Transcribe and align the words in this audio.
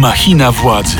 Machina 0.00 0.52
władzy. 0.52 0.96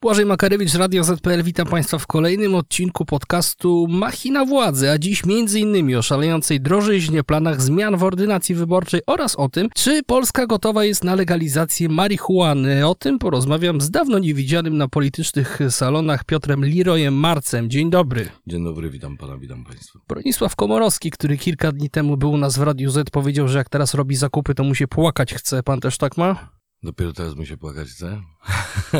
Błażej 0.00 0.26
Makarewicz, 0.26 0.74
Radio 0.74 1.04
ZPL, 1.04 1.42
witam 1.42 1.66
Państwa 1.66 1.98
w 1.98 2.06
kolejnym 2.06 2.54
odcinku 2.54 3.04
podcastu 3.04 3.86
Machina 3.88 4.44
Władzy, 4.44 4.90
a 4.90 4.98
dziś 4.98 5.22
innymi 5.54 5.96
o 5.96 6.02
szalejącej 6.02 6.60
drożyźnie, 6.60 7.24
planach 7.24 7.62
zmian 7.62 7.96
w 7.96 8.02
ordynacji 8.02 8.54
wyborczej 8.54 9.00
oraz 9.06 9.36
o 9.36 9.48
tym, 9.48 9.68
czy 9.74 10.02
Polska 10.02 10.46
gotowa 10.46 10.84
jest 10.84 11.04
na 11.04 11.14
legalizację 11.14 11.88
marihuany. 11.88 12.86
O 12.86 12.94
tym 12.94 13.18
porozmawiam 13.18 13.80
z 13.80 13.90
dawno 13.90 14.18
niewidzianym 14.18 14.76
na 14.76 14.88
politycznych 14.88 15.58
salonach 15.70 16.24
Piotrem 16.24 16.64
Lirojem 16.64 17.14
Marcem. 17.14 17.70
Dzień 17.70 17.90
dobry. 17.90 18.28
Dzień 18.46 18.64
dobry, 18.64 18.90
witam 18.90 19.16
pana, 19.16 19.38
witam 19.38 19.64
państwa. 19.64 19.98
Bronisław 20.08 20.56
Komorowski, 20.56 21.10
który 21.10 21.38
kilka 21.38 21.72
dni 21.72 21.90
temu 21.90 22.16
był 22.16 22.30
u 22.30 22.38
nas 22.38 22.58
w 22.58 22.62
Radiu 22.62 22.90
Z, 22.90 23.10
powiedział, 23.10 23.48
że 23.48 23.58
jak 23.58 23.68
teraz 23.68 23.94
robi 23.94 24.16
zakupy, 24.16 24.54
to 24.54 24.64
mu 24.64 24.74
się 24.74 24.88
płakać 24.88 25.34
chce. 25.34 25.62
Pan 25.62 25.80
też 25.80 25.98
tak 25.98 26.16
ma? 26.16 26.57
Dopiero 26.82 27.12
teraz 27.12 27.36
mi 27.36 27.46
się 27.46 27.56
płakać 27.56 27.88
chce? 27.88 28.22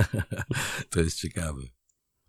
to 0.90 1.00
jest 1.00 1.18
ciekawe. 1.20 1.62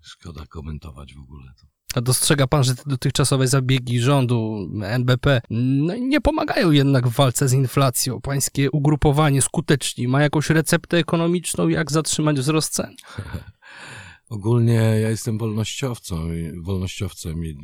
Szkoda 0.01 0.45
komentować 0.45 1.13
w 1.13 1.19
ogóle 1.19 1.53
to. 1.61 1.67
A 1.95 2.01
dostrzega 2.01 2.47
pan, 2.47 2.63
że 2.63 2.75
te 2.75 2.83
dotychczasowe 2.85 3.47
zabiegi 3.47 3.99
rządu, 3.99 4.69
NBP, 4.83 5.41
no, 5.49 5.95
nie 5.95 6.21
pomagają 6.21 6.71
jednak 6.71 7.07
w 7.07 7.15
walce 7.15 7.47
z 7.49 7.53
inflacją. 7.53 8.21
Pańskie 8.21 8.71
ugrupowanie 8.71 9.41
skuteczni 9.41 10.07
ma 10.07 10.21
jakąś 10.21 10.49
receptę 10.49 10.97
ekonomiczną, 10.97 11.67
jak 11.67 11.91
zatrzymać 11.91 12.39
wzrost 12.39 12.73
cen? 12.73 12.95
Ogólnie 14.29 14.73
ja 14.73 15.09
jestem 15.09 15.37
wolnościowcą, 15.37 16.33
i- 16.33 16.61
wolnościowcem 16.61 17.45
i 17.45 17.55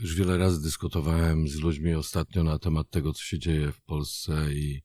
już 0.00 0.14
wiele 0.16 0.38
razy 0.38 0.62
dyskutowałem 0.62 1.48
z 1.48 1.54
ludźmi 1.56 1.94
ostatnio 1.94 2.42
na 2.44 2.58
temat 2.58 2.90
tego, 2.90 3.12
co 3.12 3.22
się 3.22 3.38
dzieje 3.38 3.72
w 3.72 3.80
Polsce 3.82 4.52
i 4.54 4.82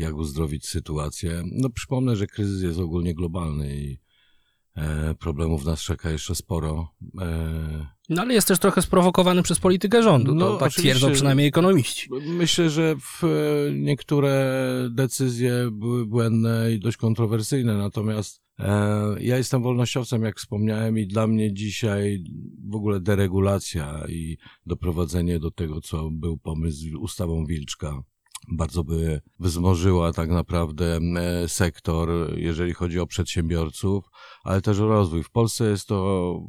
jak 0.00 0.14
uzdrowić 0.14 0.66
sytuację. 0.66 1.42
No 1.52 1.70
przypomnę, 1.70 2.16
że 2.16 2.26
kryzys 2.26 2.62
jest 2.62 2.78
ogólnie 2.78 3.14
globalny 3.14 3.76
i 3.76 3.98
e, 4.76 5.14
problemów 5.14 5.64
nas 5.64 5.82
czeka 5.82 6.10
jeszcze 6.10 6.34
sporo. 6.34 6.94
E, 7.20 7.86
No 8.08 8.22
ale 8.22 8.34
jest 8.34 8.48
też 8.48 8.58
trochę 8.58 8.82
sprowokowany 8.82 9.42
przez 9.42 9.60
politykę 9.60 10.02
rządu. 10.02 10.34
No, 10.34 10.46
to 10.48 10.56
tak 10.56 10.72
twierdzą 10.72 11.12
przynajmniej 11.12 11.46
ekonomiści. 11.48 12.08
Myślę, 12.26 12.70
że 12.70 12.96
e, 13.22 13.26
niektóre 13.72 14.54
decyzje 14.90 15.68
były 15.72 16.06
błędne 16.06 16.72
i 16.72 16.80
dość 16.80 16.96
kontrowersyjne, 16.96 17.78
natomiast 17.78 18.42
ja 19.20 19.36
jestem 19.36 19.62
wolnościowcem, 19.62 20.22
jak 20.22 20.38
wspomniałem, 20.38 20.98
i 20.98 21.06
dla 21.06 21.26
mnie 21.26 21.54
dzisiaj 21.54 22.24
w 22.68 22.74
ogóle 22.74 23.00
deregulacja 23.00 24.04
i 24.08 24.36
doprowadzenie 24.66 25.38
do 25.38 25.50
tego, 25.50 25.80
co 25.80 26.10
był 26.10 26.38
pomysł 26.38 26.78
z 26.78 26.94
ustawą 26.94 27.44
Wilczka, 27.46 28.02
bardzo 28.48 28.84
by 28.84 29.20
wzmożyła 29.38 30.12
tak 30.12 30.30
naprawdę 30.30 30.98
e, 31.16 31.48
sektor, 31.48 32.08
jeżeli 32.36 32.74
chodzi 32.74 33.00
o 33.00 33.06
przedsiębiorców, 33.06 34.04
ale 34.44 34.60
też 34.60 34.80
o 34.80 34.88
rozwój. 34.88 35.22
W 35.22 35.30
Polsce 35.30 35.70
jest 35.70 35.88
to, 35.88 36.40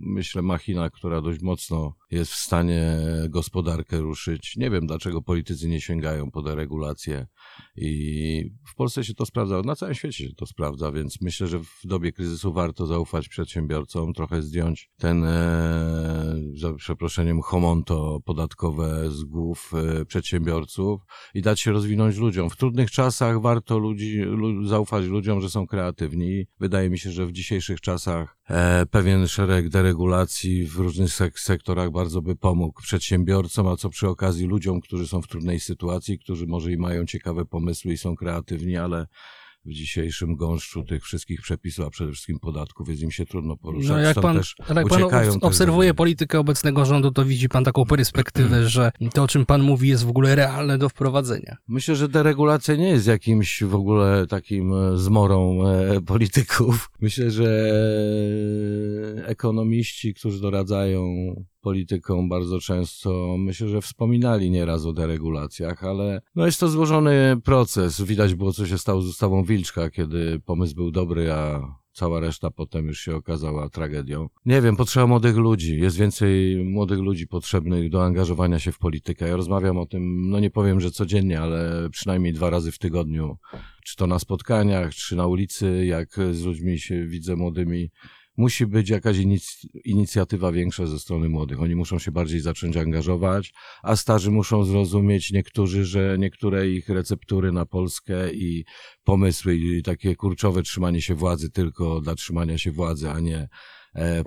myślę, 0.00 0.42
machina, 0.42 0.90
która 0.90 1.20
dość 1.20 1.40
mocno 1.40 1.94
jest 2.10 2.32
w 2.32 2.36
stanie 2.36 2.96
gospodarkę 3.28 3.98
ruszyć. 3.98 4.56
Nie 4.56 4.70
wiem, 4.70 4.86
dlaczego 4.86 5.22
politycy 5.22 5.68
nie 5.68 5.80
sięgają 5.80 6.30
po 6.30 6.42
deregulację 6.42 7.26
i 7.76 8.50
w 8.66 8.74
Polsce 8.74 9.04
się 9.04 9.14
to 9.14 9.26
sprawdza, 9.26 9.62
na 9.62 9.76
całym 9.76 9.94
świecie 9.94 10.28
się 10.28 10.34
to 10.34 10.46
sprawdza, 10.46 10.92
więc 10.92 11.20
myślę, 11.20 11.46
że 11.46 11.58
w 11.58 11.80
dobie 11.84 12.12
kryzysu 12.12 12.52
warto 12.52 12.86
zaufać 12.86 13.28
przedsiębiorcom, 13.28 14.12
trochę 14.12 14.42
zdjąć 14.42 14.90
ten, 14.98 15.24
e, 15.24 16.34
za 16.54 16.72
przeproszeniem, 16.74 17.42
homonto 17.42 18.20
podatkowe 18.24 19.10
z 19.10 19.24
głów 19.24 19.72
e, 19.74 20.04
przedsiębiorców 20.04 21.00
i 21.38 21.42
dać 21.42 21.60
się 21.60 21.72
rozwinąć 21.72 22.16
ludziom. 22.16 22.50
W 22.50 22.56
trudnych 22.56 22.90
czasach 22.90 23.40
warto 23.40 23.78
ludzi, 23.78 24.18
lu, 24.18 24.66
zaufać 24.66 25.04
ludziom, 25.04 25.40
że 25.40 25.50
są 25.50 25.66
kreatywni. 25.66 26.46
Wydaje 26.60 26.90
mi 26.90 26.98
się, 26.98 27.10
że 27.10 27.26
w 27.26 27.32
dzisiejszych 27.32 27.80
czasach 27.80 28.36
e, 28.50 28.86
pewien 28.86 29.28
szereg 29.28 29.68
deregulacji 29.68 30.66
w 30.66 30.76
różnych 30.76 31.08
sek- 31.08 31.38
sektorach 31.40 31.90
bardzo 31.90 32.22
by 32.22 32.36
pomógł 32.36 32.82
przedsiębiorcom, 32.82 33.66
a 33.66 33.76
co 33.76 33.90
przy 33.90 34.08
okazji 34.08 34.46
ludziom, 34.46 34.80
którzy 34.80 35.08
są 35.08 35.22
w 35.22 35.28
trudnej 35.28 35.60
sytuacji, 35.60 36.18
którzy 36.18 36.46
może 36.46 36.72
i 36.72 36.76
mają 36.76 37.06
ciekawe 37.06 37.44
pomysły 37.44 37.92
i 37.92 37.98
są 37.98 38.16
kreatywni, 38.16 38.76
ale 38.76 39.06
w 39.64 39.72
dzisiejszym 39.72 40.36
gąszczu 40.36 40.84
tych 40.84 41.04
wszystkich 41.04 41.40
przepisów, 41.40 41.86
a 41.86 41.90
przede 41.90 42.12
wszystkim 42.12 42.38
podatków 42.38 42.88
jest 42.88 43.02
im 43.02 43.10
się 43.10 43.26
trudno 43.26 43.56
poruszać. 43.56 43.90
No 43.90 43.98
jak 43.98 44.12
Stąd 44.12 44.26
pan, 44.26 44.36
też 44.36 44.54
jak 44.74 44.88
pan 44.88 45.38
obserwuje 45.40 45.94
politykę 45.94 46.38
obecnego 46.38 46.84
rządu, 46.84 47.10
to 47.10 47.24
widzi 47.24 47.48
pan 47.48 47.64
taką 47.64 47.84
perspektywę, 47.84 48.68
że 48.68 48.90
to, 49.14 49.22
o 49.22 49.28
czym 49.28 49.46
pan 49.46 49.62
mówi, 49.62 49.88
jest 49.88 50.04
w 50.04 50.08
ogóle 50.08 50.34
realne 50.34 50.78
do 50.78 50.88
wprowadzenia. 50.88 51.56
Myślę, 51.68 51.96
że 51.96 52.08
deregulacja 52.08 52.76
nie 52.76 52.88
jest 52.88 53.06
jakimś 53.06 53.62
w 53.62 53.74
ogóle 53.74 54.26
takim 54.26 54.72
e, 54.72 54.98
zmorą 54.98 55.66
e, 55.68 56.00
polityków. 56.00 56.90
Myślę, 57.00 57.30
że 57.30 57.72
ekonomiści, 59.26 60.14
którzy 60.14 60.40
doradzają 60.40 61.04
politykom 61.68 62.28
bardzo 62.28 62.60
często, 62.60 63.36
myślę, 63.38 63.68
że 63.68 63.80
wspominali 63.80 64.50
nieraz 64.50 64.86
o 64.86 64.92
deregulacjach, 64.92 65.84
ale 65.84 66.20
no 66.34 66.46
jest 66.46 66.60
to 66.60 66.68
złożony 66.68 67.36
proces. 67.44 68.02
Widać 68.02 68.34
było, 68.34 68.52
co 68.52 68.66
się 68.66 68.78
stało 68.78 69.02
z 69.02 69.08
ustawą 69.08 69.44
Wilczka, 69.44 69.90
kiedy 69.90 70.40
pomysł 70.40 70.74
był 70.74 70.90
dobry, 70.90 71.32
a 71.32 71.60
cała 71.92 72.20
reszta 72.20 72.50
potem 72.50 72.86
już 72.86 73.00
się 73.00 73.16
okazała 73.16 73.68
tragedią. 73.68 74.28
Nie 74.46 74.62
wiem, 74.62 74.76
potrzeba 74.76 75.06
młodych 75.06 75.36
ludzi. 75.36 75.80
Jest 75.80 75.96
więcej 75.96 76.64
młodych 76.64 76.98
ludzi 76.98 77.26
potrzebnych 77.26 77.90
do 77.90 78.04
angażowania 78.04 78.58
się 78.58 78.72
w 78.72 78.78
politykę. 78.78 79.28
Ja 79.28 79.36
rozmawiam 79.36 79.78
o 79.78 79.86
tym, 79.86 80.30
no 80.30 80.40
nie 80.40 80.50
powiem, 80.50 80.80
że 80.80 80.90
codziennie, 80.90 81.40
ale 81.40 81.88
przynajmniej 81.90 82.32
dwa 82.32 82.50
razy 82.50 82.72
w 82.72 82.78
tygodniu. 82.78 83.36
Czy 83.84 83.96
to 83.96 84.06
na 84.06 84.18
spotkaniach, 84.18 84.94
czy 84.94 85.16
na 85.16 85.26
ulicy, 85.26 85.86
jak 85.86 86.08
z 86.32 86.44
ludźmi 86.44 86.78
się 86.78 87.06
widzę 87.06 87.36
młodymi. 87.36 87.90
Musi 88.38 88.66
być 88.66 88.90
jakaś 88.90 89.16
inic- 89.16 89.66
inicjatywa 89.84 90.52
większa 90.52 90.86
ze 90.86 90.98
strony 90.98 91.28
młodych. 91.28 91.60
Oni 91.60 91.74
muszą 91.74 91.98
się 91.98 92.12
bardziej 92.12 92.40
zacząć 92.40 92.76
angażować, 92.76 93.52
a 93.82 93.96
starzy 93.96 94.30
muszą 94.30 94.64
zrozumieć 94.64 95.32
niektórzy, 95.32 95.84
że 95.84 96.16
niektóre 96.18 96.68
ich 96.68 96.88
receptury 96.88 97.52
na 97.52 97.66
Polskę 97.66 98.32
i 98.32 98.64
pomysły 99.04 99.56
i 99.56 99.82
takie 99.82 100.16
kurczowe 100.16 100.62
trzymanie 100.62 101.02
się 101.02 101.14
władzy 101.14 101.50
tylko 101.50 102.00
dla 102.00 102.14
trzymania 102.14 102.58
się 102.58 102.72
władzy, 102.72 103.10
a 103.10 103.20
nie 103.20 103.48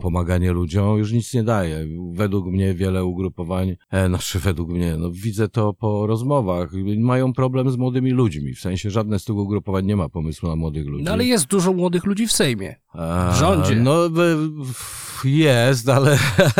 pomaganie 0.01 0.51
ludziom 0.51 0.97
już 0.97 1.11
nic 1.11 1.33
nie 1.33 1.43
daje. 1.43 1.87
Według 2.13 2.45
mnie 2.45 2.73
wiele 2.73 3.05
ugrupowań, 3.05 3.75
e, 3.91 4.07
znaczy 4.09 4.39
według 4.39 4.69
mnie, 4.69 4.95
no 4.97 5.11
widzę 5.11 5.49
to 5.49 5.73
po 5.73 6.07
rozmowach, 6.07 6.69
mają 6.97 7.33
problem 7.33 7.71
z 7.71 7.77
młodymi 7.77 8.11
ludźmi. 8.11 8.53
W 8.53 8.59
sensie 8.59 8.89
żadne 8.89 9.19
z 9.19 9.25
tych 9.25 9.35
ugrupowań 9.35 9.85
nie 9.85 9.95
ma 9.95 10.09
pomysłu 10.09 10.49
na 10.49 10.55
młodych 10.55 10.87
ludzi. 10.87 11.03
No 11.03 11.11
ale 11.11 11.25
jest 11.25 11.45
dużo 11.47 11.73
młodych 11.73 12.05
ludzi 12.05 12.27
w 12.27 12.31
Sejmie. 12.31 12.75
A, 12.93 13.31
w 13.35 13.39
rządzie. 13.39 13.75
No 13.75 14.09
w- 14.09 14.63
w- 14.73 15.25
jest, 15.25 15.89
ale 15.89 16.17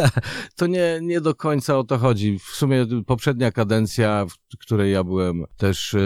to 0.58 0.68
nie, 0.68 1.00
nie 1.02 1.22
do 1.22 1.36
końca 1.36 1.78
o 1.78 1.84
to 1.84 1.98
chodzi. 1.98 2.40
W 2.40 2.56
sumie 2.56 2.86
poprzednia 3.06 3.52
kadencja, 3.52 4.26
w 4.26 4.58
której 4.58 4.94
ja 4.94 5.04
byłem 5.04 5.44
też 5.58 5.94
e, 5.94 6.00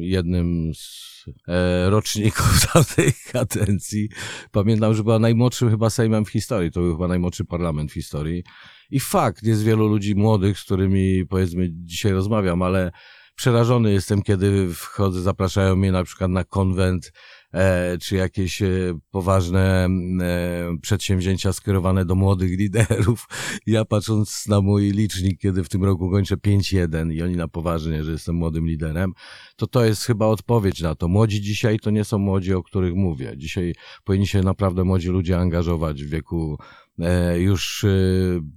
jednym 0.00 0.72
z 0.74 1.24
e, 1.48 1.90
roczników 1.90 2.60
tamtej 2.72 3.12
kadencji, 3.32 4.08
pamiętam, 4.52 4.94
że 4.94 5.02
była 5.02 5.18
najmłodszym 5.52 5.70
chyba 5.70 5.90
Sejmem 5.90 6.24
w 6.24 6.28
historii. 6.28 6.70
To 6.70 6.80
był 6.80 6.92
chyba 6.92 7.08
najmłodszy 7.08 7.44
parlament 7.44 7.90
w 7.90 7.94
historii. 7.94 8.44
I 8.90 9.00
fakt, 9.00 9.42
jest 9.42 9.62
wielu 9.62 9.88
ludzi 9.88 10.14
młodych, 10.14 10.58
z 10.58 10.64
którymi 10.64 11.26
powiedzmy 11.26 11.68
dzisiaj 11.72 12.12
rozmawiam, 12.12 12.62
ale 12.62 12.90
przerażony 13.34 13.92
jestem, 13.92 14.22
kiedy 14.22 14.74
wchodzę, 14.74 15.20
zapraszają 15.20 15.76
mnie 15.76 15.92
na 15.92 16.04
przykład 16.04 16.30
na 16.30 16.44
konwent 16.44 17.12
czy 18.00 18.16
jakieś 18.16 18.62
e, 18.62 18.68
poważne 19.10 19.88
e, 20.20 20.76
przedsięwzięcia 20.82 21.52
skierowane 21.52 22.04
do 22.04 22.14
młodych 22.14 22.58
liderów. 22.58 23.26
Ja 23.66 23.84
patrząc 23.84 24.46
na 24.46 24.60
mój 24.60 24.90
licznik, 24.90 25.40
kiedy 25.40 25.64
w 25.64 25.68
tym 25.68 25.84
roku 25.84 26.10
kończę 26.10 26.36
5-1 26.36 27.12
i 27.12 27.22
oni 27.22 27.36
na 27.36 27.48
poważnie, 27.48 28.04
że 28.04 28.12
jestem 28.12 28.34
młodym 28.34 28.66
liderem, 28.66 29.12
to 29.56 29.66
to 29.66 29.84
jest 29.84 30.04
chyba 30.04 30.26
odpowiedź 30.26 30.80
na 30.80 30.94
to. 30.94 31.08
Młodzi 31.08 31.40
dzisiaj 31.40 31.78
to 31.78 31.90
nie 31.90 32.04
są 32.04 32.18
młodzi, 32.18 32.54
o 32.54 32.62
których 32.62 32.94
mówię. 32.94 33.32
Dzisiaj 33.36 33.74
powinni 34.04 34.26
się 34.26 34.42
naprawdę 34.42 34.84
młodzi 34.84 35.08
ludzie 35.08 35.38
angażować 35.38 36.04
w 36.04 36.08
wieku 36.08 36.58
e, 36.98 37.40
już 37.40 37.84
e, 37.84 37.88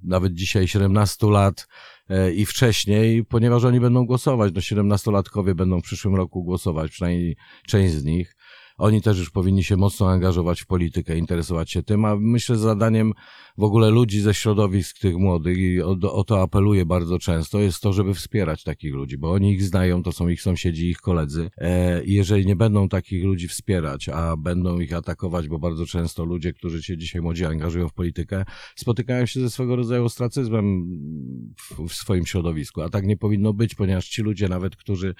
nawet 0.03 0.33
dzisiaj 0.33 0.67
17 0.67 1.27
lat 1.27 1.67
e, 2.09 2.33
i 2.33 2.45
wcześniej, 2.45 3.25
ponieważ 3.25 3.63
oni 3.63 3.79
będą 3.79 4.05
głosować. 4.05 4.53
No 4.55 4.61
17-latkowie 4.61 5.53
będą 5.53 5.81
w 5.81 5.83
przyszłym 5.83 6.15
roku 6.15 6.43
głosować, 6.43 6.91
przynajmniej 6.91 7.37
część 7.67 7.93
z 7.93 8.03
nich. 8.03 8.35
Oni 8.77 9.01
też 9.01 9.19
już 9.19 9.29
powinni 9.29 9.63
się 9.63 9.77
mocno 9.77 10.09
angażować 10.09 10.61
w 10.61 10.65
politykę, 10.65 11.17
interesować 11.17 11.71
się 11.71 11.83
tym, 11.83 12.05
a 12.05 12.15
myślę, 12.15 12.55
zadaniem 12.55 13.13
w 13.57 13.63
ogóle 13.63 13.89
ludzi 13.89 14.21
ze 14.21 14.33
środowisk 14.33 14.99
tych 14.99 15.17
młodych 15.17 15.57
i 15.57 15.81
o, 15.81 15.97
o 16.11 16.23
to 16.23 16.41
apeluję 16.41 16.85
bardzo 16.85 17.19
często, 17.19 17.59
jest 17.59 17.81
to, 17.81 17.93
żeby 17.93 18.13
wspierać 18.13 18.63
takich 18.63 18.93
ludzi, 18.93 19.17
bo 19.17 19.31
oni 19.31 19.51
ich 19.51 19.63
znają, 19.63 20.03
to 20.03 20.11
są 20.11 20.27
ich 20.27 20.41
sąsiedzi, 20.41 20.89
ich 20.89 20.97
koledzy. 20.97 21.49
E, 21.57 22.01
jeżeli 22.05 22.45
nie 22.45 22.55
będą 22.55 22.89
takich 22.89 23.23
ludzi 23.23 23.47
wspierać, 23.47 24.09
a 24.09 24.37
będą 24.37 24.79
ich 24.79 24.93
atakować, 24.93 25.47
bo 25.47 25.59
bardzo 25.59 25.85
często 25.85 26.25
ludzie, 26.25 26.53
którzy 26.53 26.83
się 26.83 26.97
dzisiaj 26.97 27.21
młodzi 27.21 27.45
angażują 27.45 27.89
w 27.89 27.93
politykę, 27.93 28.45
spotykają 28.75 29.25
się 29.25 29.39
ze 29.39 29.49
swego 29.49 29.75
rodzaju 29.75 30.05
ostracyzmem 30.05 30.85
w, 31.57 31.87
w 31.89 31.93
swoim 31.93 32.25
środowisku, 32.25 32.81
a 32.81 32.89
tak 32.89 33.05
nie 33.05 33.17
powinno 33.17 33.53
być, 33.53 33.75
ponieważ 33.75 34.07
ci 34.07 34.21
ludzie 34.21 34.49
nawet, 34.49 34.75
którzy 34.75 35.15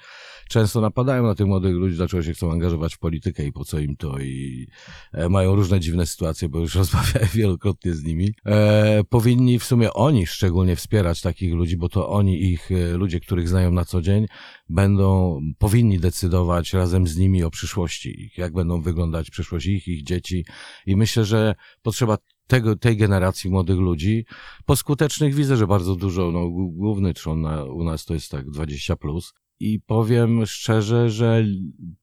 często 0.48 0.80
napadają 0.80 1.22
na 1.22 1.34
tych 1.34 1.46
młodych 1.46 1.74
ludzi, 1.74 1.96
dlaczego 1.96 2.22
się 2.22 2.32
chcą 2.32 2.52
angażować 2.52 2.94
w 2.94 2.98
politykę 2.98 3.45
i 3.46 3.52
po 3.52 3.64
co 3.64 3.78
im 3.78 3.96
to 3.96 4.18
i 4.18 4.66
e, 5.12 5.28
mają 5.28 5.54
różne 5.54 5.80
dziwne 5.80 6.06
sytuacje, 6.06 6.48
bo 6.48 6.58
już 6.58 6.74
rozmawiałem 6.84 7.28
wielokrotnie 7.34 7.94
z 7.94 8.04
nimi, 8.04 8.34
e, 8.46 9.04
powinni 9.08 9.58
w 9.58 9.64
sumie 9.64 9.92
oni 9.92 10.26
szczególnie 10.26 10.76
wspierać 10.76 11.20
takich 11.20 11.54
ludzi, 11.54 11.76
bo 11.76 11.88
to 11.88 12.08
oni, 12.08 12.42
ich 12.42 12.70
e, 12.72 12.96
ludzie, 12.96 13.20
których 13.20 13.48
znają 13.48 13.70
na 13.70 13.84
co 13.84 14.02
dzień, 14.02 14.26
będą, 14.68 15.40
powinni 15.58 15.98
decydować 15.98 16.72
razem 16.72 17.06
z 17.06 17.16
nimi 17.16 17.44
o 17.44 17.50
przyszłości 17.50 18.26
jak 18.36 18.52
będą 18.52 18.80
wyglądać 18.80 19.30
przyszłość 19.30 19.66
ich, 19.66 19.88
ich 19.88 20.02
dzieci 20.02 20.44
i 20.86 20.96
myślę, 20.96 21.24
że 21.24 21.54
potrzeba 21.82 22.18
tego, 22.46 22.76
tej 22.76 22.96
generacji 22.96 23.50
młodych 23.50 23.78
ludzi. 23.78 24.24
Po 24.66 24.76
skutecznych 24.76 25.34
widzę, 25.34 25.56
że 25.56 25.66
bardzo 25.66 25.96
dużo, 25.96 26.30
no, 26.32 26.48
główny 26.50 27.14
trzon 27.14 27.40
na, 27.40 27.64
u 27.64 27.84
nas 27.84 28.04
to 28.04 28.14
jest 28.14 28.30
tak 28.30 28.50
20 28.50 28.96
plus. 28.96 29.32
I 29.60 29.80
powiem 29.80 30.46
szczerze, 30.46 31.10
że 31.10 31.44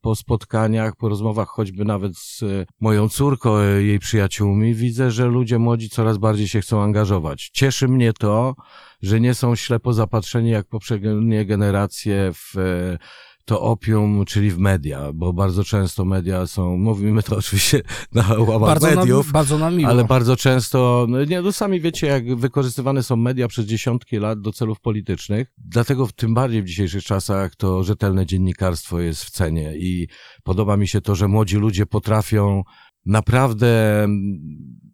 po 0.02 0.16
spotkaniach, 0.16 0.96
po 0.96 1.10
rozmowach, 1.10 1.48
choćby 1.48 1.86
nawet 1.86 2.18
z 2.18 2.44
e, 2.44 2.66
moją 2.80 3.10
córką, 3.10 3.58
e, 3.58 3.84
jej 3.84 4.00
przyjaciółmi, 4.00 4.74
widzę, 4.74 5.12
że 5.12 5.26
ludzie 5.26 5.60
młodzi 5.60 5.90
coraz 5.90 6.18
bardziej 6.18 6.48
się 6.48 6.62
chcą 6.62 6.82
angażować. 6.82 7.50
Cieszy 7.54 7.88
mnie 7.88 8.14
to, 8.14 8.56
że 9.02 9.20
nie 9.20 9.34
są 9.34 9.56
ślepo 9.56 9.94
zapatrzeni 9.94 10.50
jak 10.50 10.68
poprzednie 10.68 11.46
generacje 11.46 12.32
w 12.34 12.58
e, 12.58 12.98
to 13.46 13.62
opium, 13.62 14.26
czyli 14.26 14.52
w 14.52 14.58
media, 14.58 15.14
bo 15.14 15.34
bardzo 15.34 15.64
często 15.64 16.06
media 16.06 16.48
są, 16.48 16.78
mówimy 16.78 17.24
to 17.24 17.38
oczywiście 17.44 17.82
na 18.12 18.34
łamach 18.38 18.70
bardzo 18.70 18.96
mediów, 18.96 19.26
nam, 19.26 19.34
bardzo 19.34 19.58
nam 19.58 19.76
miło. 19.76 19.90
ale 19.90 20.04
bardzo 20.06 20.36
często, 20.36 21.06
no 21.10 21.26
nie, 21.26 21.42
no 21.42 21.52
sami 21.52 21.82
wiecie, 21.82 22.08
jak 22.08 22.36
wykorzystywane 22.36 23.04
są 23.04 23.16
media 23.16 23.48
przez 23.48 23.66
dziesiątki 23.66 24.18
lat 24.18 24.42
do 24.42 24.52
celów 24.52 24.80
politycznych, 24.80 25.52
dlatego 25.58 26.08
tym 26.16 26.34
bardziej 26.34 26.64
w 26.64 26.66
dzisiejszych 26.66 27.04
czasach 27.04 27.56
to 27.56 27.84
rzetelne 27.84 28.26
dziennikarstwo 28.26 29.00
jest 29.00 29.24
w 29.24 29.30
cenie 29.30 29.74
i 29.78 30.08
podoba 30.44 30.78
mi 30.78 30.88
się 30.88 31.02
to, 31.02 31.16
że 31.16 31.28
młodzi 31.28 31.58
ludzie 31.58 31.86
potrafią 31.86 32.64
naprawdę 33.06 34.08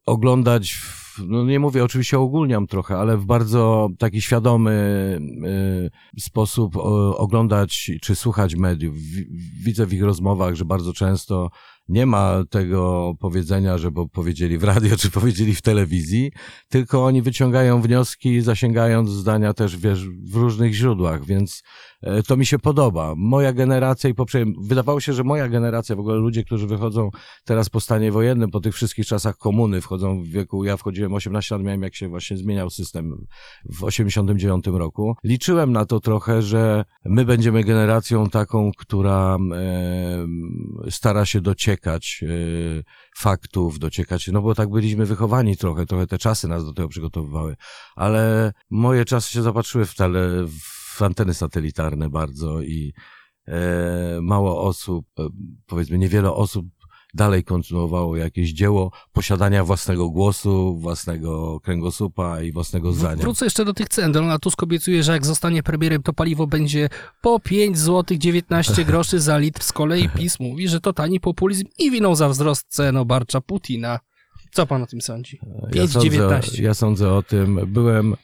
oglądać, 0.06 0.72
w, 0.72 1.09
no 1.28 1.44
nie 1.44 1.60
mówię 1.60 1.84
oczywiście 1.84 2.20
ogólniam 2.20 2.68
trochę, 2.68 2.98
ale 2.98 3.18
w 3.18 3.26
bardzo 3.26 3.90
taki 3.98 4.22
świadomy 4.22 4.72
y, 6.18 6.22
sposób 6.22 6.78
oglądać 7.18 7.92
czy 8.02 8.16
słuchać 8.16 8.56
mediów. 8.56 8.96
Widzę 9.64 9.86
w 9.86 9.94
ich 9.94 10.04
rozmowach, 10.04 10.56
że 10.56 10.66
bardzo 10.66 10.94
często 10.94 11.50
nie 11.90 12.06
ma 12.06 12.44
tego 12.50 13.14
powiedzenia, 13.20 13.78
że 13.78 13.92
bo 13.92 14.08
powiedzieli 14.08 14.58
w 14.58 14.64
radio 14.64 14.98
czy 14.98 15.12
powiedzieli 15.12 15.56
w 15.56 15.62
telewizji, 15.62 16.32
tylko 16.70 17.06
oni 17.06 17.22
wyciągają 17.22 17.82
wnioski, 17.82 18.42
zasięgając 18.42 19.10
zdania 19.10 19.54
też 19.54 19.78
wiesz, 19.78 20.10
w 20.10 20.36
różnych 20.36 20.74
źródłach, 20.74 21.26
więc 21.26 21.64
e, 22.02 22.24
to 22.24 22.38
mi 22.38 22.46
się 22.46 22.60
podoba. 22.60 23.14
Moja 23.18 23.54
generacja 23.54 24.10
i 24.10 24.14
poprzednia, 24.14 24.54
wydawało 24.62 25.00
się, 25.00 25.14
że 25.14 25.24
moja 25.24 25.48
generacja, 25.48 25.96
w 25.96 26.00
ogóle 26.00 26.16
ludzie, 26.16 26.44
którzy 26.44 26.68
wychodzą 26.68 27.10
teraz 27.46 27.70
po 27.70 27.80
stanie 27.80 28.12
wojennym, 28.12 28.52
po 28.52 28.60
tych 28.60 28.76
wszystkich 28.76 29.06
czasach 29.06 29.38
komuny, 29.38 29.82
wchodzą 29.82 30.24
w 30.24 30.28
wieku, 30.28 30.64
ja 30.64 30.78
wchodziłem 30.78 31.14
18 31.14 31.56
lat, 31.56 31.64
miałem 31.64 31.82
jak 31.82 31.96
się 31.96 32.10
właśnie 32.10 32.38
zmieniał 32.38 32.70
system 32.70 33.26
w 33.66 33.84
89 33.84 34.68
roku. 34.68 35.16
Liczyłem 35.24 35.72
na 35.72 35.86
to 35.86 36.00
trochę, 36.00 36.42
że 36.42 36.86
my 37.06 37.26
będziemy 37.26 37.64
generacją 37.64 38.30
taką, 38.30 38.72
która 38.78 39.38
e, 39.56 40.28
stara 40.90 41.26
się 41.26 41.42
dociekać 41.42 41.79
e, 41.88 42.28
faktów, 43.18 43.80
dociekać, 43.80 44.28
no 44.28 44.42
bo 44.42 44.56
tak 44.56 44.70
byliśmy 44.70 45.06
wychowani 45.06 45.58
trochę, 45.58 45.86
trochę 45.86 46.08
te 46.08 46.18
czasy 46.18 46.48
nas 46.48 46.66
do 46.66 46.74
tego 46.74 46.88
przygotowywały, 46.88 47.56
ale 47.96 48.54
moje 48.70 49.06
czasy 49.06 49.32
się 49.32 49.42
zapatrzyły 49.42 49.86
w, 49.86 49.96
tele, 49.96 50.46
w 50.96 51.02
anteny 51.02 51.34
satelitarne 51.34 52.10
bardzo 52.10 52.62
i 52.62 52.94
e, 53.48 54.20
mało 54.22 54.62
osób, 54.62 55.06
e, 55.20 55.28
powiedzmy 55.66 55.98
niewiele 55.98 56.34
osób 56.34 56.66
dalej 57.14 57.44
kontynuowało 57.44 58.18
jakieś 58.18 58.52
dzieło 58.52 58.92
posiadania 59.14 59.64
własnego 59.64 60.10
głosu, 60.10 60.78
własnego 60.78 61.60
kręgosłupa 61.60 62.42
i 62.42 62.52
własnego 62.52 62.94
zdania. 62.94 63.22
Wrócę 63.22 63.46
jeszcze 63.46 63.66
do 63.66 63.74
tych 63.74 63.90
cen. 63.90 64.12
Donald 64.12 64.42
Tusk 64.42 64.64
obiecuje, 64.64 65.04
że 65.04 65.12
jak 65.12 65.26
zostanie 65.26 65.64
premierem, 65.64 66.04
to 66.04 66.14
paliwo 66.14 66.48
będzie 66.48 66.90
po 67.22 67.40
5 67.40 67.78
zł 67.78 68.18
19 68.18 68.86
groszy 68.86 69.20
za 69.20 69.38
litr. 69.38 69.64
Z 69.64 69.72
kolei 69.72 70.10
PiS 70.18 70.40
mówi, 70.40 70.68
że 70.68 70.82
to 70.82 70.94
tani 70.94 71.20
populizm 71.20 71.66
i 71.80 71.92
winą 71.92 72.16
za 72.16 72.30
wzrost 72.30 72.66
cen 72.68 72.98
obarcza 72.98 73.42
Putina. 73.42 74.00
Co 74.52 74.66
pan 74.66 74.84
o 74.84 74.88
tym 74.88 75.02
sądzi? 75.02 75.40
5,19. 75.74 75.76
Ja 75.76 75.88
sądzę, 75.88 76.64
ja 76.64 76.74
sądzę 76.74 77.14
o 77.14 77.24
tym. 77.24 77.60
Byłem 77.68 78.14
e, 78.14 78.18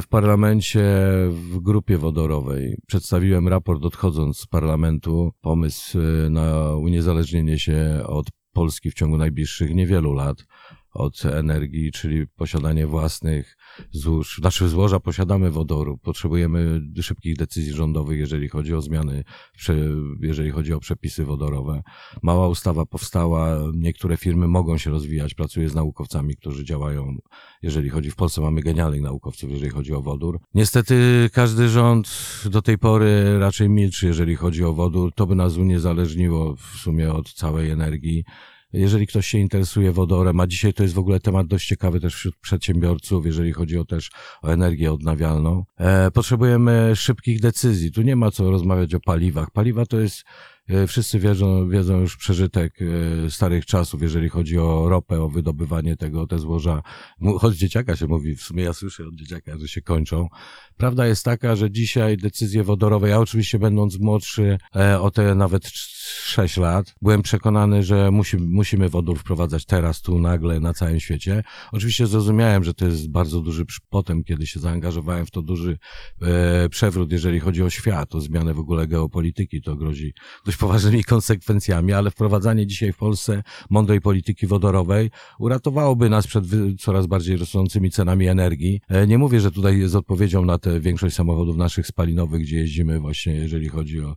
w 0.00 0.04
parlamencie 0.08 0.84
w 1.30 1.58
grupie 1.58 1.98
wodorowej. 1.98 2.76
Przedstawiłem 2.86 3.48
raport 3.48 3.84
odchodząc 3.84 4.38
z 4.38 4.46
parlamentu. 4.46 5.32
Pomysł 5.40 5.98
e, 5.98 6.30
na 6.30 6.74
uniezależnienie 6.74 7.58
się 7.58 8.00
od 8.06 8.26
Polski 8.52 8.90
w 8.90 8.94
ciągu 8.94 9.16
najbliższych 9.16 9.74
niewielu 9.74 10.12
lat 10.12 10.46
od 10.96 11.24
energii, 11.24 11.92
czyli 11.92 12.26
posiadanie 12.26 12.86
własnych 12.86 13.56
złóż, 13.90 14.38
znaczy 14.40 14.68
złoża 14.68 15.00
posiadamy 15.00 15.50
wodoru. 15.50 15.98
Potrzebujemy 15.98 16.80
szybkich 17.00 17.36
decyzji 17.36 17.72
rządowych, 17.72 18.18
jeżeli 18.18 18.48
chodzi 18.48 18.74
o 18.74 18.82
zmiany, 18.82 19.24
jeżeli 20.20 20.50
chodzi 20.50 20.72
o 20.72 20.80
przepisy 20.80 21.24
wodorowe. 21.24 21.82
Mała 22.22 22.48
ustawa 22.48 22.86
powstała, 22.86 23.58
niektóre 23.74 24.16
firmy 24.16 24.48
mogą 24.48 24.78
się 24.78 24.90
rozwijać, 24.90 25.34
pracuję 25.34 25.68
z 25.68 25.74
naukowcami, 25.74 26.36
którzy 26.36 26.64
działają, 26.64 27.16
jeżeli 27.62 27.88
chodzi, 27.88 28.10
w 28.10 28.16
Polsce 28.16 28.40
mamy 28.40 28.60
genialnych 28.60 29.02
naukowców, 29.02 29.50
jeżeli 29.50 29.70
chodzi 29.70 29.92
o 29.92 30.02
wodór. 30.02 30.40
Niestety 30.54 31.30
każdy 31.32 31.68
rząd 31.68 32.08
do 32.50 32.62
tej 32.62 32.78
pory 32.78 33.38
raczej 33.38 33.68
milczy, 33.68 34.06
jeżeli 34.06 34.36
chodzi 34.36 34.64
o 34.64 34.72
wodór. 34.72 35.12
To 35.14 35.26
by 35.26 35.34
nas 35.34 35.56
uniezależniło 35.56 36.56
w 36.56 36.62
sumie 36.62 37.12
od 37.12 37.32
całej 37.32 37.70
energii 37.70 38.24
jeżeli 38.72 39.06
ktoś 39.06 39.26
się 39.26 39.38
interesuje 39.38 39.92
wodorem, 39.92 40.40
a 40.40 40.46
dzisiaj 40.46 40.74
to 40.74 40.82
jest 40.82 40.94
w 40.94 40.98
ogóle 40.98 41.20
temat 41.20 41.46
dość 41.46 41.68
ciekawy 41.68 42.00
też 42.00 42.14
wśród 42.14 42.36
przedsiębiorców, 42.36 43.26
jeżeli 43.26 43.52
chodzi 43.52 43.78
o 43.78 43.84
też 43.84 44.10
o 44.42 44.48
energię 44.48 44.92
odnawialną, 44.92 45.64
e, 45.78 46.10
potrzebujemy 46.10 46.96
szybkich 46.96 47.40
decyzji. 47.40 47.92
Tu 47.92 48.02
nie 48.02 48.16
ma 48.16 48.30
co 48.30 48.50
rozmawiać 48.50 48.94
o 48.94 49.00
paliwach. 49.00 49.50
Paliwa 49.50 49.86
to 49.86 50.00
jest 50.00 50.24
E, 50.68 50.86
wszyscy 50.86 51.18
wiedzą, 51.18 51.68
wiedzą 51.68 52.00
już 52.00 52.16
przeżytek 52.16 52.74
e, 52.82 53.30
starych 53.30 53.66
czasów, 53.66 54.02
jeżeli 54.02 54.28
chodzi 54.28 54.58
o 54.58 54.88
ropę, 54.88 55.22
o 55.22 55.28
wydobywanie 55.28 55.96
tego, 55.96 56.26
te 56.26 56.38
złoża. 56.38 56.82
Od 57.40 57.54
dzieciaka 57.54 57.96
się 57.96 58.06
mówi, 58.06 58.36
w 58.36 58.42
sumie 58.42 58.62
ja 58.62 58.72
słyszę 58.72 59.04
od 59.04 59.14
dzieciaka, 59.14 59.58
że 59.58 59.68
się 59.68 59.82
kończą. 59.82 60.28
Prawda 60.76 61.06
jest 61.06 61.24
taka, 61.24 61.56
że 61.56 61.70
dzisiaj 61.70 62.16
decyzje 62.16 62.64
wodorowe, 62.64 63.08
ja 63.08 63.18
oczywiście 63.18 63.58
będąc 63.58 63.98
młodszy 63.98 64.58
e, 64.76 65.00
o 65.00 65.10
te 65.10 65.34
nawet 65.34 65.66
6 66.06 66.56
lat, 66.56 66.94
byłem 67.02 67.22
przekonany, 67.22 67.82
że 67.82 68.10
musi, 68.10 68.36
musimy 68.36 68.88
wodór 68.88 69.18
wprowadzać 69.18 69.64
teraz, 69.64 70.02
tu, 70.02 70.18
nagle, 70.18 70.60
na 70.60 70.74
całym 70.74 71.00
świecie. 71.00 71.42
Oczywiście 71.72 72.06
zrozumiałem, 72.06 72.64
że 72.64 72.74
to 72.74 72.86
jest 72.86 73.10
bardzo 73.10 73.40
duży, 73.40 73.64
potem 73.90 74.24
kiedy 74.24 74.46
się 74.46 74.60
zaangażowałem 74.60 75.26
w 75.26 75.30
to 75.30 75.42
duży 75.42 75.78
e, 76.22 76.68
przewrót, 76.68 77.12
jeżeli 77.12 77.40
chodzi 77.40 77.62
o 77.62 77.70
świat, 77.70 78.14
o 78.14 78.20
zmianę 78.20 78.54
w 78.54 78.58
ogóle 78.58 78.86
geopolityki, 78.86 79.62
to 79.62 79.76
grozi 79.76 80.14
dość 80.44 80.58
poważnymi 80.58 81.04
konsekwencjami, 81.14 81.92
ale 81.92 82.10
wprowadzanie 82.10 82.66
dzisiaj 82.66 82.92
w 82.92 82.96
Polsce 82.96 83.42
mądrej 83.70 84.00
polityki 84.00 84.46
wodorowej 84.46 85.10
uratowałoby 85.38 86.10
nas 86.10 86.26
przed 86.26 86.44
coraz 86.80 87.06
bardziej 87.06 87.36
rosnącymi 87.36 87.90
cenami 87.90 88.26
energii. 88.28 88.80
E, 88.88 89.06
nie 89.06 89.18
mówię, 89.18 89.40
że 89.40 89.50
tutaj 89.50 89.78
jest 89.78 89.94
odpowiedzią 89.94 90.44
na 90.44 90.58
tę 90.58 90.80
większość 90.80 91.16
samochodów 91.16 91.56
naszych 91.56 91.86
spalinowych, 91.86 92.42
gdzie 92.42 92.56
jeździmy 92.56 93.00
właśnie, 93.00 93.34
jeżeli 93.34 93.68
chodzi 93.68 94.00
o 94.00 94.16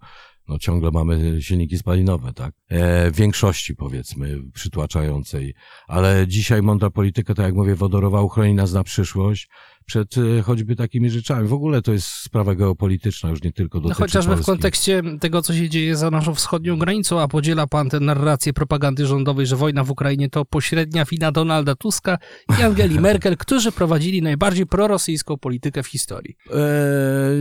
no 0.50 0.60
ciągle 0.60 0.92
mamy 0.92 1.42
silniki 1.42 1.78
spalinowe, 1.78 2.34
tak? 2.34 2.54
E, 2.70 3.12
większości 3.12 3.76
powiedzmy 3.76 4.40
przytłaczającej, 4.54 5.54
ale 5.88 6.28
dzisiaj 6.28 6.62
mądra 6.62 6.90
polityka, 6.90 7.34
tak 7.36 7.46
jak 7.46 7.56
mówię, 7.56 7.76
wodorowa 7.76 8.22
uchroni 8.22 8.54
nas 8.54 8.74
na 8.74 8.84
przyszłość 8.84 9.50
przed 9.90 10.16
e, 10.18 10.42
choćby 10.42 10.76
takimi 10.76 11.10
rzeczami. 11.10 11.48
W 11.48 11.54
ogóle 11.54 11.82
to 11.82 11.94
jest 11.94 12.08
sprawa 12.08 12.56
geopolityczna, 12.56 13.30
już 13.30 13.44
nie 13.44 13.52
tylko 13.52 13.78
No 13.78 13.82
dotyczy 13.82 14.02
chociażby 14.02 14.32
w 14.32 14.36
Polski. 14.36 14.52
kontekście 14.52 15.02
tego, 15.20 15.42
co 15.42 15.54
się 15.54 15.70
dzieje 15.70 15.96
za 15.96 16.12
naszą 16.12 16.36
wschodnią 16.36 16.80
granicą, 16.80 17.20
a 17.22 17.28
podziela 17.28 17.68
pan 17.68 17.90
tę 17.90 18.00
narrację 18.00 18.54
propagandy 18.54 19.06
rządowej, 19.06 19.46
że 19.46 19.56
wojna 19.56 19.84
w 19.84 19.92
Ukrainie 19.92 20.30
to 20.30 20.46
pośrednia 20.46 21.06
wina 21.06 21.32
Donalda 21.32 21.76
Tuska 21.76 22.18
i 22.60 22.62
Angeli 22.66 23.00
Merkel, 23.00 23.38
którzy 23.38 23.72
prowadzili 23.72 24.22
najbardziej 24.22 24.66
prorosyjską 24.66 25.38
politykę 25.38 25.84
w 25.84 25.88
historii. 25.88 26.36
E, 26.52 26.56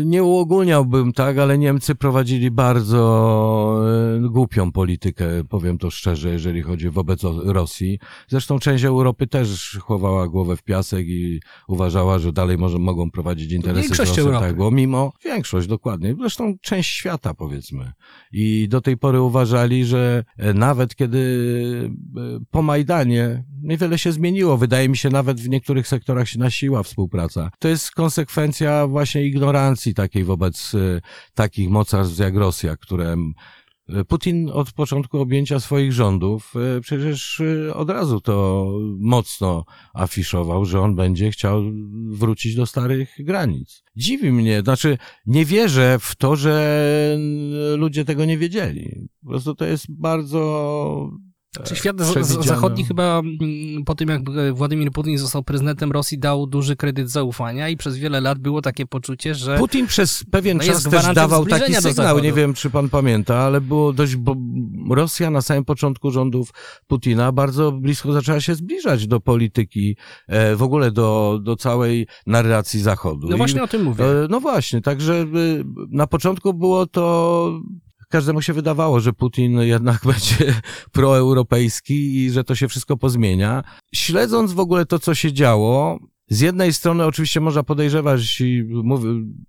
nie 0.05 0.23
uogólniałbym 0.23 1.13
tak, 1.13 1.39
ale 1.39 1.59
Niemcy 1.59 1.95
prowadzili 1.95 2.51
bardzo 2.51 3.83
e, 4.17 4.29
głupią 4.29 4.73
politykę, 4.73 5.27
powiem 5.49 5.79
to 5.79 5.91
szczerze, 5.91 6.31
jeżeli 6.31 6.63
chodzi 6.63 6.91
wobec 6.91 7.23
Rosji. 7.45 7.99
Zresztą 8.29 8.59
część 8.59 8.85
Europy 8.85 9.27
też 9.27 9.79
chowała 9.83 10.29
głowę 10.29 10.57
w 10.57 10.63
piasek 10.63 11.07
i 11.09 11.41
uważała, 11.69 12.19
że 12.19 12.33
dalej 12.39 12.59
może, 12.59 12.79
mogą 12.79 13.11
prowadzić 13.11 13.53
interesy 13.53 13.83
Większość. 13.83 14.19
Europy. 14.19 14.47
Tak 14.47 14.73
mimo 14.73 15.13
większość, 15.25 15.67
dokładnie. 15.67 16.15
Zresztą 16.21 16.55
część 16.61 16.95
świata, 16.95 17.35
powiedzmy. 17.35 17.93
I 18.33 18.69
do 18.69 18.81
tej 18.81 18.97
pory 18.97 19.21
uważali, 19.21 19.85
że 19.85 20.25
e, 20.37 20.55
nawet 20.55 20.95
kiedy 20.95 21.91
e, 22.17 22.21
po 22.51 22.63
Majdanie 22.63 23.45
niewiele 23.63 23.99
się 23.99 24.13
zmieniło. 24.13 24.57
Wydaje 24.57 24.89
mi 24.89 24.97
się, 24.97 25.11
nawet 25.11 25.41
w 25.41 25.49
niektórych 25.49 25.89
sektorach 25.89 26.29
się 26.29 26.39
nasiła 26.39 26.83
współpraca. 26.83 27.51
To 27.59 27.69
jest 27.69 27.91
konsekwencja 27.91 28.87
właśnie 28.87 29.25
ignorancji 29.25 29.95
takiej 29.95 30.25
wobec 30.25 30.75
e, 30.75 31.01
takich 31.35 31.71
mocarstw 31.71 32.19
jak 32.19 32.35
Rosja, 32.37 32.77
które 32.77 33.17
Putin 34.09 34.51
od 34.51 34.73
początku 34.73 35.21
objęcia 35.21 35.61
swoich 35.61 35.93
rządów 35.93 36.55
e, 36.77 36.81
przecież 36.81 37.41
e, 37.41 37.75
od 37.75 37.91
razu 37.91 38.21
to 38.21 38.67
mocno 38.99 39.65
afiszował, 39.95 40.65
że 40.65 40.81
on 40.81 40.95
będzie 40.95 41.31
chciał 41.31 41.63
wrócić 42.09 42.55
do 42.55 42.67
starych 42.67 43.15
granic. 43.19 43.83
Dziwi 43.97 44.33
mnie, 44.33 44.61
znaczy 44.61 44.99
nie 45.27 45.45
wierzę 45.45 45.99
w 46.01 46.17
to, 46.17 46.37
że 46.37 47.19
ludzie 47.77 48.05
tego 48.05 48.25
nie 48.25 48.39
wiedzieli. 48.39 49.09
Po 49.23 49.29
prostu 49.29 49.55
to 49.55 49.65
jest 49.65 49.87
bardzo 49.89 51.11
Czy 51.65 51.77
świat 51.77 51.97
zachodni 52.41 52.85
chyba 52.85 53.19
mm, 53.19 53.85
po 53.85 53.95
tym, 53.95 54.09
jak 54.09 54.23
Władimir 54.55 54.93
Putin 54.93 55.19
został 55.19 55.43
prezydentem 55.43 55.93
Rosji, 55.93 56.19
dał 56.19 56.47
duży 56.47 56.77
kredyt 56.77 57.11
zaufania 57.11 57.69
i 57.69 57.77
przez 57.77 57.97
wiele 57.97 58.21
lat 58.21 58.39
było 58.39 58.63
takie 58.63 58.87
poczucie, 58.87 59.35
że 59.35 59.59
Putin 59.59 59.87
przez 59.87 60.25
pewien 60.31 60.57
No 60.57 60.65
czas 60.65 60.83
też 60.83 61.15
dawał 61.15 61.47
taki 61.47 61.75
sygnał, 61.75 62.19
nie 62.19 62.33
wiem 62.33 62.55
czy 62.55 62.71
pan 62.71 62.89
pamięta, 62.89 63.37
ale 63.39 63.61
było 63.61 63.93
dość, 63.93 64.17
bo 64.17 64.37
Rosja 64.91 65.31
na 65.31 65.43
samym 65.43 65.65
początku 65.65 66.11
rządów 66.11 66.51
Putina 66.87 67.33
bardzo 67.33 67.73
blisko 67.73 68.13
zaczęła 68.13 68.41
się 68.41 68.55
zbliżać 68.55 69.07
do 69.07 69.21
polityki, 69.21 69.97
e, 70.27 70.57
w 70.57 70.63
ogóle 70.63 70.91
do, 70.91 71.39
do 71.43 71.57
całej 71.57 72.07
narracji 72.27 72.81
Zachodu. 72.81 73.29
no 73.29 73.35
I- 73.35 73.39
właśnie 73.39 73.63
o 73.63 73.69
tym 73.69 73.83
mówię. 73.85 74.05
E, 74.05 74.27
No 74.31 74.41
właśnie, 74.41 74.81
także 74.81 75.15
y, 75.15 75.65
na 75.91 76.07
początku 76.07 76.55
było 76.55 76.87
to. 76.87 77.61
Każdemu 78.09 78.43
się 78.43 78.53
wydawało, 78.53 79.01
że 79.01 79.13
Putin 79.13 79.61
jednak 79.61 80.07
będzie 80.13 80.61
proeuropejski 80.93 82.17
i 82.17 82.31
że 82.31 82.45
to 82.45 82.55
się 82.55 82.69
wszystko 82.69 82.97
pozmienia. 82.97 83.65
Śledząc 83.95 84.53
w 84.53 84.61
ogóle 84.61 84.87
to, 84.87 84.99
co 84.99 85.15
się 85.15 85.33
działo, 85.33 85.99
z 86.29 86.41
jednej 86.41 86.73
strony 86.73 87.05
oczywiście 87.05 87.41
można 87.41 87.63
podejrzewać, 87.63 88.41
i 88.41 88.65
mówię, 88.69 89.09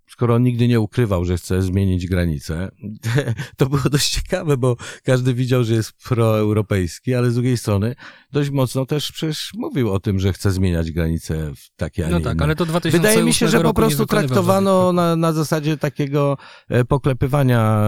skoro 0.09 0.35
on 0.35 0.43
nigdy 0.43 0.67
nie 0.67 0.79
ukrywał, 0.79 1.25
że 1.25 1.37
chce 1.37 1.61
zmienić 1.61 2.07
granice, 2.07 2.69
to 3.57 3.69
było 3.69 3.81
dość 3.91 4.09
ciekawe, 4.09 4.57
bo 4.57 4.75
każdy 5.03 5.33
widział, 5.33 5.63
że 5.63 5.73
jest 5.73 5.93
proeuropejski, 5.93 7.13
ale 7.13 7.31
z 7.31 7.33
drugiej 7.33 7.57
strony 7.57 7.95
dość 8.31 8.49
mocno 8.49 8.85
też 8.85 9.11
przecież 9.11 9.51
mówił 9.57 9.91
o 9.93 9.99
tym, 9.99 10.19
że 10.19 10.33
chce 10.33 10.51
zmieniać 10.51 10.91
granice 10.91 11.51
w 11.55 11.75
takie, 11.75 12.07
a 12.07 12.09
No 12.09 12.19
tak, 12.19 12.35
inne. 12.35 12.43
ale 12.43 12.55
to 12.55 12.65
2008 12.65 13.01
Wydaje 13.01 13.25
mi 13.25 13.33
się, 13.33 13.47
że 13.47 13.61
po 13.61 13.73
prostu 13.73 14.05
traktowano 14.05 14.93
na, 14.93 15.15
na 15.15 15.33
zasadzie 15.33 15.77
takiego 15.77 16.37
e, 16.69 16.85
poklepywania 16.85 17.81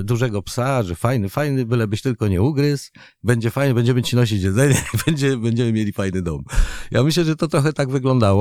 e, 0.00 0.02
dużego 0.04 0.42
psa, 0.42 0.82
że 0.82 0.94
fajny, 0.94 1.28
fajny, 1.28 1.66
bylebyś 1.66 2.02
tylko 2.02 2.28
nie 2.28 2.42
ugryzł, 2.42 2.90
będzie 3.22 3.50
fajny, 3.50 3.74
będziemy 3.74 4.02
ci 4.02 4.16
nosić 4.16 4.42
jedzenie, 4.42 4.82
będzie, 5.06 5.36
będziemy 5.36 5.72
mieli 5.72 5.92
fajny 5.92 6.22
dom. 6.22 6.42
Ja 6.90 7.02
myślę, 7.02 7.24
że 7.24 7.36
to 7.36 7.48
trochę 7.48 7.72
tak 7.72 7.90
wyglądało. 7.90 8.37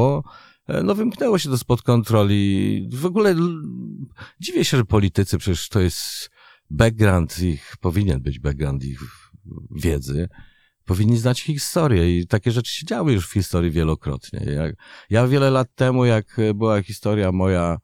E, 0.67 0.83
No 0.83 0.95
wymknęło 0.95 1.37
się 1.37 1.49
to 1.49 1.57
spod 1.57 1.81
kontroli. 1.81 2.89
W 2.93 3.05
ogóle 3.05 3.35
dziwię 4.39 4.65
się, 4.65 4.77
że 4.77 4.85
politycy, 4.85 5.37
przecież 5.37 5.69
to 5.69 5.79
jest 5.79 6.29
background 6.69 7.39
ich, 7.39 7.75
powinien 7.81 8.21
być 8.21 8.39
background 8.39 8.83
ich 8.83 8.99
wiedzy 9.71 10.29
powinni 10.87 11.17
znać 11.17 11.41
historię 11.41 12.17
i 12.19 12.27
takie 12.27 12.51
rzeczy 12.51 12.73
się 12.73 12.85
działy 12.85 13.13
już 13.13 13.27
w 13.27 13.33
historii 13.33 13.71
wielokrotnie. 13.71 14.39
Jak, 14.53 14.75
ja 15.09 15.27
wiele 15.27 15.51
lat 15.51 15.75
temu, 15.75 16.05
jak 16.05 16.37
była 16.55 16.81
historia 16.81 17.31
moja 17.31 17.77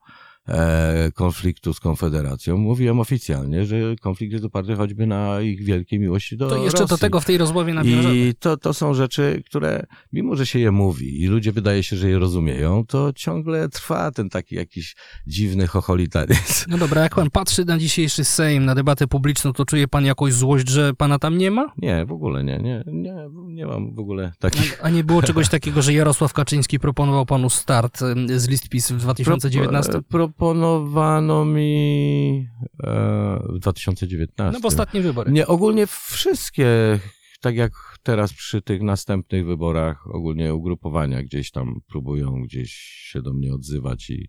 konfliktu 1.14 1.74
z 1.74 1.80
Konfederacją, 1.80 2.56
mówiłem 2.56 3.00
oficjalnie, 3.00 3.66
że 3.66 3.76
konflikt 4.00 4.32
jest 4.32 4.44
oparty 4.44 4.74
choćby 4.74 5.06
na 5.06 5.40
ich 5.40 5.64
wielkiej 5.64 5.98
miłości 5.98 6.36
do 6.36 6.48
To 6.48 6.56
jeszcze 6.56 6.80
Rosji. 6.80 6.94
do 6.94 6.98
tego 6.98 7.20
w 7.20 7.24
tej 7.24 7.38
rozmowie 7.38 7.74
nawiążemy. 7.74 8.16
I 8.16 8.34
to, 8.34 8.56
to 8.56 8.74
są 8.74 8.94
rzeczy, 8.94 9.42
które, 9.46 9.86
mimo 10.12 10.36
że 10.36 10.46
się 10.46 10.58
je 10.58 10.70
mówi 10.70 11.22
i 11.22 11.26
ludzie 11.26 11.52
wydaje 11.52 11.82
się, 11.82 11.96
że 11.96 12.08
je 12.10 12.18
rozumieją, 12.18 12.86
to 12.86 13.12
ciągle 13.12 13.68
trwa 13.68 14.10
ten 14.10 14.28
taki 14.30 14.54
jakiś 14.54 14.96
dziwny 15.26 15.66
chocholitaryzm. 15.66 16.64
No 16.68 16.78
dobra, 16.78 17.02
jak 17.02 17.14
pan 17.14 17.30
patrzy 17.30 17.64
na 17.64 17.78
dzisiejszy 17.78 18.24
Sejm, 18.24 18.64
na 18.64 18.74
debatę 18.74 19.06
publiczną, 19.06 19.52
to 19.52 19.64
czuje 19.64 19.88
pan 19.88 20.04
jakąś 20.04 20.32
złość, 20.32 20.68
że 20.68 20.94
pana 20.94 21.18
tam 21.18 21.38
nie 21.38 21.50
ma? 21.50 21.72
Nie, 21.78 22.06
w 22.06 22.12
ogóle 22.12 22.44
nie, 22.44 22.58
nie, 22.58 22.84
nie, 22.86 23.14
nie 23.46 23.66
mam 23.66 23.94
w 23.94 23.98
ogóle 23.98 24.32
takich... 24.38 24.78
A 24.82 24.90
nie 24.90 25.04
było 25.04 25.22
czegoś 25.22 25.48
takiego, 25.48 25.82
że 25.82 25.92
Jarosław 25.92 26.32
Kaczyński 26.32 26.78
proponował 26.78 27.26
panu 27.26 27.50
start 27.50 28.00
z 28.36 28.48
list 28.48 28.68
PiS 28.68 28.92
w 28.92 28.96
2019? 28.96 29.92
Pro, 30.08 30.28
proponowano 30.36 31.44
mi 31.44 32.48
e, 32.84 33.42
w 33.48 33.58
2019. 33.58 34.52
No 34.52 34.60
w 34.60 34.66
ostatnie 34.66 35.00
wybory. 35.00 35.32
Nie, 35.32 35.46
ogólnie 35.46 35.86
wszystkie, 35.86 36.98
tak 37.40 37.56
jak 37.56 37.72
teraz 38.02 38.32
przy 38.32 38.62
tych 38.62 38.82
następnych 38.82 39.46
wyborach, 39.46 40.06
ogólnie 40.14 40.54
ugrupowania 40.54 41.22
gdzieś 41.22 41.50
tam 41.50 41.80
próbują 41.88 42.42
gdzieś 42.42 42.72
się 43.12 43.22
do 43.22 43.32
mnie 43.32 43.54
odzywać 43.54 44.10
i 44.10 44.28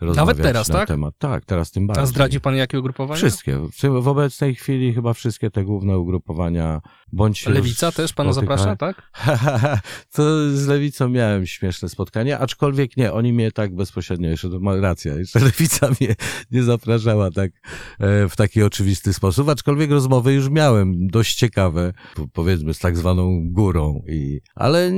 rozmawiać 0.00 0.36
teraz, 0.36 0.68
na 0.68 0.74
tak? 0.74 0.88
temat. 0.88 1.14
Tak, 1.18 1.44
teraz 1.44 1.70
tym 1.70 1.86
bardziej. 1.86 2.02
A 2.02 2.06
zdradzi 2.06 2.40
pan 2.40 2.56
jakie 2.56 2.78
ugrupowanie? 2.80 3.18
Wszystkie. 3.18 3.58
W, 3.58 4.02
w 4.02 4.08
obecnej 4.08 4.54
chwili 4.54 4.94
chyba 4.94 5.14
wszystkie 5.14 5.50
te 5.50 5.64
główne 5.64 5.98
ugrupowania, 5.98 6.80
bądź 7.12 7.46
Lewica 7.46 7.92
też 7.92 8.12
panu 8.12 8.30
spotyka- 8.30 8.34
zaprasza, 8.34 8.76
tak? 8.76 9.10
to 10.14 10.50
z 10.50 10.66
lewicą 10.66 11.08
miałem 11.08 11.46
śmieszne 11.46 11.88
spotkanie, 11.88 12.38
aczkolwiek 12.38 12.96
nie, 12.96 13.12
oni 13.12 13.32
mnie 13.32 13.52
tak 13.52 13.74
bezpośrednio, 13.74 14.30
jeszcze 14.30 14.50
to 14.50 14.60
ma 14.60 14.76
racja, 14.76 15.14
jeszcze 15.14 15.38
lewica 15.50 15.88
mnie 16.00 16.14
nie 16.50 16.62
zapraszała 16.62 17.30
tak 17.30 17.50
e, 17.98 18.28
w 18.28 18.36
taki 18.36 18.62
oczywisty 18.62 19.12
sposób, 19.12 19.48
aczkolwiek 19.48 19.90
rozmowy 19.90 20.32
już 20.32 20.48
miałem 20.48 21.06
dość 21.06 21.34
ciekawe, 21.34 21.92
po- 22.14 22.28
powiedzmy 22.28 22.74
z 22.74 22.78
tak 22.78 22.96
zwaną 22.96 23.40
górą 23.50 24.02
i, 24.08 24.40
ale 24.54 24.86
e, 24.86 24.92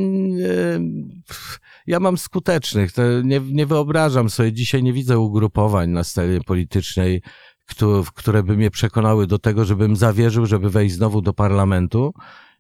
pff, 1.29 1.61
ja 1.87 2.01
mam 2.01 2.19
skutecznych, 2.19 2.91
nie, 3.25 3.41
nie 3.41 3.67
wyobrażam 3.67 4.31
sobie, 4.31 4.53
dzisiaj 4.53 4.83
nie 4.83 4.92
widzę 4.93 5.19
ugrupowań 5.19 5.91
na 5.91 6.05
scenie 6.05 6.41
politycznej, 6.41 7.23
któ- 7.67 8.05
które 8.15 8.43
by 8.43 8.57
mnie 8.57 8.71
przekonały 8.71 9.27
do 9.27 9.39
tego, 9.39 9.65
żebym 9.65 9.97
zawierzył, 9.97 10.47
żeby 10.47 10.71
wejść 10.71 10.95
znowu 10.95 11.23
do 11.23 11.33
parlamentu 11.33 12.13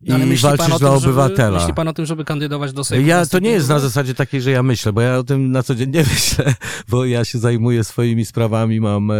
i 0.05 0.09
No, 0.09 0.15
Ale 0.15 0.27
myśli 0.27 0.49
pan 0.49 0.57
walczyć 0.57 0.77
o 0.77 0.79
dla 0.79 0.91
tym, 0.91 1.01
żeby, 1.01 1.13
obywatela. 1.13 1.59
myśli 1.59 1.75
pan 1.75 1.89
o 1.89 1.93
tym, 1.93 2.07
żeby 2.07 2.25
kandydować 2.25 2.73
do 2.73 2.85
Sejmu? 2.85 3.07
Ja, 3.07 3.27
to 3.27 3.39
nie 3.39 3.51
jest 3.51 3.69
na 3.69 3.79
zasadzie 3.79 4.15
takiej, 4.15 4.41
że 4.43 4.51
ja 4.51 4.63
myślę, 4.63 4.93
bo 4.93 5.01
ja 5.01 5.19
o 5.19 5.23
tym 5.25 5.51
na 5.53 5.63
co 5.63 5.75
dzień 5.75 5.91
nie 5.91 6.01
myślę, 6.15 6.55
bo 6.89 7.05
ja 7.05 7.25
się 7.25 7.39
zajmuję 7.39 7.85
swoimi 7.85 8.25
sprawami, 8.25 8.81
mam 8.81 9.11
e, 9.11 9.15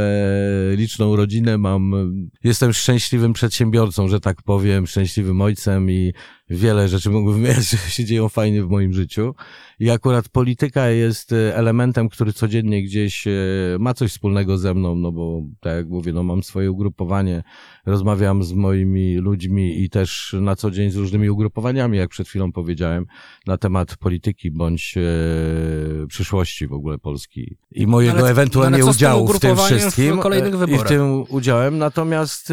liczną 0.77 1.17
rodzinę, 1.17 1.59
mam, 1.59 1.95
e, 1.95 1.99
jestem 2.45 2.73
szczęśliwym 2.73 3.33
przedsiębiorcą, 3.33 4.09
że 4.09 4.21
tak 4.21 4.43
powiem, 4.43 4.87
szczęśliwym 4.87 5.41
ojcem 5.41 5.91
i 5.91 6.13
wiele 6.53 6.89
rzeczy 6.89 7.11
mógłbym 7.11 7.35
wymieniać, 7.35 7.65
że 7.71 7.77
się 7.77 8.05
dzieją 8.05 8.29
fajnie 8.29 8.65
w 8.65 8.71
moim 8.71 8.93
życiu. 8.93 9.35
I 9.81 9.91
akurat 9.91 10.29
polityka 10.29 10.89
jest 10.89 11.33
e, 11.33 11.57
elementem, 11.57 12.09
który 12.09 12.33
codziennie 12.33 12.83
gdzieś 12.83 13.27
e, 13.27 13.31
ma 13.79 13.95
coś 13.95 14.11
wspólnego 14.11 14.59
ze 14.59 14.75
mną, 14.75 14.95
no 14.95 15.13
bo 15.13 15.43
tak 15.61 15.77
jak 15.77 15.89
mówię, 15.89 16.13
no 16.13 16.23
mam 16.23 16.43
swoje 16.43 16.71
ugrupowanie, 16.71 17.43
rozmawiam 17.87 18.43
z 18.43 18.53
moimi 18.53 19.17
ludźmi 19.17 19.83
i 19.83 19.91
też 19.91 20.37
na 20.41 20.57
co 20.57 20.71
dzień 20.71 20.91
z 20.91 20.97
różnymi 20.97 21.31
ugrupowaniami, 21.31 21.99
jak 21.99 22.11
przed 22.11 22.29
chwilą 22.29 22.53
powiedziałem, 22.53 23.07
na 23.47 23.59
temat 23.59 23.97
polityki 23.97 24.51
bądź 24.51 24.95
e, 24.97 26.07
przyszłości 26.07 26.67
w 26.67 26.73
ogóle 26.73 26.99
Polski 26.99 27.57
i 27.71 27.87
mojego 27.87 28.19
Ale- 28.19 28.31
ewentualnie 28.31 28.83
ale 28.83 28.91
udziału 28.91 29.29
w 29.29 29.41
tym 29.41 29.57
w 29.57 29.61
wszystkim 29.61 30.21
e, 30.33 30.71
i 30.71 30.79
w 30.79 30.83
tym 30.83 31.25
udziałem. 31.29 31.79
Natomiast 31.79 32.53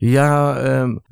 ja 0.00 0.56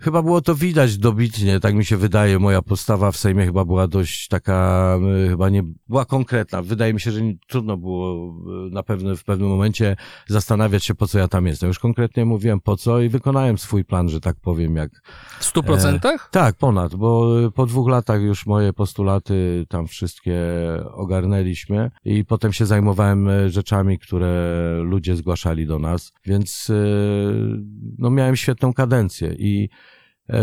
chyba 0.00 0.22
było 0.22 0.40
to 0.40 0.54
widać 0.54 0.98
dobitnie, 0.98 1.60
tak 1.60 1.74
mi 1.74 1.84
się 1.84 1.96
wydaje, 1.96 2.15
wydaje, 2.16 2.38
moja 2.38 2.62
postawa 2.62 3.12
w 3.12 3.16
Sejmie 3.16 3.44
chyba 3.44 3.64
była 3.64 3.88
dość 3.88 4.28
taka, 4.28 4.98
y, 5.24 5.28
chyba 5.28 5.48
nie 5.48 5.62
była 5.88 6.04
konkretna. 6.04 6.62
Wydaje 6.62 6.94
mi 6.94 7.00
się, 7.00 7.10
że 7.10 7.20
trudno 7.48 7.76
było 7.76 8.34
y, 8.66 8.70
na 8.70 8.82
pewno 8.82 9.16
w 9.16 9.24
pewnym 9.24 9.48
momencie 9.48 9.96
zastanawiać 10.26 10.84
się, 10.84 10.94
po 10.94 11.06
co 11.06 11.18
ja 11.18 11.28
tam 11.28 11.46
jestem. 11.46 11.68
Już 11.68 11.78
konkretnie 11.78 12.24
mówiłem 12.24 12.60
po 12.60 12.76
co 12.76 13.00
i 13.00 13.08
wykonałem 13.08 13.58
swój 13.58 13.84
plan, 13.84 14.08
że 14.08 14.20
tak 14.20 14.36
powiem, 14.40 14.76
jak 14.76 14.90
W 15.40 15.44
stu 15.44 15.62
procentach? 15.62 16.28
tak, 16.32 16.56
ponad, 16.56 16.94
bo 16.94 17.40
y, 17.46 17.50
po 17.50 17.66
dwóch 17.66 17.88
latach 17.88 18.22
już 18.22 18.46
moje 18.46 18.72
postulaty 18.72 19.66
tam 19.68 19.86
wszystkie 19.86 20.40
ogarnęliśmy 20.92 21.90
i 22.04 22.24
potem 22.24 22.52
się 22.52 22.66
zajmowałem 22.66 23.50
rzeczami, 23.50 23.98
które 23.98 24.62
ludzie 24.82 25.16
zgłaszali 25.16 25.66
do 25.66 25.78
nas, 25.78 26.12
więc 26.26 26.72
no 27.98 28.10
miałem 28.10 28.36
świetną 28.36 28.72
kadencję 28.72 29.34
i 29.38 29.68
e, 29.72 29.95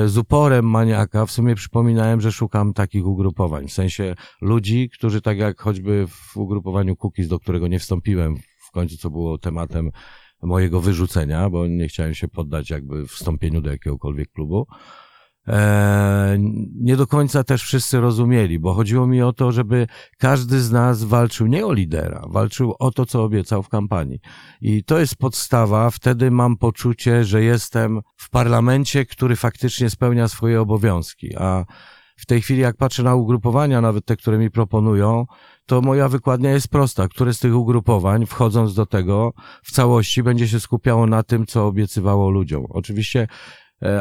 z 0.06 0.18
uporem 0.18 0.70
maniaka 0.70 1.26
w 1.26 1.32
sumie 1.32 1.56
przypominałem, 1.56 2.22
że 2.22 2.32
szukam 2.32 2.74
takich 2.74 3.06
ugrupowań, 3.06 3.68
w 3.68 3.74
sensie 3.74 4.16
ludzi, 4.42 4.90
którzy 4.90 5.22
tak 5.22 5.38
jak 5.38 5.62
choćby 5.62 6.08
w 6.08 6.38
ugrupowaniu 6.38 6.96
Cookies, 6.96 7.28
do 7.28 7.40
którego 7.40 7.68
nie 7.68 7.80
wstąpiłem 7.80 8.36
w 8.68 8.72
końcu, 8.72 8.98
co 8.98 9.10
było 9.10 9.38
tematem 9.38 9.92
mojego 10.44 10.82
wyrzucenia, 10.82 11.50
bo 11.50 11.68
nie 11.68 11.88
chciałem 11.88 12.14
się 12.14 12.28
poddać 12.28 12.70
jakby 12.70 13.08
wstąpieniu 13.08 13.62
do 13.62 13.72
jakiegokolwiek 13.72 14.32
klubu. 14.32 14.68
E, 15.48 16.38
nie 16.82 16.98
do 16.98 17.08
końca 17.08 17.44
też 17.44 17.64
wszyscy 17.64 18.00
rozumieli, 18.00 18.60
bo 18.60 18.74
chodziło 18.74 19.08
mi 19.08 19.22
o 19.22 19.34
to, 19.34 19.52
żeby 19.52 19.88
każdy 20.18 20.62
z 20.62 20.72
nas 20.72 21.04
walczył 21.04 21.48
nie 21.48 21.66
o 21.66 21.74
lidera, 21.74 22.26
walczył 22.30 22.76
o 22.80 22.92
to, 22.92 23.06
co 23.06 23.24
obiecał 23.24 23.64
w 23.64 23.70
kampanii. 23.70 24.20
I 24.62 24.84
to 24.84 25.00
jest 25.00 25.16
podstawa, 25.16 25.90
wtedy 25.90 26.32
mam 26.32 26.58
poczucie, 26.58 27.24
że 27.24 27.44
jestem 27.44 28.02
w 28.18 28.30
parlamencie, 28.30 29.06
który 29.06 29.36
faktycznie 29.36 29.90
spełnia 29.90 30.28
swoje 30.28 30.62
obowiązki. 30.62 31.36
A 31.36 31.66
w 32.18 32.26
tej 32.26 32.42
chwili, 32.42 32.62
jak 32.62 32.78
patrzę 32.78 33.04
na 33.04 33.16
ugrupowania, 33.16 33.82
nawet 33.82 34.06
te, 34.06 34.16
które 34.16 34.38
mi 34.38 34.52
proponują, 34.52 35.26
to 35.66 35.82
moja 35.82 36.10
wykładnia 36.10 36.52
jest 36.52 36.68
prosta. 36.68 37.08
Które 37.08 37.34
z 37.34 37.40
tych 37.40 37.56
ugrupowań, 37.56 38.26
wchodząc 38.26 38.74
do 38.74 38.86
tego, 38.86 39.34
w 39.64 39.72
całości 39.72 40.24
będzie 40.24 40.48
się 40.48 40.60
skupiało 40.60 41.08
na 41.08 41.24
tym, 41.24 41.46
co 41.46 41.68
obiecywało 41.68 42.30
ludziom. 42.30 42.66
Oczywiście 42.70 43.28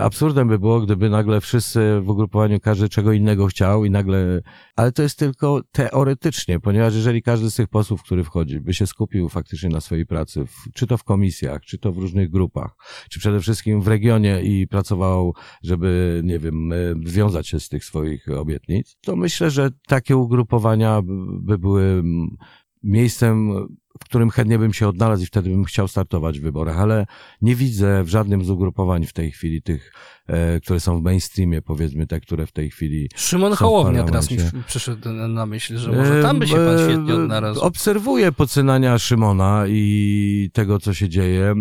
absurdem 0.01 0.49
by 0.49 0.59
było, 0.59 0.81
gdyby 0.81 1.11
nagle 1.11 1.41
wszyscy 1.41 2.01
w 2.01 2.11
ugrupowaniu 2.11 2.61
każdy 2.61 2.89
czego 2.89 3.13
innego 3.13 3.47
chciał 3.47 3.85
i 3.85 3.91
nagle, 3.91 4.43
ale 4.77 4.93
to 4.93 5.03
jest 5.03 5.19
tylko 5.19 5.61
teoretycznie, 5.73 6.61
ponieważ 6.61 6.95
jeżeli 6.95 7.23
każdy 7.23 7.51
z 7.51 7.55
tych 7.55 7.69
posłów, 7.69 8.03
który 8.03 8.25
wchodzi, 8.25 8.61
by 8.61 8.75
się 8.75 8.87
skupił 8.87 9.29
faktycznie 9.29 9.69
na 9.71 9.81
swojej 9.81 10.07
pracy, 10.07 10.45
czy 10.75 10.87
to 10.87 10.99
w 10.99 11.05
komisjach, 11.05 11.63
czy 11.63 11.79
to 11.79 11.93
w 11.93 11.99
różnych 11.99 12.31
grupach, 12.31 12.71
czy 13.11 13.21
przede 13.21 13.41
wszystkim 13.41 13.81
w 13.81 13.89
regionie 13.89 14.43
i 14.43 14.69
pracował, 14.69 15.35
żeby, 15.63 16.21
nie 16.25 16.39
wiem, 16.39 16.73
e, 16.73 16.77
wiązać 17.07 17.49
się 17.49 17.61
z 17.61 17.69
tych 17.69 17.85
swoich 17.85 18.29
obietnic, 18.29 18.97
to 19.01 19.17
myślę, 19.17 19.51
że 19.51 19.71
takie 19.87 20.17
ugrupowania 20.17 21.03
by- 21.03 21.41
by 21.41 21.59
były 21.59 21.83
mm, 21.83 22.37
miejscem, 22.85 23.53
w 24.01 24.05
którym 24.05 24.31
chętnie 24.31 24.59
bym 24.59 24.73
się 24.73 24.89
odnalazł 24.89 25.23
i 25.23 25.27
wtedy 25.27 25.51
bym 25.51 25.65
chciał 25.65 25.89
startować 25.89 26.41
w 26.41 26.43
wyborach, 26.43 26.79
ale 26.79 27.07
nie 27.43 27.55
widzę 27.55 28.05
w 28.05 28.09
żadnym 28.09 28.45
z 28.45 28.51
ugrupowań 28.51 29.07
w 29.07 29.13
tej 29.13 29.31
chwili 29.31 29.63
tych, 29.63 29.93
e, 30.27 30.61
które 30.61 30.81
są 30.81 30.99
w 30.99 31.03
mainstreamie, 31.03 31.63
powiedzmy 31.63 32.07
te, 32.07 32.21
które 32.21 32.47
w 32.47 32.53
tej 32.53 32.71
chwili 32.71 33.09
Szymon 33.17 33.53
Hołownia 33.53 34.05
teraz 34.05 34.31
mi 34.31 34.39
przyszedł 34.67 35.13
na- 35.13 35.47
myśl, 35.47 35.79
że 35.79 35.93
może 35.93 36.23
tam 36.23 36.39
by 36.39 36.47
się 36.47 36.57
pan 36.57 36.79
świetnie 36.79 37.13
e, 37.13 37.17
odnalazł. 37.17 37.61
Obserwuję 37.61 38.33
poczynania 38.33 38.99
Szymona 38.99 39.65
i 39.69 40.51
tego, 40.53 40.79
co 40.79 40.95
się 40.95 41.09
dzieje. 41.09 41.55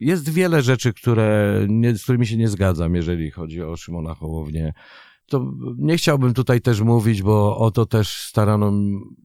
Jest 0.00 0.28
wiele 0.32 0.62
rzeczy, 0.62 0.92
które, 0.92 1.60
nie, 1.68 1.96
z 1.96 2.02
którymi 2.02 2.26
się 2.26 2.36
nie 2.36 2.48
zgadzam, 2.48 2.94
jeżeli 2.94 3.30
chodzi 3.30 3.62
o 3.62 3.76
Szymona 3.76 4.14
Hołownię. 4.14 4.72
To 5.26 5.52
nie 5.78 5.96
chciałbym 5.96 6.34
tutaj 6.34 6.60
też 6.60 6.80
mówić, 6.80 7.22
bo 7.22 7.58
o 7.58 7.70
to 7.70 7.86
też 7.86 8.22
starano 8.28 8.72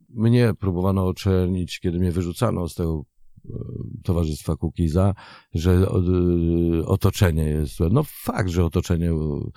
mnie, 0.10 0.53
próbowano 0.60 1.08
oczernić, 1.08 1.79
kiedy 1.79 2.00
mnie 2.00 2.12
wyrzucano 2.12 2.70
z 2.70 2.75
tego 2.75 3.05
e, 3.46 3.50
Towarzystwa 4.03 4.55
Kukiza, 4.55 5.13
że 5.53 5.72
e, 5.72 6.86
otoczenie 6.86 7.43
jest 7.43 7.75
złe. 7.75 7.89
No 7.91 8.03
fakt, 8.03 8.50
że 8.50 8.65
otoczenie 8.65 9.13
u, 9.13 9.51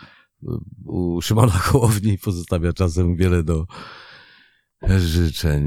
u 0.84 1.20
Szymona 1.20 1.52
Hołowni 1.52 2.18
pozostawia 2.18 2.72
czasem 2.72 3.16
wiele 3.16 3.42
do 3.42 3.66
życzeń. 4.98 5.64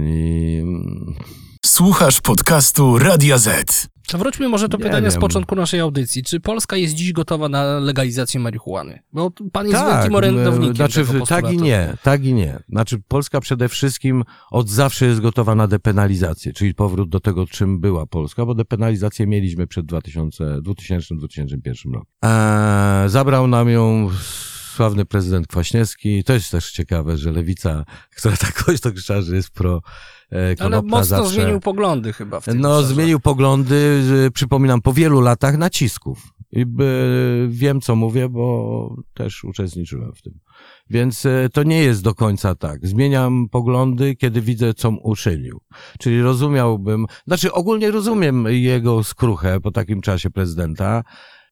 Słuchasz 1.65 2.21
podcastu 2.21 2.99
Radia 2.99 3.37
Z. 3.37 3.87
Wróćmy 4.13 4.49
może 4.49 4.69
do 4.69 4.77
pytania 4.77 5.11
z 5.11 5.17
początku 5.17 5.55
naszej 5.55 5.79
audycji. 5.79 6.23
Czy 6.23 6.39
Polska 6.39 6.77
jest 6.77 6.93
dziś 6.93 7.13
gotowa 7.13 7.49
na 7.49 7.79
legalizację 7.79 8.39
marihuany? 8.39 8.99
Bo 9.13 9.31
pan 9.51 9.67
jest 9.67 9.79
Tak, 9.79 9.95
wielkim 9.95 10.15
orędownikiem 10.15 10.75
znaczy, 10.75 11.05
tego 11.05 11.25
tak 11.25 11.51
i 11.51 11.57
nie, 11.57 11.97
tak 12.03 12.25
i 12.25 12.33
nie. 12.33 12.59
Znaczy 12.69 13.01
Polska 13.07 13.39
przede 13.39 13.69
wszystkim 13.69 14.23
od 14.51 14.69
zawsze 14.69 15.05
jest 15.05 15.19
gotowa 15.19 15.55
na 15.55 15.67
depenalizację, 15.67 16.53
czyli 16.53 16.73
powrót 16.73 17.09
do 17.09 17.19
tego, 17.19 17.47
czym 17.47 17.79
była 17.79 18.05
Polska, 18.05 18.45
bo 18.45 18.55
depenalizację 18.55 19.27
mieliśmy 19.27 19.67
przed 19.67 19.85
2000 19.85 20.61
2000-2001 20.61 21.93
rokiem. 21.93 22.13
Eee, 22.21 23.09
zabrał 23.09 23.47
nam 23.47 23.69
ją 23.69 24.09
sławny 24.75 25.05
prezydent 25.05 25.47
Kwaśniewski. 25.47 26.23
To 26.23 26.33
jest 26.33 26.51
też 26.51 26.71
ciekawe, 26.71 27.17
że 27.17 27.31
lewica, 27.31 27.85
która 28.15 28.37
tak 28.37 28.63
głośno 28.65 28.91
krzyczała, 28.91 29.21
że 29.21 29.35
jest 29.35 29.49
pro 29.49 29.81
e, 30.31 30.55
Ale 30.59 30.81
mocno 30.81 31.03
zawsze... 31.03 31.29
zmienił 31.33 31.59
poglądy 31.59 32.13
chyba 32.13 32.39
w 32.39 32.45
tym 32.45 32.59
No, 32.61 32.77
obszarze. 32.77 32.93
zmienił 32.93 33.19
poglądy, 33.19 34.01
przypominam, 34.33 34.81
po 34.81 34.93
wielu 34.93 35.21
latach 35.21 35.57
nacisków. 35.57 36.33
I 36.51 36.65
by, 36.65 37.47
wiem, 37.49 37.81
co 37.81 37.95
mówię, 37.95 38.29
bo 38.29 38.95
też 39.13 39.43
uczestniczyłem 39.43 40.13
w 40.15 40.21
tym. 40.21 40.39
Więc 40.89 41.25
e, 41.25 41.49
to 41.53 41.63
nie 41.63 41.83
jest 41.83 42.03
do 42.03 42.15
końca 42.15 42.55
tak. 42.55 42.87
Zmieniam 42.87 43.49
poglądy, 43.49 44.15
kiedy 44.15 44.41
widzę, 44.41 44.73
co 44.73 44.89
uczynił. 44.89 45.59
Czyli 45.99 46.21
rozumiałbym, 46.21 47.05
znaczy 47.27 47.51
ogólnie 47.51 47.91
rozumiem 47.91 48.45
jego 48.49 49.03
skruchę 49.03 49.59
po 49.59 49.71
takim 49.71 50.01
czasie 50.01 50.29
prezydenta. 50.29 51.03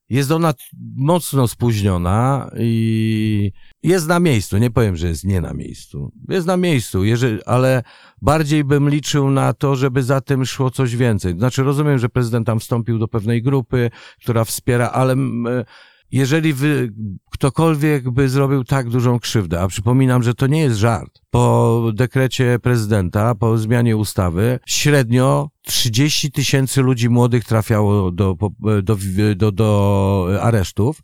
Jest 0.09 0.31
ona 0.31 0.53
mocno 0.95 1.47
spóźniona 1.47 2.49
i 2.59 3.51
jest 3.83 4.07
na 4.07 4.19
miejscu. 4.19 4.57
Nie 4.57 4.71
powiem, 4.71 4.95
że 4.95 5.07
jest 5.07 5.23
nie 5.23 5.41
na 5.41 5.53
miejscu. 5.53 6.11
Jest 6.29 6.47
na 6.47 6.57
miejscu, 6.57 7.03
jeżeli, 7.03 7.43
ale 7.43 7.83
bardziej 8.21 8.63
bym 8.63 8.89
liczył 8.89 9.29
na 9.29 9.53
to, 9.53 9.75
żeby 9.75 10.03
za 10.03 10.21
tym 10.21 10.45
szło 10.45 10.71
coś 10.71 10.95
więcej. 10.95 11.33
Znaczy, 11.37 11.63
rozumiem, 11.63 11.99
że 11.99 12.09
prezydent 12.09 12.47
tam 12.47 12.59
wstąpił 12.59 12.99
do 12.99 13.07
pewnej 13.07 13.41
grupy, 13.41 13.91
która 14.21 14.45
wspiera, 14.45 14.89
ale 14.89 15.13
e, 15.13 15.65
jeżeli 16.11 16.53
wy, 16.53 16.93
ktokolwiek 17.31 18.09
by 18.09 18.29
zrobił 18.29 18.63
tak 18.63 18.89
dużą 18.89 19.19
krzywdę, 19.19 19.61
a 19.61 19.67
przypominam, 19.67 20.23
że 20.23 20.33
to 20.33 20.47
nie 20.47 20.61
jest 20.61 20.77
żart, 20.77 21.21
po 21.29 21.81
dekrecie 21.93 22.59
prezydenta, 22.59 23.35
po 23.35 23.57
zmianie 23.57 23.97
ustawy, 23.97 24.59
średnio 24.67 25.49
30 25.65 26.31
tysięcy 26.31 26.81
ludzi 26.81 27.09
młodych 27.09 27.43
trafiało 27.43 28.11
do, 28.11 28.37
do, 28.83 28.97
do, 29.35 29.51
do 29.51 30.27
aresztów. 30.41 31.01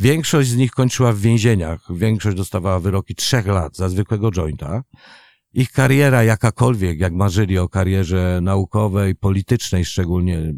Większość 0.00 0.48
z 0.48 0.56
nich 0.56 0.70
kończyła 0.70 1.12
w 1.12 1.18
więzieniach. 1.18 1.80
Większość 1.90 2.36
dostawała 2.36 2.80
wyroki 2.80 3.14
trzech 3.14 3.46
lat 3.46 3.76
za 3.76 3.88
zwykłego 3.88 4.30
jointa. 4.30 4.82
Ich 5.52 5.72
kariera 5.72 6.24
jakakolwiek, 6.24 7.00
jak 7.00 7.12
marzyli 7.12 7.58
o 7.58 7.68
karierze 7.68 8.40
naukowej, 8.42 9.14
politycznej 9.14 9.84
szczególnie, 9.84 10.54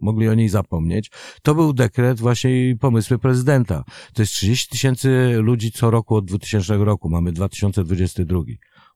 mogli 0.00 0.28
o 0.28 0.34
niej 0.34 0.48
zapomnieć, 0.48 1.10
to 1.42 1.54
był 1.54 1.72
dekret 1.72 2.20
właśnie 2.20 2.70
i 2.70 2.76
pomysły 2.76 3.18
prezydenta. 3.18 3.84
To 4.14 4.22
jest 4.22 4.32
30 4.32 4.68
tysięcy 4.68 5.36
ludzi 5.42 5.72
co 5.72 5.90
roku 5.90 6.14
od 6.14 6.24
2000 6.24 6.76
roku, 6.76 7.10
mamy 7.10 7.32
2022. 7.32 8.40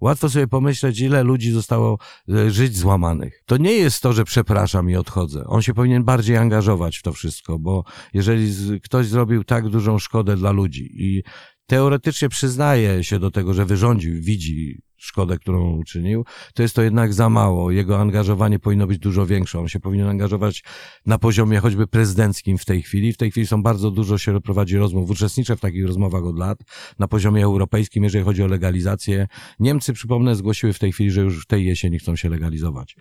Łatwo 0.00 0.30
sobie 0.30 0.46
pomyśleć, 0.46 1.00
ile 1.00 1.22
ludzi 1.22 1.52
zostało 1.52 1.98
e, 2.28 2.50
żyć 2.50 2.76
złamanych. 2.76 3.42
To 3.46 3.56
nie 3.56 3.72
jest 3.72 4.02
to, 4.02 4.12
że 4.12 4.24
przepraszam 4.24 4.90
i 4.90 4.96
odchodzę. 4.96 5.44
On 5.46 5.62
się 5.62 5.74
powinien 5.74 6.04
bardziej 6.04 6.36
angażować 6.36 6.98
w 6.98 7.02
to 7.02 7.12
wszystko, 7.12 7.58
bo 7.58 7.84
jeżeli 8.14 8.52
ktoś 8.80 9.06
zrobił 9.06 9.44
tak 9.44 9.68
dużą 9.68 9.98
szkodę 9.98 10.36
dla 10.36 10.50
ludzi 10.50 10.90
i 10.94 11.22
teoretycznie 11.66 12.28
przyznaje 12.28 13.04
się 13.04 13.18
do 13.18 13.30
tego, 13.30 13.54
że 13.54 13.64
wyrządził, 13.64 14.22
widzi 14.22 14.78
szkodę, 15.00 15.38
którą 15.38 15.76
uczynił, 15.76 16.24
to 16.54 16.62
jest 16.62 16.74
to 16.74 16.82
jednak 16.82 17.14
za 17.14 17.28
mało. 17.28 17.70
Jego 17.70 18.00
angażowanie 18.00 18.58
powinno 18.58 18.86
być 18.86 18.98
dużo 18.98 19.26
większe. 19.26 19.60
On 19.60 19.68
się 19.68 19.80
powinien 19.80 20.08
angażować 20.08 20.64
na 21.06 21.18
poziomie 21.18 21.58
choćby 21.58 21.86
prezydenckim 21.86 22.58
w 22.58 22.64
tej 22.64 22.82
chwili. 22.82 23.12
W 23.12 23.16
tej 23.16 23.30
chwili 23.30 23.46
są 23.46 23.62
bardzo 23.62 23.90
dużo 23.90 24.18
się 24.18 24.40
prowadzi 24.40 24.76
rozmów. 24.76 25.10
Uczestniczę 25.10 25.56
w 25.56 25.60
takich 25.60 25.86
rozmowach 25.86 26.24
od 26.24 26.38
lat 26.38 26.58
na 26.98 27.08
poziomie 27.08 27.44
europejskim, 27.44 28.04
jeżeli 28.04 28.24
chodzi 28.24 28.42
o 28.42 28.46
legalizację. 28.46 29.26
Niemcy, 29.60 29.92
przypomnę, 29.92 30.36
zgłosiły 30.36 30.72
w 30.72 30.78
tej 30.78 30.92
chwili, 30.92 31.10
że 31.10 31.20
już 31.20 31.44
w 31.44 31.46
tej 31.46 31.66
jesieni 31.66 31.98
chcą 31.98 32.16
się 32.16 32.28
legalizować. 32.28 32.96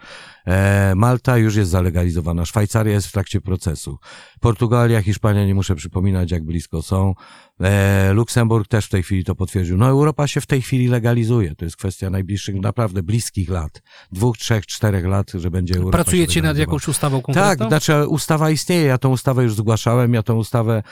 E, 0.46 0.94
Malta 0.96 1.38
już 1.38 1.56
jest 1.56 1.72
zalegalizowana. 1.72 2.46
Szwajcaria 2.46 2.94
jest 2.94 3.08
w 3.08 3.12
trakcie 3.12 3.42
procesu. 3.42 3.98
Portugalia, 4.40 5.02
Hiszpania, 5.02 5.46
nie 5.46 5.56
muszę 5.56 5.76
przypominać, 5.76 6.32
jak 6.32 6.44
blisko 6.44 6.82
są. 6.82 7.14
E, 7.62 8.13
Luksemburg 8.13 8.67
też 8.67 8.86
w 8.86 8.89
tej 8.89 9.04
chwili 9.04 9.24
to 9.24 9.36
potwierdził. 9.36 9.78
No 9.78 9.88
Europa 9.88 10.28
się 10.28 10.41
w 10.41 10.45
tej 10.45 10.62
chwili 10.62 10.88
legalizuje. 10.88 11.56
To 11.56 11.65
jest 11.65 11.78
kwestia 11.78 12.10
najbliższych, 12.10 12.56
naprawdę 12.56 13.04
bliskich 13.04 13.50
lat. 13.50 13.82
Dwóch, 14.12 14.38
trzech, 14.38 14.65
czterech 14.65 15.06
lat, 15.06 15.32
że 15.32 15.52
będzie 15.52 15.76
Europa 15.76 15.98
Pracujecie 15.98 16.41
nad 16.41 16.58
jakąś 16.58 16.88
ustawą 16.88 17.22
konkretną? 17.22 17.50
Tak, 17.50 17.67
znaczy 17.67 18.08
ustawa 18.08 18.50
istnieje, 18.50 18.86
ja 18.86 18.98
tą 18.98 19.10
ustawę 19.10 19.43
już 19.43 19.56
zgłaszałem, 19.56 20.13
ja 20.13 20.24
tą 20.24 20.36
ustawę 20.36 20.78
e, 20.78 20.84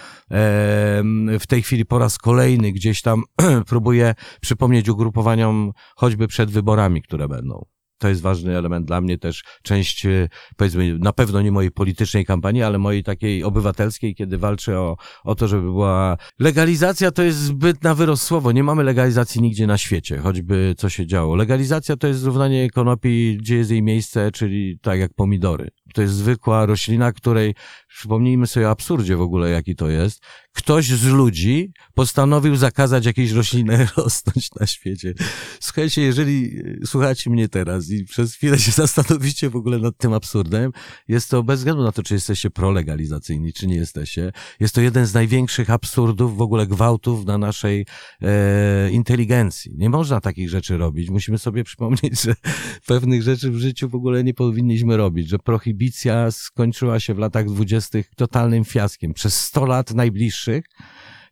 w 1.40 1.44
tej 1.48 1.62
chwili 1.62 1.86
po 1.86 2.00
raz 2.00 2.18
kolejny 2.18 2.72
gdzieś 2.72 3.02
tam 3.02 3.24
próbuję 3.68 4.16
przypomnieć 4.42 4.90
ugrupowaniom 4.90 5.72
choćby 5.96 6.28
przed 6.28 6.52
wyborami, 6.52 7.02
które 7.02 7.28
będą. 7.28 7.77
To 7.98 8.10
jest 8.10 8.22
ważny 8.22 8.58
element 8.58 8.86
dla 8.86 9.02
mnie 9.02 9.18
też, 9.18 9.44
część, 9.64 10.06
e, 10.06 10.30
powiedzmy, 10.58 10.98
na 11.00 11.14
pewno 11.14 11.42
nie 11.42 11.52
mojej 11.52 11.72
politycznej 11.72 12.26
kampanii, 12.26 12.64
ale 12.64 12.78
mojej 12.78 13.04
takiej 13.04 13.44
obywatelskiej, 13.44 14.16
kiedy 14.16 14.38
walczę 14.38 14.80
o, 14.80 14.98
o 15.24 15.36
to, 15.36 15.48
żeby 15.48 15.62
była 15.62 16.18
legalizacja, 16.40 17.12
to 17.12 17.24
jest 17.24 17.38
zbyt 17.38 17.84
na 17.84 17.96
wyrost 17.96 18.24
słowo. 18.24 18.52
Nie 18.52 18.64
mamy 18.64 18.84
legalizacji 18.84 19.42
nigdzie 19.42 19.68
na 19.68 19.78
świecie, 19.78 20.18
choćby 20.18 20.74
co 20.78 20.90
się 20.90 21.08
działo. 21.08 21.36
Legalizacja 21.36 21.98
to 21.98 22.08
jest 22.08 22.20
zrównanie 22.20 22.70
konopi, 22.70 23.38
gdzie 23.38 23.56
jest 23.56 23.72
jej 23.72 23.84
miejsce, 23.84 24.32
czyli 24.32 24.80
tak 24.82 25.00
jak 25.00 25.14
pomidory. 25.14 25.70
To 25.94 26.02
jest 26.02 26.14
zwykła 26.14 26.66
roślina, 26.66 27.12
której, 27.12 27.56
przypomnijmy 27.88 28.48
sobie 28.48 28.68
o 28.68 28.72
absurdzie 28.72 29.16
w 29.16 29.22
ogóle, 29.22 29.50
jaki 29.50 29.76
to 29.76 29.90
jest. 29.90 30.24
Ktoś 30.58 30.88
z 30.88 31.06
ludzi 31.06 31.72
postanowił 31.94 32.56
zakazać 32.56 33.06
jakiejś 33.06 33.32
rośliny 33.32 33.88
rosnąć 33.98 34.50
na 34.60 34.68
świecie. 34.68 35.14
Słuchajcie, 35.60 36.02
jeżeli 36.02 36.60
e, 36.84 36.86
słuchacie 36.86 37.30
mnie 37.30 37.50
teraz 37.50 37.90
i 37.90 38.06
przez 38.06 38.34
chwilę 38.34 38.60
się 38.60 38.72
zastanowicie 38.84 39.50
w 39.50 39.56
ogóle 39.56 39.80
nad 39.80 39.98
tym 39.98 40.14
absurdem, 40.14 40.72
jest 41.08 41.30
to 41.30 41.44
bez 41.44 41.60
względu 41.60 41.84
na 41.84 41.92
to, 41.92 42.04
czy 42.04 42.14
jesteście 42.14 42.50
prolegalizacyjni, 42.50 43.54
czy 43.54 43.68
nie 43.68 43.76
jesteście, 43.76 44.32
jest 44.60 44.76
to 44.76 44.82
jeden 44.82 45.06
z 45.06 45.14
największych 45.14 45.70
absurdów, 45.70 46.38
w 46.38 46.42
ogóle 46.42 46.68
gwałtów 46.68 47.26
na 47.26 47.38
naszej 47.38 47.86
e, 48.22 48.92
inteligencji. 48.92 49.72
Nie 49.76 49.90
można 49.90 50.22
takich 50.22 50.50
rzeczy 50.50 50.78
robić. 50.78 51.10
Musimy 51.10 51.38
sobie 51.38 51.64
przypomnieć, 51.64 52.22
że 52.22 52.36
pewnych 52.88 53.24
rzeczy 53.24 53.52
w 53.52 53.58
życiu 53.58 53.90
w 53.90 53.96
ogóle 53.96 54.24
nie 54.24 54.34
powinniśmy 54.34 54.98
robić, 54.98 55.30
że 55.30 55.40
prohibicja 55.40 56.32
skończyła 56.32 57.00
się 57.00 57.14
w 57.14 57.18
latach 57.18 57.46
dwudziestych 57.46 58.12
totalnym 58.16 58.66
fiaskiem. 58.66 59.14
Przez 59.14 59.40
100 59.40 59.66
lat 59.66 59.94
najbliższych 59.94 60.47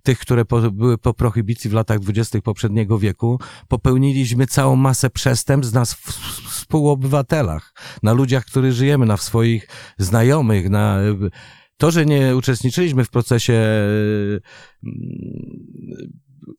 tych, 0.04 0.19
które 0.19 0.45
po, 0.45 0.71
były 0.71 0.97
po 0.97 1.13
prohibicji 1.13 1.69
w 1.69 1.73
latach 1.73 1.99
dwudziestych 1.99 2.41
poprzedniego 2.41 2.99
wieku, 2.99 3.39
popełniliśmy 3.67 4.47
całą 4.47 4.75
masę 4.75 5.10
przestępstw 5.10 5.73
na 5.73 5.82
sw- 5.82 6.13
współobywatelach, 6.49 7.73
na 8.04 8.13
ludziach, 8.13 8.45
których 8.45 8.73
żyjemy, 8.73 9.06
na 9.06 9.17
swoich 9.17 9.67
znajomych, 9.97 10.69
na 10.69 10.97
to, 11.78 11.91
że 11.91 12.06
nie 12.06 12.36
uczestniczyliśmy 12.36 13.06
w 13.06 13.10
procesie 13.10 13.54
mm, 14.84 16.12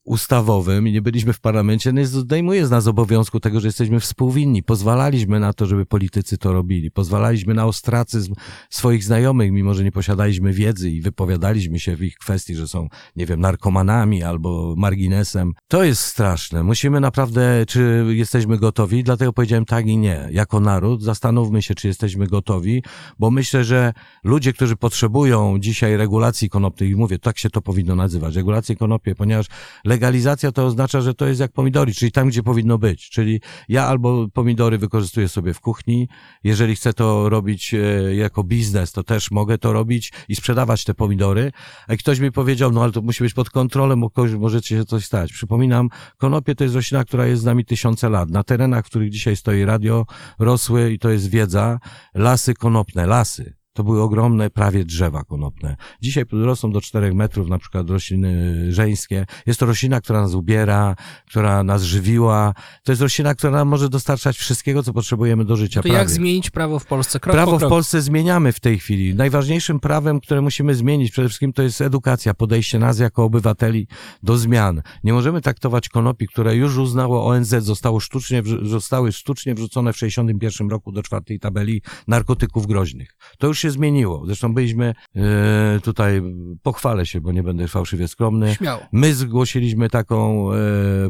ustawowym 0.04 0.88
i 0.88 0.92
nie 0.92 1.02
byliśmy 1.02 1.32
w 1.32 1.40
parlamencie, 1.40 1.92
nie 1.92 2.06
zdejmuje 2.06 2.66
z 2.66 2.70
nas 2.70 2.86
obowiązku 2.86 3.40
tego, 3.40 3.60
że 3.60 3.68
jesteśmy 3.68 4.00
współwinni. 4.00 4.62
Pozwalaliśmy 4.62 5.40
na 5.40 5.52
to, 5.52 5.66
żeby 5.66 5.86
politycy 5.86 6.38
to 6.38 6.52
robili. 6.52 6.90
Pozwalaliśmy 6.90 7.54
na 7.54 7.66
ostracyzm 7.66 8.34
swoich 8.70 9.04
znajomych, 9.04 9.52
mimo 9.52 9.74
że 9.74 9.84
nie 9.84 9.92
posiadaliśmy 9.92 10.52
wiedzy 10.52 10.90
i 10.90 11.00
wypowiadaliśmy 11.00 11.80
się 11.80 11.96
w 11.96 12.02
ich 12.02 12.14
kwestii, 12.14 12.54
że 12.54 12.68
są, 12.68 12.88
nie 13.16 13.26
wiem, 13.26 13.40
narkomanami 13.40 14.22
albo 14.22 14.74
marginesem. 14.76 15.52
To 15.68 15.84
jest 15.84 16.02
straszne. 16.02 16.62
Musimy 16.62 17.00
naprawdę, 17.00 17.64
czy 17.68 18.06
jesteśmy 18.08 18.58
gotowi? 18.58 19.04
Dlatego 19.04 19.32
powiedziałem 19.32 19.64
tak 19.64 19.86
i 19.86 19.96
nie. 19.96 20.28
Jako 20.30 20.60
naród 20.60 21.02
zastanówmy 21.02 21.62
się, 21.62 21.74
czy 21.74 21.88
jesteśmy 21.88 22.26
gotowi, 22.26 22.82
bo 23.18 23.30
myślę, 23.30 23.64
że 23.64 23.92
ludzie, 24.24 24.52
którzy 24.52 24.76
potrzebują 24.76 25.58
dzisiaj 25.58 25.96
regulacji 25.96 26.48
konopnych, 26.48 26.90
i 26.90 26.96
mówię, 26.96 27.18
tak 27.18 27.38
się 27.38 27.50
to 27.50 27.62
powinno 27.62 27.96
nazywać, 27.96 28.36
regulacji 28.36 28.76
konopie, 28.76 29.14
ponieważ 29.14 29.46
legalizacja 29.84 30.52
to 30.52 30.66
oznacza, 30.66 31.00
że 31.00 31.14
to 31.14 31.26
jest 31.26 31.40
jak 31.40 31.52
pomidory, 31.52 31.94
czyli 31.94 32.12
tam, 32.12 32.28
gdzie 32.28 32.42
powinno 32.42 32.78
być. 32.78 33.10
Czyli 33.10 33.40
ja 33.68 33.86
albo 33.86 34.28
pomidory 34.28 34.78
wykorzystuję 34.78 35.28
sobie 35.28 35.54
w 35.54 35.60
kuchni, 35.60 36.08
jeżeli 36.44 36.76
chcę 36.76 36.92
to 36.92 37.28
robić 37.28 37.74
e, 37.74 38.14
jako 38.14 38.44
biznes, 38.44 38.92
to 38.92 39.02
też 39.02 39.30
mogę 39.30 39.58
to 39.58 39.72
robić 39.72 40.12
i 40.28 40.36
sprzedawać 40.36 40.84
te 40.84 40.94
pomidory. 40.94 41.52
A 41.88 41.96
ktoś 41.96 42.18
mi 42.18 42.32
powiedział, 42.32 42.72
no 42.72 42.82
ale 42.82 42.92
to 42.92 43.02
musi 43.02 43.24
być 43.24 43.34
pod 43.34 43.50
kontrolą, 43.50 44.00
bo 44.00 44.10
kogoś 44.10 44.32
może 44.32 44.62
ci 44.62 44.68
się 44.68 44.84
coś 44.84 45.04
stać. 45.04 45.32
Przypominam, 45.32 45.88
konopie 46.16 46.54
to 46.54 46.64
jest 46.64 46.76
roślina, 46.76 47.04
która 47.04 47.26
jest 47.26 47.42
z 47.42 47.44
nami 47.44 47.64
tysiące 47.64 48.08
lat. 48.08 48.30
Na 48.30 48.44
terenach, 48.44 48.86
w 48.86 48.88
których 48.88 49.10
dzisiaj 49.10 49.36
stoi 49.36 49.64
radio, 49.64 50.06
rosły, 50.38 50.92
i 50.92 50.98
to 50.98 51.10
jest 51.10 51.30
wiedza, 51.30 51.78
lasy 52.14 52.54
konopne, 52.54 53.06
lasy. 53.06 53.65
To 53.76 53.84
były 53.84 54.02
ogromne 54.02 54.50
prawie 54.50 54.84
drzewa 54.84 55.24
konopne. 55.24 55.76
Dzisiaj 56.02 56.24
rosną 56.32 56.72
do 56.72 56.80
4 56.80 57.14
metrów, 57.14 57.48
na 57.48 57.58
przykład 57.58 57.90
rośliny 57.90 58.72
żeńskie. 58.72 59.26
Jest 59.46 59.60
to 59.60 59.66
roślina, 59.66 60.00
która 60.00 60.20
nas 60.20 60.34
ubiera, 60.34 60.96
która 61.26 61.62
nas 61.62 61.82
żywiła. 61.82 62.54
To 62.84 62.92
jest 62.92 63.02
roślina, 63.02 63.34
która 63.34 63.52
nam 63.52 63.68
może 63.68 63.88
dostarczać 63.88 64.36
wszystkiego, 64.36 64.82
co 64.82 64.92
potrzebujemy 64.92 65.44
do 65.44 65.56
życia. 65.56 65.82
To 65.82 65.88
jak 65.88 65.96
prawie. 65.96 66.14
zmienić 66.14 66.50
prawo 66.50 66.78
w 66.78 66.86
Polsce? 66.86 67.20
Krok 67.20 67.36
Prawo 67.36 67.52
po 67.52 67.66
w. 67.66 67.68
Polsce 67.68 68.02
zmieniamy 68.02 68.52
w 68.52 68.60
tej 68.60 68.78
chwili. 68.78 69.14
Najważniejszym 69.14 69.80
prawem, 69.80 70.20
które 70.20 70.40
musimy 70.40 70.74
zmienić 70.74 71.10
przede 71.10 71.28
wszystkim 71.28 71.52
to 71.52 71.62
jest 71.62 71.80
edukacja, 71.80 72.34
podejście 72.34 72.78
nas 72.78 72.98
jako 72.98 73.24
obywateli 73.24 73.86
do 74.22 74.38
zmian. 74.38 74.82
Nie 75.04 75.12
możemy 75.12 75.40
traktować 75.40 75.88
konopi, 75.88 76.26
które 76.26 76.56
już 76.56 76.76
uznało 76.76 77.26
ONZ, 77.26 77.54
zostało 77.58 78.00
sztucznie, 78.00 78.42
zostały 78.62 79.12
sztucznie 79.12 79.54
wrzucone 79.54 79.92
w 79.92 79.96
61 79.96 80.70
roku 80.70 80.92
do 80.92 81.02
czwartej 81.02 81.40
tabeli 81.40 81.82
narkotyków 82.08 82.66
groźnych. 82.66 83.16
To 83.38 83.46
już 83.46 83.65
się 83.66 83.70
zmieniło. 83.70 84.26
Zresztą 84.26 84.54
byliśmy 84.54 84.94
e, 85.16 85.80
tutaj, 85.82 86.22
pochwalę 86.62 87.06
się, 87.06 87.20
bo 87.20 87.32
nie 87.32 87.42
będę 87.42 87.68
fałszywie 87.68 88.08
skromny. 88.08 88.54
Śmiało. 88.54 88.80
My 88.92 89.14
zgłosiliśmy 89.14 89.88
taką 89.88 90.52
e, 90.52 90.56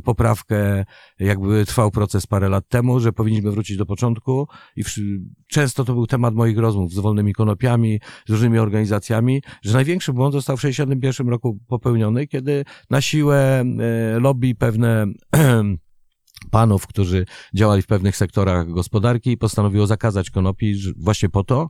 poprawkę, 0.05 0.85
jakby 1.19 1.65
trwał 1.67 1.91
proces 1.91 2.27
parę 2.27 2.49
lat 2.49 2.69
temu, 2.69 3.01
że 3.01 3.13
powinniśmy 3.13 3.51
wrócić 3.51 3.77
do 3.77 3.87
początku 3.87 4.49
i 4.77 4.85
wszy- 4.85 5.21
często 5.47 5.85
to 5.85 5.93
był 5.93 6.07
temat 6.07 6.35
moich 6.35 6.59
rozmów 6.59 6.93
z 6.93 6.99
wolnymi 6.99 7.33
konopiami, 7.33 8.01
z 8.27 8.31
różnymi 8.31 8.59
organizacjami, 8.59 9.43
że 9.63 9.73
największy 9.73 10.13
błąd 10.13 10.33
został 10.33 10.57
w 10.57 10.61
61 10.61 11.29
roku 11.29 11.59
popełniony, 11.67 12.27
kiedy 12.27 12.65
na 12.91 13.01
siłę 13.01 13.65
e, 13.65 14.21
lobby 14.21 14.55
pewne 14.55 15.07
panów, 16.51 16.87
którzy 16.87 17.27
działali 17.55 17.83
w 17.83 17.87
pewnych 17.87 18.17
sektorach 18.17 18.69
gospodarki, 18.69 19.37
postanowiło 19.37 19.87
zakazać 19.87 20.31
konopi 20.31 20.75
właśnie 20.97 21.29
po 21.29 21.45
to, 21.45 21.69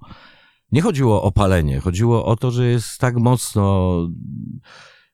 nie 0.73 0.83
chodziło 0.83 1.23
o 1.23 1.33
palenie, 1.33 1.81
chodziło 1.81 2.25
o 2.25 2.37
to, 2.37 2.51
że 2.51 2.67
jest 2.67 2.99
tak 2.99 3.17
mocno 3.17 3.97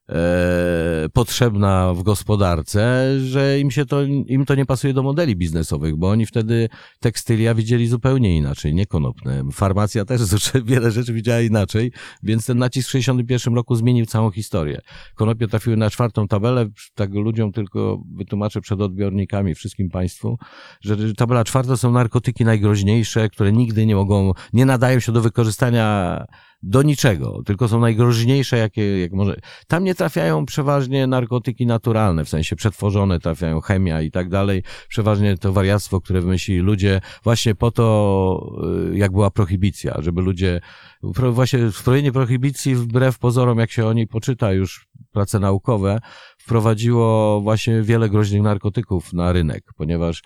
e, 0.08 1.06
potrzebna 1.12 1.94
w 1.94 2.02
gospodarce, 2.02 3.10
że 3.20 3.60
im 3.60 3.70
się 3.70 3.86
to, 3.86 4.02
im 4.26 4.44
to 4.44 4.54
nie 4.54 4.66
pasuje 4.66 4.94
do 4.94 5.02
modeli 5.02 5.36
biznesowych, 5.36 5.96
bo 5.96 6.08
oni 6.08 6.26
wtedy 6.26 6.68
tekstylia 7.00 7.54
widzieli 7.54 7.86
zupełnie 7.86 8.36
inaczej, 8.36 8.74
nie 8.74 8.86
konopne. 8.86 9.42
Farmacja 9.52 10.04
też 10.04 10.20
wiele 10.64 10.90
rzeczy 10.90 11.12
widziała 11.12 11.40
inaczej, 11.40 11.92
więc 12.22 12.46
ten 12.46 12.58
nacisk 12.58 12.88
w 12.88 12.90
61 12.90 13.54
roku 13.54 13.74
zmienił 13.74 14.06
całą 14.06 14.30
historię. 14.30 14.80
Konopie 15.14 15.48
trafiły 15.48 15.76
na 15.76 15.90
czwartą 15.90 16.28
tabelę, 16.28 16.66
tak 16.94 17.14
ludziom 17.14 17.52
tylko 17.52 18.02
wytłumaczę 18.16 18.60
przed 18.60 18.80
odbiornikami, 18.80 19.54
wszystkim 19.54 19.88
państwu, 19.88 20.38
że 20.80 21.14
tabela 21.14 21.44
czwarta 21.44 21.76
są 21.76 21.92
narkotyki 21.92 22.44
najgroźniejsze, 22.44 23.28
które 23.28 23.52
nigdy 23.52 23.86
nie 23.86 23.96
mogą, 23.96 24.32
nie 24.52 24.66
nadają 24.66 25.00
się 25.00 25.12
do 25.12 25.20
wykorzystania 25.20 26.26
do 26.62 26.82
niczego, 26.82 27.42
tylko 27.46 27.68
są 27.68 27.80
najgroźniejsze, 27.80 28.58
jakie 28.58 29.00
jak 29.00 29.12
może. 29.12 29.36
Tam 29.66 29.84
nie 29.84 29.94
trafiają 29.94 30.46
przeważnie 30.46 31.06
narkotyki 31.06 31.66
naturalne, 31.66 32.24
w 32.24 32.28
sensie 32.28 32.56
przetworzone, 32.56 33.20
trafiają 33.20 33.60
chemia 33.60 34.02
i 34.02 34.10
tak 34.10 34.28
dalej. 34.28 34.62
Przeważnie 34.88 35.38
to 35.38 35.52
wariactwo, 35.52 36.00
które 36.00 36.20
wymyślili 36.20 36.60
ludzie 36.60 37.00
właśnie 37.24 37.54
po 37.54 37.70
to, 37.70 38.56
y, 38.92 38.98
jak 38.98 39.12
była 39.12 39.30
prohibicja, 39.30 39.96
żeby 39.98 40.22
ludzie, 40.22 40.60
właśnie 41.02 41.70
wprowadzenie 41.70 42.12
prohibicji 42.12 42.74
wbrew 42.74 43.18
pozorom, 43.18 43.58
jak 43.58 43.70
się 43.70 43.86
o 43.86 43.92
niej 43.92 44.06
poczyta 44.06 44.52
już 44.52 44.88
prace 45.12 45.38
naukowe, 45.38 45.98
wprowadziło 46.38 47.40
właśnie 47.40 47.82
wiele 47.82 48.08
groźnych 48.08 48.42
narkotyków 48.42 49.12
na 49.12 49.32
rynek, 49.32 49.64
ponieważ 49.76 50.22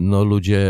no 0.00 0.24
ludzie, 0.24 0.66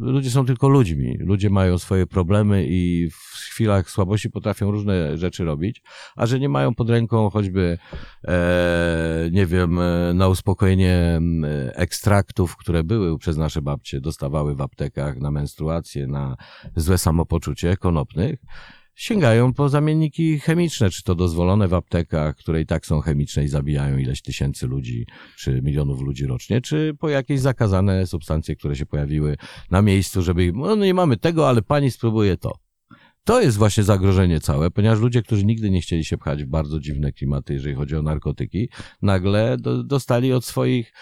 ludzie 0.00 0.30
są 0.30 0.46
tylko 0.46 0.68
ludźmi. 0.68 1.16
Ludzie 1.18 1.50
mają 1.50 1.78
swoje 1.78 2.06
problemy 2.06 2.66
i 2.68 3.10
w 3.10 3.32
chwilach 3.52 3.90
słabości 3.90 4.30
potrafią 4.30 4.70
różne 4.70 5.18
rzeczy 5.18 5.44
robić, 5.44 5.82
a 6.16 6.26
że 6.26 6.40
nie 6.40 6.48
mają 6.48 6.74
pod 6.74 6.90
ręką 6.90 7.30
choćby, 7.30 7.78
e, 8.24 9.28
nie 9.32 9.46
wiem, 9.46 9.78
e, 9.78 10.14
na 10.14 10.28
uspokojenie 10.28 11.20
ekstraktów, 11.74 12.56
które 12.56 12.84
były 12.84 13.18
przez 13.18 13.36
nasze 13.36 13.62
babcie, 13.62 14.00
dostawały 14.00 14.54
w 14.54 14.60
aptekach 14.60 15.16
na 15.16 15.30
menstruację, 15.30 16.06
na 16.06 16.36
złe 16.76 16.98
samopoczucie 16.98 17.76
konopnych, 17.76 18.40
sięgają 18.94 19.52
po 19.52 19.68
zamienniki 19.68 20.40
chemiczne, 20.40 20.90
czy 20.90 21.02
to 21.02 21.14
dozwolone 21.14 21.68
w 21.68 21.74
aptekach, 21.74 22.36
które 22.36 22.60
i 22.60 22.66
tak 22.66 22.86
są 22.86 23.00
chemiczne 23.00 23.44
i 23.44 23.48
zabijają 23.48 23.98
ileś 23.98 24.22
tysięcy 24.22 24.66
ludzi, 24.66 25.06
czy 25.36 25.62
milionów 25.62 26.00
ludzi 26.00 26.26
rocznie, 26.26 26.60
czy 26.60 26.94
po 26.98 27.08
jakieś 27.08 27.40
zakazane 27.40 28.06
substancje, 28.06 28.56
które 28.56 28.76
się 28.76 28.86
pojawiły 28.86 29.36
na 29.70 29.82
miejscu, 29.82 30.22
żeby, 30.22 30.52
no 30.54 30.76
nie 30.76 30.94
mamy 30.94 31.16
tego, 31.16 31.48
ale 31.48 31.62
pani 31.62 31.90
spróbuje 31.90 32.36
to. 32.36 32.52
To 33.24 33.40
jest 33.40 33.58
właśnie 33.58 33.84
zagrożenie 33.84 34.40
całe, 34.40 34.70
ponieważ 34.70 35.00
ludzie, 35.00 35.22
którzy 35.22 35.44
nigdy 35.44 35.70
nie 35.70 35.80
chcieli 35.80 36.04
się 36.04 36.18
pchać 36.18 36.44
w 36.44 36.46
bardzo 36.46 36.80
dziwne 36.80 37.12
klimaty, 37.12 37.54
jeżeli 37.54 37.74
chodzi 37.74 37.96
o 37.96 38.02
narkotyki, 38.02 38.68
nagle 39.02 39.56
do, 39.56 39.84
dostali 39.84 40.32
od 40.32 40.44
swoich, 40.44 40.92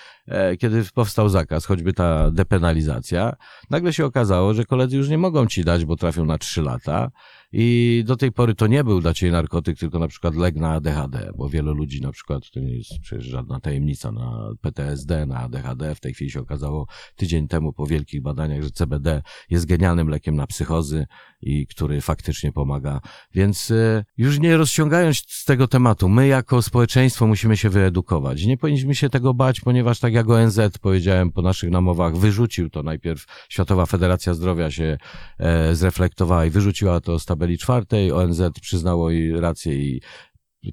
kiedy 0.59 0.85
powstał 0.95 1.29
zakaz, 1.29 1.67
choćby 1.67 1.93
ta 1.93 2.31
depenalizacja, 2.31 3.37
nagle 3.71 3.93
się 3.93 4.05
okazało, 4.05 4.55
że 4.55 4.65
koledzy 4.65 4.97
już 4.97 5.09
nie 5.09 5.19
mogą 5.19 5.47
ci 5.47 5.65
dać, 5.65 5.85
bo 5.85 5.97
trafią 5.97 6.25
na 6.25 6.39
trzy 6.39 6.63
lata, 6.63 7.11
i 7.53 8.03
do 8.07 8.17
tej 8.17 8.33
pory 8.33 8.55
to 8.55 8.67
nie 8.67 8.85
był 8.85 9.01
dla 9.01 9.15
ciebie 9.15 9.33
narkotyk, 9.33 9.79
tylko 9.79 9.99
na 9.99 10.09
przykład 10.09 10.35
lek 10.35 10.57
na 10.57 10.73
ADHD, 10.73 11.31
bo 11.37 11.49
wielu 11.49 11.75
ludzi 11.75 12.01
na 12.01 12.13
przykład, 12.13 12.51
to 12.51 12.61
nie 12.61 12.77
jest 12.77 12.91
przecież 13.03 13.27
żadna 13.27 13.61
tajemnica, 13.61 14.13
na 14.13 14.53
PTSD, 14.61 15.27
na 15.27 15.39
ADHD, 15.39 15.95
w 15.95 16.01
tej 16.01 16.15
chwili 16.15 16.31
się 16.31 16.41
okazało 16.41 16.87
tydzień 17.17 17.49
temu 17.49 17.73
po 17.73 17.87
wielkich 17.87 18.23
badaniach, 18.23 18.63
że 18.63 18.71
CBD 18.71 19.23
jest 19.51 19.67
genialnym 19.67 20.09
lekiem 20.09 20.37
na 20.37 20.47
psychozy 20.47 21.07
i 21.43 21.67
który 21.67 22.01
faktycznie 22.01 22.53
pomaga. 22.53 23.01
Więc 23.35 23.71
e, 23.71 24.05
już 24.17 24.39
nie 24.39 24.57
rozciągając 24.57 25.19
z 25.29 25.45
tego 25.45 25.69
tematu, 25.69 26.09
my 26.09 26.27
jako 26.27 26.63
społeczeństwo 26.63 27.27
musimy 27.27 27.57
się 27.57 27.71
wyedukować. 27.71 28.45
Nie 28.45 28.57
powinniśmy 28.57 28.95
się 28.95 29.09
tego 29.09 29.35
bać, 29.35 29.61
ponieważ 29.61 30.01
tak 30.01 30.13
jak 30.13 30.20
ONZ 30.29 30.61
powiedziałem 30.81 31.33
po 31.33 31.43
naszych 31.43 31.71
namowach, 31.71 32.17
wyrzucił 32.17 32.71
to 32.71 32.83
najpierw 32.83 33.27
Światowa 33.49 33.87
Federacja 33.87 34.35
Zdrowia 34.35 34.71
się 34.71 34.99
e, 35.39 35.75
zreflektowała 35.75 36.45
i 36.45 36.51
wyrzuciła 36.51 37.01
to 37.01 37.19
z 37.19 37.25
tabeli 37.25 37.59
czwartej. 37.59 38.13
ONZ 38.13 38.43
przyznało 38.61 39.11
jej 39.11 39.41
rację 39.41 39.75
i 39.75 40.01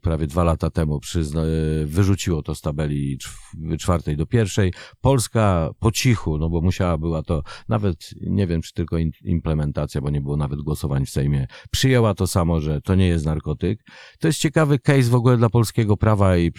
prawie 0.01 0.27
dwa 0.27 0.43
lata 0.43 0.69
temu 0.69 0.99
przyzna, 0.99 1.41
wyrzuciło 1.85 2.43
to 2.43 2.55
z 2.55 2.61
tabeli 2.61 3.17
czw- 3.17 3.77
czwartej 3.77 4.17
do 4.17 4.25
pierwszej. 4.25 4.73
Polska 5.01 5.69
po 5.79 5.91
cichu, 5.91 6.37
no 6.37 6.49
bo 6.49 6.61
musiała 6.61 6.97
była 6.97 7.23
to, 7.23 7.43
nawet 7.69 8.09
nie 8.21 8.47
wiem, 8.47 8.61
czy 8.61 8.73
tylko 8.73 8.97
implementacja, 9.23 10.01
bo 10.01 10.09
nie 10.09 10.21
było 10.21 10.37
nawet 10.37 10.61
głosowań 10.61 11.05
w 11.05 11.09
Sejmie, 11.09 11.47
przyjęła 11.71 12.13
to 12.13 12.27
samo, 12.27 12.61
że 12.61 12.81
to 12.81 12.95
nie 12.95 13.07
jest 13.07 13.25
narkotyk. 13.25 13.83
To 14.19 14.27
jest 14.27 14.39
ciekawy 14.39 14.79
case 14.79 15.09
w 15.09 15.15
ogóle 15.15 15.37
dla 15.37 15.49
polskiego 15.49 15.97
prawa 15.97 16.37
i 16.37 16.47
e, 16.47 16.53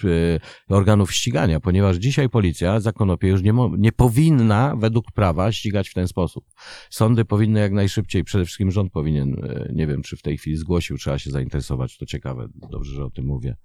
organów 0.69 1.12
ścigania, 1.12 1.61
ponieważ 1.61 1.97
dzisiaj 1.97 2.29
policja 2.29 2.81
za 2.81 2.93
konopie 2.93 3.29
już 3.29 3.43
nie, 3.43 3.53
nie 3.79 3.93
powinna 3.93 4.77
według 4.77 5.12
prawa 5.12 5.53
ścigać 5.53 5.88
w 5.88 5.95
ten 5.95 6.09
sposób. 6.09 6.45
Sądy 6.91 7.25
powinny 7.25 7.61
jak 7.61 7.73
najszybciej, 7.73 8.25
przede 8.25 8.45
wszystkim 8.45 8.71
rząd 8.71 8.93
powinien, 8.93 9.37
e, 9.45 9.73
nie 9.75 9.87
wiem, 9.87 10.03
czy 10.03 10.17
w 10.17 10.23
tej 10.23 10.38
chwili 10.38 10.57
zgłosił, 10.57 10.99
trzeba 10.99 11.19
się 11.19 11.31
zainteresować, 11.31 11.97
to 11.97 12.07
ciekawe, 12.07 12.49
dobrze, 12.71 12.95
że 12.95 13.05
o 13.05 13.11
tym 13.11 13.17
mówię. 13.22 13.57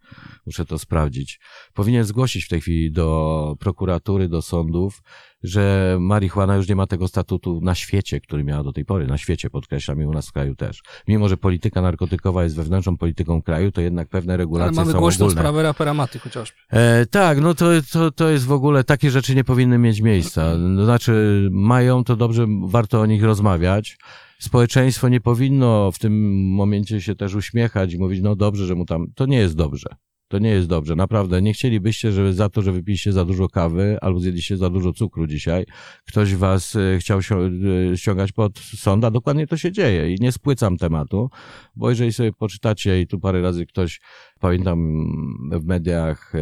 Muszę 0.46 0.66
to 0.66 0.80
sprawdzić. 0.80 1.40
Powinien 1.74 2.04
zgłosić 2.04 2.46
w 2.46 2.50
tej 2.50 2.62
chwili 2.62 2.92
do 2.92 3.56
prokuratury, 3.60 4.30
do 4.30 4.42
sądów, 4.42 5.02
że 5.44 5.98
marihuana 6.00 6.56
już 6.56 6.70
nie 6.70 6.76
ma 6.76 6.88
tego 6.88 7.08
statutu 7.08 7.60
na 7.62 7.76
świecie, 7.76 8.22
który 8.22 8.44
miała 8.44 8.64
do 8.64 8.74
tej 8.74 8.86
pory. 8.86 9.08
Na 9.08 9.18
świecie, 9.18 9.50
podkreślam, 9.50 10.02
i 10.02 10.06
u 10.06 10.12
nas 10.14 10.30
w 10.30 10.32
kraju 10.32 10.56
też. 10.56 10.82
Mimo, 11.08 11.30
że 11.30 11.38
polityka 11.38 11.82
narkotykowa 11.82 12.44
jest 12.44 12.56
wewnętrzną 12.56 12.98
polityką 12.98 13.42
kraju, 13.42 13.72
to 13.72 13.82
jednak 13.82 14.10
pewne 14.10 14.34
Ale 14.34 14.38
regulacje 14.38 14.76
mamy 14.76 14.92
są 14.92 15.00
głośną 15.00 15.26
ogólne. 15.26 15.42
sprawę 15.42 15.64
rapera 15.64 15.94
Maty 15.94 16.20
chociażby. 16.20 16.58
E, 16.70 17.06
tak, 17.06 17.42
no 17.42 17.54
to, 17.54 17.66
to, 17.92 18.12
to 18.12 18.30
jest 18.30 18.46
w 18.46 18.52
ogóle, 18.52 18.84
takie 18.84 19.12
rzeczy 19.12 19.36
nie 19.36 19.44
powinny 19.44 19.78
mieć 19.78 20.02
miejsca. 20.02 20.58
No, 20.58 20.86
Znaczy, 20.86 21.48
mają, 21.52 22.04
to 22.04 22.16
dobrze, 22.16 22.46
warto 22.66 23.02
o 23.02 23.06
nich 23.06 23.24
rozmawiać. 23.24 23.98
Społeczeństwo 24.44 25.10
nie 25.10 25.22
powinno 25.22 25.92
w 25.92 26.00
tym 26.00 26.44
momencie 26.50 27.02
się 27.02 27.16
też 27.16 27.36
uśmiechać 27.36 27.94
i 27.94 27.98
mówić, 27.98 28.22
no 28.22 28.36
dobrze, 28.36 28.66
że 28.66 28.76
mu 28.76 28.86
tam, 28.86 29.08
to 29.16 29.26
nie 29.26 29.38
jest 29.38 29.56
dobrze. 29.56 29.96
To 30.28 30.40
nie 30.40 30.50
jest 30.50 30.68
dobrze, 30.68 30.96
naprawdę. 30.96 31.42
Nie 31.42 31.54
chcielibyście, 31.54 32.12
żeby 32.12 32.34
za 32.34 32.50
to, 32.50 32.62
że 32.62 32.72
wypiliście 32.72 33.12
za 33.12 33.26
dużo 33.26 33.50
kawy 33.50 33.98
albo 34.02 34.20
zjedliście 34.20 34.58
za 34.58 34.70
dużo 34.70 34.94
cukru 34.94 35.28
dzisiaj, 35.28 35.66
ktoś 36.08 36.36
was 36.36 36.76
e, 36.76 36.98
chciał 37.00 37.20
e, 37.20 37.98
ściągać 37.98 38.32
pod 38.32 38.60
sąd, 38.60 39.06
a 39.06 39.12
dokładnie 39.12 39.48
to 39.48 39.58
się 39.58 39.72
dzieje 39.72 40.14
i 40.14 40.18
nie 40.22 40.32
spłycam 40.32 40.78
tematu, 40.78 41.30
bo 41.76 41.90
jeżeli 41.90 42.14
sobie 42.14 42.34
poczytacie 42.34 43.02
i 43.02 43.08
tu 43.08 43.20
parę 43.20 43.42
razy 43.42 43.66
ktoś, 43.66 44.02
pamiętam 44.40 45.08
w 45.52 45.66
mediach 45.66 46.36
e, 46.36 46.40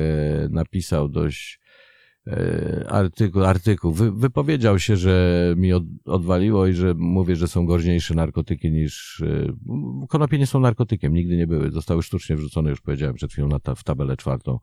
napisał 0.50 1.10
dość 1.10 1.61
artykuł, 2.88 3.44
artykuł. 3.44 3.92
Wy, 3.92 4.12
wypowiedział 4.12 4.80
się, 4.80 4.96
że 4.96 5.54
mi 5.58 5.74
od, 5.74 5.84
odwaliło 6.06 6.68
i 6.68 6.74
że 6.74 6.94
mówię, 6.98 7.36
że 7.36 7.48
są 7.48 7.66
groźniejsze 7.66 8.16
narkotyki 8.16 8.72
niż... 8.72 9.24
e, 10.02 10.08
Konopie 10.10 10.38
nie 10.38 10.48
są 10.48 10.60
narkotykiem, 10.60 11.14
nigdy 11.14 11.38
nie 11.38 11.48
były. 11.48 11.72
Zostały 11.72 12.04
sztucznie 12.04 12.36
wrzucone, 12.36 12.70
już 12.70 12.82
powiedziałem 12.82 13.16
przed 13.16 13.32
chwilą, 13.32 13.48
na 13.48 13.60
ta, 13.60 13.76
w 13.76 13.84
tabelę 13.84 14.18
czwartą. 14.18 14.60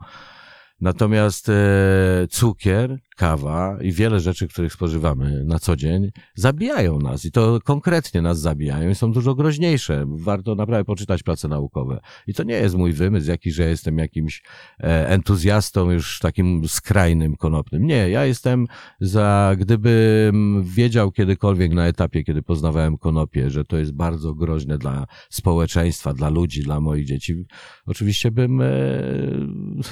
Natomiast 0.81 1.49
e, 1.49 2.27
cukier, 2.31 2.99
kawa 3.19 3.79
i 3.81 3.93
wiele 3.93 4.21
rzeczy, 4.21 4.49
których 4.49 4.73
spożywamy 4.73 5.45
na 5.45 5.59
co 5.59 5.77
dzień, 5.77 6.11
zabijają 6.35 6.99
nas 6.99 7.25
i 7.25 7.31
to 7.31 7.59
konkretnie 7.65 8.23
nas 8.23 8.41
zabijają 8.41 8.91
i 8.91 8.95
są 8.95 9.13
dużo 9.13 9.35
groźniejsze. 9.35 10.05
Warto 10.09 10.55
naprawdę 10.55 10.85
poczytać 10.85 11.23
prace 11.23 11.49
naukowe. 11.49 12.01
I 12.27 12.35
to 12.35 12.43
nie 12.43 12.55
jest 12.55 12.75
mój 12.75 12.93
wymysł, 12.93 13.31
jakiś, 13.31 13.55
że 13.55 13.69
jestem 13.69 13.99
jakimś 13.99 14.43
e, 14.81 15.09
entuzjastą 15.09 15.91
już 15.91 16.19
takim 16.19 16.69
skrajnym 16.69 17.37
konopnym. 17.37 17.87
Nie, 17.87 18.11
ja 18.11 18.25
jestem 18.25 18.67
za, 19.01 19.57
gdybym 19.59 20.63
wiedział 20.65 21.13
kiedykolwiek 21.13 21.73
na 21.73 21.87
etapie, 21.87 22.25
kiedy 22.25 22.43
poznawałem 22.43 22.99
konopie, 22.99 23.51
że 23.51 23.65
to 23.65 23.77
jest 23.77 23.93
bardzo 23.93 24.35
groźne 24.35 24.79
dla 24.79 25.07
społeczeństwa, 25.31 26.13
dla 26.15 26.29
ludzi, 26.29 26.63
dla 26.63 26.81
moich 26.81 27.07
dzieci, 27.07 27.47
oczywiście 27.87 28.31
bym, 28.31 28.61
e, 28.61 28.69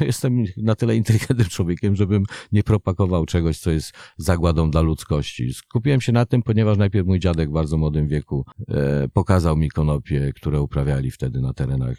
jestem 0.06 0.44
na 0.56 0.74
tyle 0.74 0.96
inteligentnym 0.96 1.48
człowiekiem, 1.48 1.96
żebym 1.96 2.24
nie 2.52 2.62
propagował 2.62 3.15
czegoś, 3.24 3.58
co 3.58 3.70
jest 3.70 3.92
zagładą 4.16 4.70
dla 4.70 4.80
ludzkości. 4.80 5.54
Skupiłem 5.54 6.00
się 6.00 6.12
na 6.12 6.26
tym, 6.26 6.42
ponieważ 6.42 6.78
najpierw 6.78 7.06
mój 7.06 7.20
dziadek 7.20 7.50
w 7.50 7.52
bardzo 7.52 7.76
młodym 7.76 8.08
wieku 8.08 8.44
e, 8.68 9.08
pokazał 9.08 9.56
mi 9.56 9.70
konopie, 9.70 10.32
które 10.34 10.60
uprawiali 10.60 11.10
wtedy 11.10 11.40
na 11.40 11.52
terenach 11.52 11.96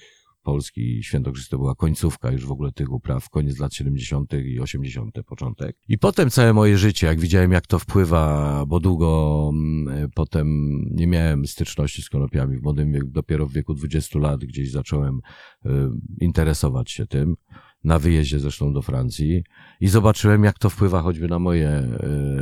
Polski 0.47 0.81
i 0.99 1.01
była 1.51 1.75
końcówka 1.75 2.31
już 2.31 2.45
w 2.45 2.51
ogóle 2.51 2.71
tych 2.71 2.91
upraw, 2.91 3.29
koniec 3.29 3.59
lat 3.59 3.73
70. 3.73 4.33
i 4.33 4.59
80. 4.59 5.15
początek. 5.25 5.77
I 5.87 5.97
potem 5.97 6.29
całe 6.29 6.53
moje 6.53 6.77
życie, 6.77 7.07
jak 7.07 7.19
widziałem 7.19 7.51
jak 7.51 7.67
to 7.67 7.79
wpływa, 7.79 8.63
bo 8.67 8.79
długo 8.79 9.49
mm, 9.53 10.09
potem 10.15 10.47
nie 10.91 11.07
miałem 11.07 11.47
styczności 11.47 12.01
z 12.01 12.09
konopiami 12.09 12.57
w 12.57 12.63
młodym 12.63 12.91
wieku, 12.91 13.07
dopiero 13.07 13.45
w 13.45 13.53
wieku 13.53 13.73
20 13.73 14.19
lat 14.19 14.39
gdzieś 14.39 14.71
zacząłem 14.71 15.19
y, 15.65 15.69
interesować 16.21 16.91
się 16.91 17.07
tym 17.07 17.35
na 17.83 17.99
wyjeździe 17.99 18.39
zresztą 18.39 18.73
do 18.73 18.81
Francji 18.81 19.43
i 19.79 19.87
zobaczyłem, 19.87 20.43
jak 20.43 20.59
to 20.59 20.69
wpływa 20.69 21.01
choćby 21.01 21.27
na 21.27 21.39
moje 21.39 21.69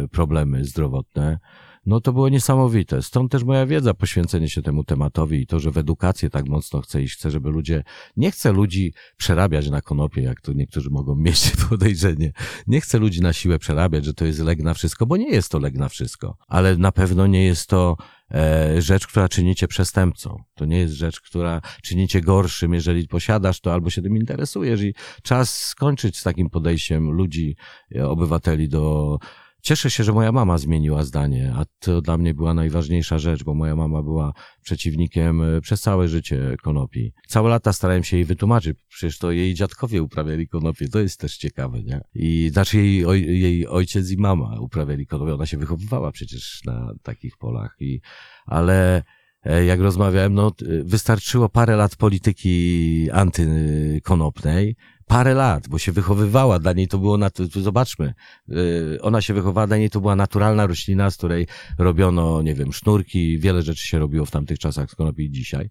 y, 0.03 0.07
problemy 0.07 0.65
zdrowotne. 0.65 1.39
No 1.85 2.01
to 2.01 2.13
było 2.13 2.29
niesamowite. 2.29 3.01
Stąd 3.01 3.31
też 3.31 3.43
moja 3.43 3.65
wiedza, 3.65 3.93
poświęcenie 3.93 4.49
się 4.49 4.61
temu 4.61 4.83
tematowi 4.83 5.41
i 5.41 5.47
to, 5.47 5.59
że 5.59 5.71
w 5.71 5.77
edukację 5.77 6.29
tak 6.29 6.47
mocno 6.47 6.81
chcę 6.81 7.01
iść. 7.01 7.15
Chcę, 7.15 7.31
żeby 7.31 7.49
ludzie, 7.49 7.83
nie 8.17 8.31
chcę 8.31 8.51
ludzi 8.51 8.93
przerabiać 9.17 9.69
na 9.69 9.81
konopie, 9.81 10.21
jak 10.21 10.41
to 10.41 10.53
niektórzy 10.53 10.89
mogą 10.89 11.15
mieć 11.25 11.51
podejrzenie. 11.69 12.31
Nie 12.67 12.81
chcę 12.81 12.97
ludzi 12.97 13.21
na 13.21 13.33
siłę 13.33 13.59
przerabiać, 13.59 14.05
że 14.05 14.13
to 14.13 14.25
jest 14.25 14.39
lek 14.39 14.59
na 14.59 14.73
wszystko, 14.73 15.05
bo 15.05 15.17
nie 15.17 15.29
jest 15.29 15.51
to 15.51 15.59
lek 15.59 15.73
na 15.73 15.89
wszystko. 15.89 16.37
Ale 16.47 16.77
na 16.77 16.91
pewno 16.91 17.27
nie 17.27 17.45
jest 17.45 17.69
to 17.69 17.97
e, 18.31 18.81
rzecz, 18.81 19.07
która 19.07 19.29
czynicie 19.29 19.67
przestępcą. 19.67 20.43
To 20.55 20.65
nie 20.65 20.77
jest 20.77 20.93
rzecz, 20.93 21.21
która 21.21 21.61
czynicie 21.83 22.21
gorszym, 22.21 22.73
jeżeli 22.73 23.07
posiadasz 23.07 23.59
to 23.61 23.73
albo 23.73 23.89
się 23.89 24.01
tym 24.01 24.17
interesujesz 24.17 24.81
i 24.81 24.93
czas 25.23 25.59
skończyć 25.63 26.17
z 26.17 26.23
takim 26.23 26.49
podejściem 26.49 27.11
ludzi, 27.11 27.55
e, 27.95 28.09
obywateli 28.09 28.69
do 28.69 29.17
Cieszę 29.65 29.89
się, 29.89 30.03
że 30.03 30.13
moja 30.13 30.31
mama 30.31 30.57
zmieniła 30.57 31.03
zdanie, 31.03 31.53
a 31.55 31.65
to 31.79 32.01
dla 32.01 32.17
mnie 32.17 32.33
była 32.33 32.53
najważniejsza 32.53 33.19
rzecz, 33.19 33.43
bo 33.43 33.53
moja 33.53 33.75
mama 33.75 34.03
była 34.03 34.33
przeciwnikiem 34.61 35.41
e, 35.41 35.61
przez 35.61 35.81
całe 35.81 36.07
życie 36.07 36.55
konopi. 36.63 37.13
Całe 37.27 37.49
lata 37.49 37.73
starałem 37.73 38.03
się 38.03 38.17
jej 38.17 38.25
wytłumaczyć, 38.25 38.77
przecież 38.87 39.17
to 39.17 39.31
jej 39.31 39.53
dziadkowie 39.53 40.01
uprawiali 40.01 40.47
konopie, 40.47 40.89
to 40.89 40.99
jest 40.99 41.19
też 41.19 41.37
ciekawe, 41.37 41.83
nie? 41.83 42.01
I 42.15 42.49
znaczy 42.53 42.77
jej, 42.77 43.05
oj, 43.05 43.39
jej 43.39 43.67
ojciec 43.67 44.11
i 44.11 44.17
mama 44.17 44.59
uprawiali 44.59 45.07
konopie, 45.07 45.33
ona 45.33 45.45
się 45.45 45.57
wychowywała 45.57 46.11
przecież 46.11 46.61
na 46.65 46.93
takich 47.03 47.37
polach, 47.37 47.75
i, 47.79 47.99
ale 48.45 49.03
e, 49.43 49.65
jak 49.65 49.79
rozmawiałem, 49.79 50.33
no 50.33 50.51
t- 50.51 50.65
wystarczyło 50.83 51.49
parę 51.49 51.75
lat 51.75 51.95
polityki 51.95 53.11
antykonopnej, 53.11 54.75
parę 55.07 55.33
lat, 55.33 55.67
bo 55.67 55.77
się 55.79 55.91
wychowywała, 55.91 56.59
dla 56.59 56.73
niej 56.73 56.87
to 56.87 56.97
było, 56.97 57.17
nat- 57.17 57.61
zobaczmy, 57.61 58.13
y, 58.49 58.97
ona 59.01 59.21
się 59.21 59.33
wychowała, 59.33 59.67
dla 59.67 59.77
niej 59.77 59.89
to 59.89 60.01
była 60.01 60.15
naturalna 60.15 60.67
roślina, 60.67 61.09
z 61.11 61.17
której 61.17 61.47
robiono, 61.77 62.41
nie 62.41 62.55
wiem, 62.55 62.73
sznurki, 62.73 63.39
wiele 63.39 63.61
rzeczy 63.61 63.87
się 63.87 63.99
robiło 63.99 64.25
w 64.25 64.31
tamtych 64.31 64.59
czasach 64.59 64.91
z 64.91 64.95
konopi 64.95 65.31
dzisiaj. 65.31 65.69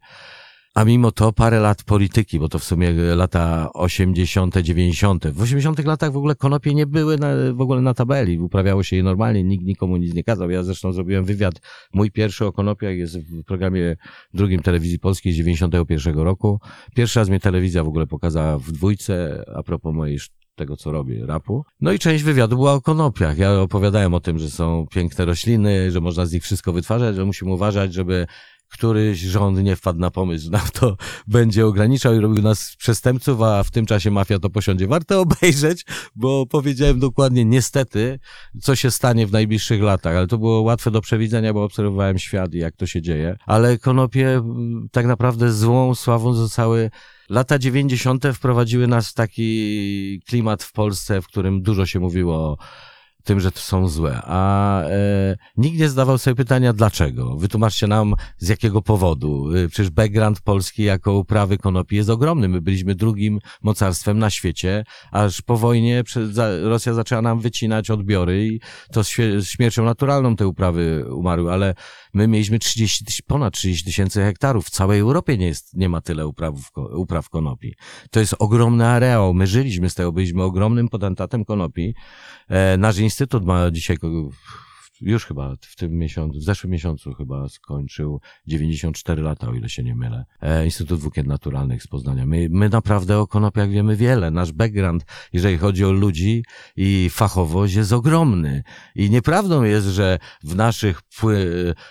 A 0.75 0.85
mimo 0.85 1.13
to 1.13 1.33
parę 1.33 1.61
lat 1.61 1.83
polityki, 1.83 2.39
bo 2.39 2.49
to 2.49 2.59
w 2.59 2.65
sumie 2.65 2.93
lata 2.93 3.71
80., 3.73 4.57
90. 4.57 5.27
W 5.27 5.43
80. 5.43 5.85
latach 5.85 6.13
w 6.13 6.17
ogóle 6.17 6.35
konopie 6.35 6.75
nie 6.75 6.87
były 6.87 7.19
na, 7.19 7.29
w 7.55 7.61
ogóle 7.61 7.81
na 7.81 7.95
tabeli, 7.95 8.39
uprawiało 8.39 8.83
się 8.83 8.97
je 8.97 9.03
normalnie, 9.03 9.45
nikt 9.45 9.65
nikomu 9.65 9.97
nic 9.97 10.15
nie 10.15 10.25
kazał. 10.25 10.51
Ja 10.51 10.63
zresztą 10.63 10.93
zrobiłem 10.93 11.25
wywiad, 11.25 11.55
mój 11.93 12.11
pierwszy 12.11 12.47
o 12.47 12.53
konopiach 12.53 12.97
jest 12.97 13.19
w 13.19 13.45
programie 13.45 13.97
drugim 14.33 14.63
telewizji 14.63 14.99
polskiej 14.99 15.33
z 15.33 15.37
91 15.37 16.19
roku. 16.19 16.61
Pierwszy 16.95 17.19
raz 17.19 17.29
mnie 17.29 17.41
telewizja 17.41 17.85
w 17.85 17.89
ogóle 17.89 18.07
pokazała 18.07 18.59
w 18.59 18.73
dwójce, 18.73 19.45
a 19.57 19.63
propos 19.63 19.95
mojej 19.95 20.19
tego, 20.55 20.77
co 20.77 20.93
robię, 20.93 21.27
rapu. 21.27 21.65
No 21.81 21.93
i 21.93 21.99
część 21.99 22.25
wywiadu 22.25 22.57
była 22.57 22.73
o 22.73 22.81
konopiach. 22.81 23.39
Ja 23.39 23.61
opowiadałem 23.61 24.15
o 24.15 24.21
tym, 24.21 24.39
że 24.39 24.51
są 24.51 24.87
piękne 24.91 25.25
rośliny, 25.25 25.91
że 25.91 26.01
można 26.01 26.27
z 26.27 26.33
nich 26.33 26.43
wszystko 26.43 26.73
wytwarzać, 26.73 27.17
że 27.17 27.25
musimy 27.25 27.53
uważać, 27.53 27.95
żeby 27.95 28.27
któryś 28.75 29.19
rząd 29.19 29.59
nie 29.59 29.77
wpadł 29.77 29.99
na 29.99 30.11
pomysł, 30.11 30.51
nam 30.51 30.69
to 30.73 30.97
będzie 31.27 31.67
ograniczał 31.67 32.15
i 32.15 32.19
robił 32.19 32.43
nas 32.43 32.77
przestępców, 32.79 33.43
a 33.43 33.65
w 33.65 33.71
tym 33.71 33.87
czasie 33.87 34.11
mafia 34.11 34.39
to 34.39 34.51
posiądzie. 34.51 34.87
Warto 34.87 35.21
obejrzeć, 35.21 35.85
bo 36.17 36.47
powiedziałem 36.47 36.99
dokładnie 36.99 37.45
niestety, 37.45 38.19
co 38.63 38.77
się 38.77 38.91
stanie 38.91 39.27
w 39.27 39.33
najbliższych 39.33 39.83
latach, 39.83 40.17
ale 40.17 40.27
to 40.27 40.39
było 40.39 40.61
łatwe 40.61 40.91
do 40.91 41.01
przewidzenia, 41.01 41.53
bo 41.53 41.65
obserwowałem 41.65 42.19
świat 42.19 42.55
i 42.55 42.59
jak 42.59 42.77
to 42.77 42.87
się 42.87 43.03
dzieje. 43.03 43.37
Ale 43.47 43.79
konopie 43.79 44.43
tak 44.93 45.07
naprawdę 45.07 45.53
złą 45.53 45.95
sławą 45.95 46.35
zostały 46.35 46.91
Lata 47.29 47.59
90. 47.59 48.25
wprowadziły 48.35 48.87
nas 48.87 49.09
w 49.09 49.15
taki 49.15 50.23
klimat 50.29 50.63
w 50.63 50.73
Polsce, 50.73 51.23
w 51.23 51.27
którym 51.27 51.63
dużo 51.63 51.87
się 51.87 52.01
mówiło 52.01 52.35
o 52.35 52.57
tym, 53.25 53.41
że 53.41 53.53
to 53.53 53.59
są 53.61 53.89
złe, 53.89 54.21
a 54.25 54.81
e, 54.83 55.37
nikt 55.57 55.79
nie 55.79 55.89
zdawał 55.89 56.19
sobie 56.19 56.35
pytania 56.35 56.73
dlaczego. 56.73 57.37
Wytłumaczcie 57.37 57.87
nam 57.87 58.15
z 58.39 58.49
jakiego 58.49 58.83
powodu. 58.83 59.51
E, 59.57 59.69
Przecież 59.69 59.91
background 59.91 60.41
Polski 60.41 60.83
jako 60.83 61.13
uprawy 61.19 61.59
konopi 61.59 61.97
jest 61.97 62.11
ogromny. 62.11 62.49
My 62.49 62.61
byliśmy 62.61 62.95
drugim 62.95 63.39
mocarstwem 63.63 64.19
na 64.19 64.31
świecie, 64.31 64.85
aż 65.13 65.43
po 65.43 65.57
wojnie 65.57 66.03
Rosja 66.63 66.95
zaczęła 66.95 67.23
nam 67.23 67.41
wycinać 67.41 67.91
odbiory 67.91 68.47
i 68.47 68.61
to 68.93 69.01
świe- 69.01 69.45
śmiercią 69.45 69.85
naturalną 69.85 70.37
te 70.37 70.47
uprawy 70.49 71.05
umarły, 71.15 71.53
ale 71.53 71.75
my 72.15 72.29
mieliśmy 72.29 72.59
30, 72.59 73.05
tyś- 73.05 73.23
ponad 73.27 73.55
30 73.55 73.85
tysięcy 73.85 74.21
hektarów. 74.23 74.67
W 74.67 74.71
całej 74.71 75.01
Europie 75.01 75.39
nie, 75.39 75.47
jest, 75.47 75.77
nie 75.77 75.89
ma 75.89 76.01
tyle 76.01 76.27
uprawów, 76.27 76.71
upraw 76.97 77.29
konopi. 77.29 77.75
To 78.11 78.21
jest 78.21 78.35
ogromny 78.39 78.87
areał. 78.87 79.35
My 79.35 79.47
żyliśmy 79.47 79.91
z 79.91 79.95
tego, 79.95 80.13
byliśmy 80.13 80.43
ogromnym 80.43 80.89
potentatem 80.89 81.45
konopi. 81.45 81.95
E, 82.49 82.77
nasz 82.77 82.99
instytut 83.15 83.45
ma 83.45 83.71
dzisiaj, 83.71 83.97
już 85.01 85.25
chyba 85.25 85.55
w 85.61 85.77
tym 85.77 85.99
miesiącu, 85.99 86.39
w 86.39 86.43
zeszłym 86.43 86.73
miesiącu 86.73 87.15
chyba 87.15 87.49
skończył 87.49 88.21
94 88.47 89.23
lata, 89.23 89.49
o 89.49 89.55
ile 89.55 89.69
się 89.69 89.83
nie 89.83 89.95
mylę. 89.95 90.25
E, 90.41 90.65
Instytut 90.65 91.01
Włókien 91.01 91.27
Naturalnych 91.27 91.83
z 91.83 91.87
Poznania. 91.87 92.27
My, 92.27 92.49
my 92.51 92.69
naprawdę 92.69 93.19
o 93.19 93.27
konopiach 93.27 93.71
wiemy 93.71 93.97
wiele. 93.97 94.31
Nasz 94.31 94.53
background, 94.53 95.05
jeżeli 95.33 95.59
chodzi 95.59 95.85
o 95.85 95.93
ludzi 95.93 96.45
i 96.77 97.11
fachowość 97.11 97.75
jest 97.75 97.93
ogromny. 97.93 98.63
I 98.95 99.11
nieprawdą 99.11 99.63
jest, 99.63 99.87
że 99.87 100.19
w 100.45 100.55
naszych, 100.55 101.01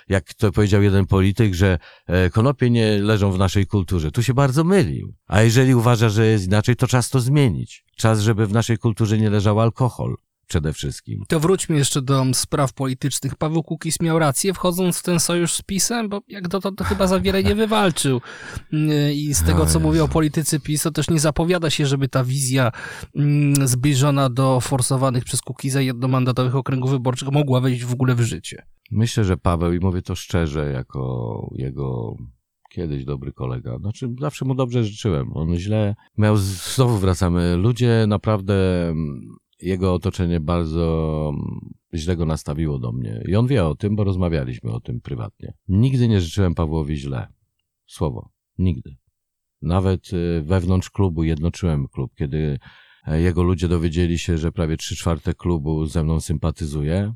jak 0.10 0.34
to 0.34 0.52
powiedział 0.52 0.84
jeden 0.84 1.06
polityk, 1.06 1.54
że 1.54 1.78
e, 2.08 2.30
konopie 2.30 2.70
nie 2.70 2.98
leżą 2.98 3.32
w 3.32 3.38
naszej 3.38 3.68
kulturze. 3.68 4.12
Tu 4.12 4.24
się 4.24 4.34
bardzo 4.34 4.64
mylił. 4.64 5.14
A 5.28 5.42
jeżeli 5.42 5.76
uważa, 5.76 6.10
że 6.10 6.26
jest 6.26 6.46
inaczej, 6.46 6.76
to 6.76 6.88
czas 6.88 7.10
to 7.10 7.20
zmienić. 7.20 7.86
Czas, 7.96 8.20
żeby 8.20 8.48
w 8.48 8.54
naszej 8.54 8.78
kulturze 8.78 9.18
nie 9.18 9.30
leżał 9.30 9.60
alkohol 9.60 10.16
przede 10.48 10.74
wszystkim. 10.74 11.24
To 11.28 11.40
wróćmy 11.40 11.78
jeszcze 11.78 12.02
do 12.02 12.26
spraw 12.34 12.74
politycznych. 12.74 13.36
Paweł 13.36 13.64
Kukiz 13.64 14.02
miał 14.02 14.20
rację, 14.20 14.54
wchodząc 14.54 15.00
w 15.00 15.04
ten 15.04 15.20
sojusz 15.20 15.54
z 15.54 15.62
PiSem, 15.62 16.10
bo 16.10 16.22
jak 16.28 16.48
dotąd 16.48 16.78
to 16.78 16.84
chyba 16.84 17.08
za 17.08 17.20
wiele 17.20 17.44
nie 17.44 17.56
wywalczył. 17.56 18.22
I 19.14 19.34
z 19.34 19.44
tego, 19.44 19.66
co 19.66 19.80
mówią 19.80 20.08
politycy 20.08 20.60
PiS, 20.60 20.82
to 20.84 20.92
też 20.92 21.10
nie 21.10 21.20
zapowiada 21.20 21.70
się, 21.70 21.86
żeby 21.86 22.08
ta 22.08 22.24
wizja 22.24 22.72
mm, 23.16 23.68
zbliżona 23.68 24.30
do 24.30 24.60
forsowanych 24.60 25.24
przez 25.24 25.42
Kukiza 25.42 25.82
jednomandatowych 25.82 26.56
okręgów 26.56 26.92
wyborczych 26.92 27.32
mogła 27.32 27.62
wejść 27.62 27.86
w 27.86 27.94
ogóle 27.94 28.16
w 28.16 28.22
życie. 28.22 28.66
Myślę, 28.92 29.24
że 29.24 29.38
Paweł, 29.38 29.74
i 29.74 29.80
mówię 29.80 30.02
to 30.02 30.16
szczerze, 30.16 30.72
jako 30.72 31.50
jego 31.56 32.16
kiedyś 32.70 33.06
dobry 33.06 33.32
kolega, 33.32 33.78
znaczy 33.78 34.16
zawsze 34.20 34.46
mu 34.46 34.56
dobrze 34.56 34.84
życzyłem. 34.84 35.34
On 35.34 35.56
źle 35.56 35.96
miał, 36.18 36.38
znowu 36.38 36.98
wracamy, 36.98 37.56
ludzie 37.56 38.06
naprawdę, 38.08 38.88
mm, 38.90 39.22
jego 39.64 39.94
otoczenie 39.94 40.40
bardzo 40.40 41.32
mm, 41.36 41.74
źle 41.94 42.18
go 42.18 42.26
nastawiło 42.26 42.80
do 42.80 42.92
mnie. 42.92 43.24
I 43.28 43.36
on 43.36 43.48
wie 43.48 43.66
o 43.66 43.76
tym, 43.76 43.96
bo 43.96 44.04
rozmawialiśmy 44.04 44.72
o 44.72 44.80
tym 44.80 45.02
prywatnie. 45.02 45.54
Nigdy 45.68 46.08
nie 46.08 46.22
życzyłem 46.22 46.56
Pawłowi 46.56 46.98
źle. 46.98 47.28
Słowo. 47.86 48.30
Nigdy. 48.58 48.96
Nawet 49.62 50.14
y, 50.14 50.44
wewnątrz 50.46 50.90
klubu 50.90 51.24
jednoczyłem 51.24 51.88
klub, 51.88 52.16
kiedy 52.16 52.60
e, 53.08 53.22
jego 53.22 53.44
ludzie 53.44 53.68
dowiedzieli 53.68 54.20
się, 54.20 54.38
że 54.38 54.52
prawie 54.52 54.78
trzy 54.78 54.96
czwarte 54.96 55.34
klubu 55.34 55.86
ze 55.86 56.04
mną 56.04 56.20
sympatyzuje. 56.20 57.14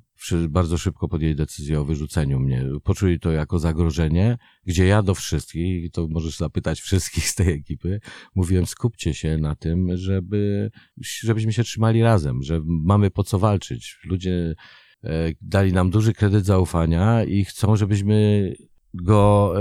Bardzo 0.50 0.78
szybko 0.78 1.08
podjęli 1.08 1.36
decyzję 1.36 1.80
o 1.80 1.86
wyrzuceniu 1.86 2.40
mnie. 2.40 2.66
Poczuli 2.84 3.20
to 3.20 3.32
jako 3.32 3.60
zagrożenie, 3.60 4.38
gdzie 4.66 4.86
ja 4.86 5.04
do 5.04 5.16
wszystkich, 5.16 5.92
to 5.92 6.08
możesz 6.08 6.38
zapytać 6.38 6.82
wszystkich 6.82 7.30
z 7.30 7.36
tej 7.36 7.54
ekipy, 7.54 8.00
mówiłem 8.36 8.66
skupcie 8.66 9.14
się 9.14 9.38
na 9.38 9.56
tym, 9.56 9.98
żeby, 9.98 10.72
żebyśmy 10.98 11.54
się 11.54 11.64
trzymali 11.64 12.02
razem, 12.02 12.44
że 12.44 12.62
mamy 12.66 13.12
po 13.12 13.24
co 13.24 13.40
walczyć. 13.40 14.00
Ludzie 14.06 14.56
e, 15.04 15.10
dali 15.42 15.74
nam 15.74 15.90
duży 15.90 16.14
kredyt 16.14 16.46
zaufania 16.46 17.24
i 17.24 17.46
chcą, 17.46 17.76
żebyśmy 17.76 18.54
go 18.94 19.54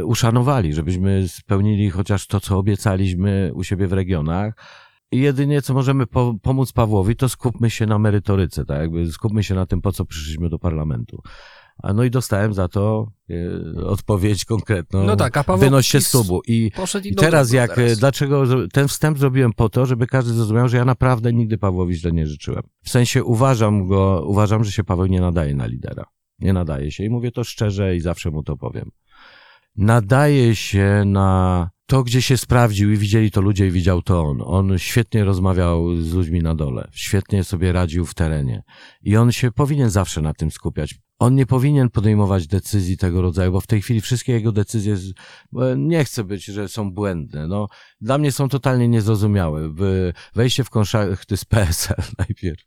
e, 0.00 0.04
uszanowali, 0.04 0.74
żebyśmy 0.74 1.28
spełnili 1.28 1.90
chociaż 1.90 2.26
to, 2.26 2.40
co 2.40 2.58
obiecaliśmy 2.58 3.50
u 3.54 3.64
siebie 3.64 3.86
w 3.86 3.92
regionach. 3.92 4.54
Jedynie, 5.12 5.62
co 5.62 5.74
możemy 5.74 6.06
po, 6.06 6.34
pomóc 6.42 6.72
Pawłowi, 6.72 7.16
to 7.16 7.28
skupmy 7.28 7.70
się 7.70 7.86
na 7.86 7.98
merytoryce, 7.98 8.64
tak 8.64 8.80
jakby 8.80 9.12
skupmy 9.12 9.44
się 9.44 9.54
na 9.54 9.66
tym, 9.66 9.80
po 9.80 9.92
co 9.92 10.04
przyszliśmy 10.04 10.48
do 10.48 10.58
parlamentu. 10.58 11.22
A 11.82 11.92
no 11.92 12.04
i 12.04 12.10
dostałem 12.10 12.54
za 12.54 12.68
to 12.68 13.12
e, 13.30 13.86
odpowiedź 13.86 14.44
konkretną. 14.44 15.04
No 15.04 15.16
tak, 15.16 15.36
a 15.36 15.44
Paweł 15.44 15.60
Wynoś 15.60 15.86
się 15.86 16.00
z 16.00 16.10
klubu. 16.10 16.42
I, 16.46 16.70
i, 17.04 17.14
teraz 17.14 17.52
jak, 17.52 17.74
teraz. 17.74 17.92
e, 17.92 17.96
dlaczego, 17.96 18.42
zro- 18.42 18.68
ten 18.72 18.88
wstęp 18.88 19.18
zrobiłem 19.18 19.52
po 19.52 19.68
to, 19.68 19.86
żeby 19.86 20.06
każdy 20.06 20.32
zrozumiał, 20.32 20.68
że 20.68 20.76
ja 20.76 20.84
naprawdę 20.84 21.32
nigdy 21.32 21.58
Pawłowi 21.58 21.94
źle 21.94 22.12
nie 22.12 22.26
życzyłem. 22.26 22.62
W 22.82 22.90
sensie 22.90 23.24
uważam 23.24 23.86
go, 23.88 24.24
uważam, 24.26 24.64
że 24.64 24.72
się 24.72 24.84
Paweł 24.84 25.06
nie 25.06 25.20
nadaje 25.20 25.54
na 25.54 25.66
lidera. 25.66 26.04
Nie 26.38 26.52
nadaje 26.52 26.90
się 26.90 27.04
i 27.04 27.10
mówię 27.10 27.32
to 27.32 27.44
szczerze 27.44 27.96
i 27.96 28.00
zawsze 28.00 28.30
mu 28.30 28.42
to 28.42 28.56
powiem. 28.56 28.90
Nadaje 29.76 30.56
się 30.56 31.02
na 31.06 31.70
to, 31.86 32.04
gdzie 32.04 32.22
się 32.22 32.36
sprawdził 32.36 32.92
i 32.92 32.96
widzieli 32.96 33.30
to 33.30 33.40
ludzie 33.40 33.66
i 33.66 33.70
widział 33.70 34.02
to 34.02 34.22
on. 34.22 34.42
On 34.44 34.78
świetnie 34.78 35.24
rozmawiał 35.24 35.96
z 35.96 36.12
ludźmi 36.12 36.40
na 36.40 36.54
dole, 36.54 36.88
świetnie 36.92 37.44
sobie 37.44 37.72
radził 37.72 38.06
w 38.06 38.14
terenie 38.14 38.62
i 39.02 39.16
on 39.16 39.32
się 39.32 39.52
powinien 39.52 39.90
zawsze 39.90 40.20
na 40.20 40.34
tym 40.34 40.50
skupiać. 40.50 40.94
On 41.18 41.34
nie 41.34 41.46
powinien 41.46 41.90
podejmować 41.90 42.46
decyzji 42.46 42.96
tego 42.96 43.22
rodzaju, 43.22 43.52
bo 43.52 43.60
w 43.60 43.66
tej 43.66 43.82
chwili 43.82 44.00
wszystkie 44.00 44.32
jego 44.32 44.52
decyzje, 44.52 44.96
nie 45.76 46.04
chcę 46.04 46.24
być, 46.24 46.44
że 46.44 46.68
są 46.68 46.90
błędne. 46.90 47.46
No, 47.46 47.68
dla 48.00 48.18
mnie 48.18 48.32
są 48.32 48.48
totalnie 48.48 48.88
niezrozumiałe. 48.88 49.74
Wejście 50.34 50.64
w 50.64 50.70
konszachty 50.70 51.36
z 51.36 51.44
PSL 51.44 52.02
najpierw. 52.18 52.62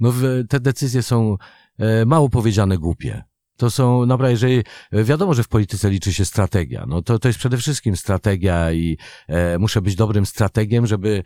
No, 0.00 0.12
te 0.48 0.60
decyzje 0.60 1.02
są 1.02 1.36
e, 1.78 2.06
mało 2.06 2.28
powiedziane 2.28 2.78
głupie. 2.78 3.22
To 3.58 3.70
są, 3.70 4.06
naprawdę, 4.06 4.30
jeżeli, 4.30 4.62
wiadomo, 4.92 5.34
że 5.34 5.42
w 5.42 5.48
polityce 5.48 5.90
liczy 5.90 6.12
się 6.12 6.24
strategia. 6.24 6.84
No 6.88 7.02
to, 7.02 7.18
to 7.18 7.28
jest 7.28 7.38
przede 7.38 7.56
wszystkim 7.56 7.96
strategia 7.96 8.72
i 8.72 8.98
e, 9.28 9.58
muszę 9.58 9.82
być 9.82 9.94
dobrym 9.94 10.26
strategiem, 10.26 10.86
żeby 10.86 11.18
e, 11.18 11.22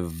w, 0.00 0.12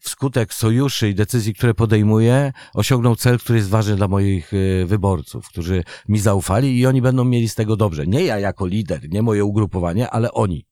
wskutek 0.00 0.54
sojuszy 0.54 1.08
i 1.08 1.14
decyzji, 1.14 1.54
które 1.54 1.74
podejmuję, 1.74 2.52
osiągnął 2.74 3.16
cel, 3.16 3.38
który 3.38 3.58
jest 3.58 3.70
ważny 3.70 3.96
dla 3.96 4.08
moich 4.08 4.52
e, 4.54 4.86
wyborców, 4.86 5.48
którzy 5.48 5.84
mi 6.08 6.18
zaufali 6.18 6.78
i 6.78 6.86
oni 6.86 7.02
będą 7.02 7.24
mieli 7.24 7.48
z 7.48 7.54
tego 7.54 7.76
dobrze. 7.76 8.06
Nie 8.06 8.24
ja 8.24 8.38
jako 8.38 8.66
lider, 8.66 9.00
nie 9.10 9.22
moje 9.22 9.44
ugrupowanie, 9.44 10.10
ale 10.10 10.32
oni. 10.32 10.66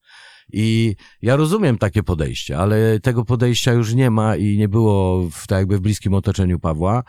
I 0.53 0.95
ja 1.21 1.35
rozumiem 1.35 1.77
takie 1.77 2.03
podejście, 2.03 2.57
ale 2.57 2.99
tego 2.99 3.25
podejścia 3.25 3.73
już 3.73 3.93
nie 3.93 4.11
ma 4.11 4.35
i 4.35 4.57
nie 4.57 4.69
było 4.69 5.29
w, 5.31 5.47
tak 5.47 5.59
jakby 5.59 5.77
w 5.77 5.81
bliskim 5.81 6.13
otoczeniu 6.13 6.59
Pawła. 6.59 7.03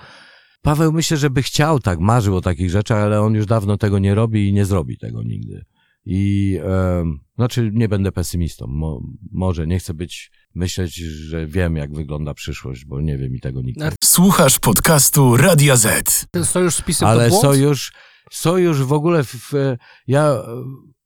Paweł 0.64 0.92
myślę, 0.92 1.16
że 1.16 1.30
by 1.30 1.42
chciał 1.42 1.80
tak, 1.80 2.00
marzył 2.00 2.36
o 2.36 2.40
takich 2.40 2.70
rzeczach, 2.70 2.98
ale 2.98 3.20
on 3.20 3.34
już 3.34 3.46
dawno 3.46 3.76
tego 3.76 3.98
nie 3.98 4.14
robi 4.14 4.48
i 4.48 4.52
nie 4.52 4.64
zrobi 4.64 4.98
tego 4.98 5.22
nigdy. 5.22 5.64
I 6.06 6.58
em, 7.00 7.20
znaczy 7.36 7.70
nie 7.74 7.88
będę 7.88 8.12
pesymistą. 8.12 8.66
Mo, 8.66 9.02
może 9.32 9.66
nie 9.66 9.78
chcę 9.78 9.94
być, 9.94 10.30
myśleć, 10.54 10.94
że 10.94 11.46
wiem, 11.46 11.76
jak 11.76 11.94
wygląda 11.94 12.34
przyszłość, 12.34 12.84
bo 12.84 13.00
nie 13.00 13.18
wiem 13.18 13.34
i 13.34 13.40
tego 13.40 13.62
nikt 13.62 13.80
nie 13.80 13.92
Słuchasz 14.04 14.58
podcastu 14.58 15.36
Radia 15.36 15.76
Z. 15.76 16.26
Ten 16.30 16.44
sojusz 16.44 16.74
z 16.74 16.82
PiSem 16.82 17.08
ale 17.08 17.24
to 17.24 17.30
błąd? 17.30 17.42
sojusz, 17.42 17.92
sojusz 18.30 18.82
w 18.82 18.92
ogóle, 18.92 19.24
w, 19.24 19.34
w, 19.34 19.76
ja, 20.06 20.42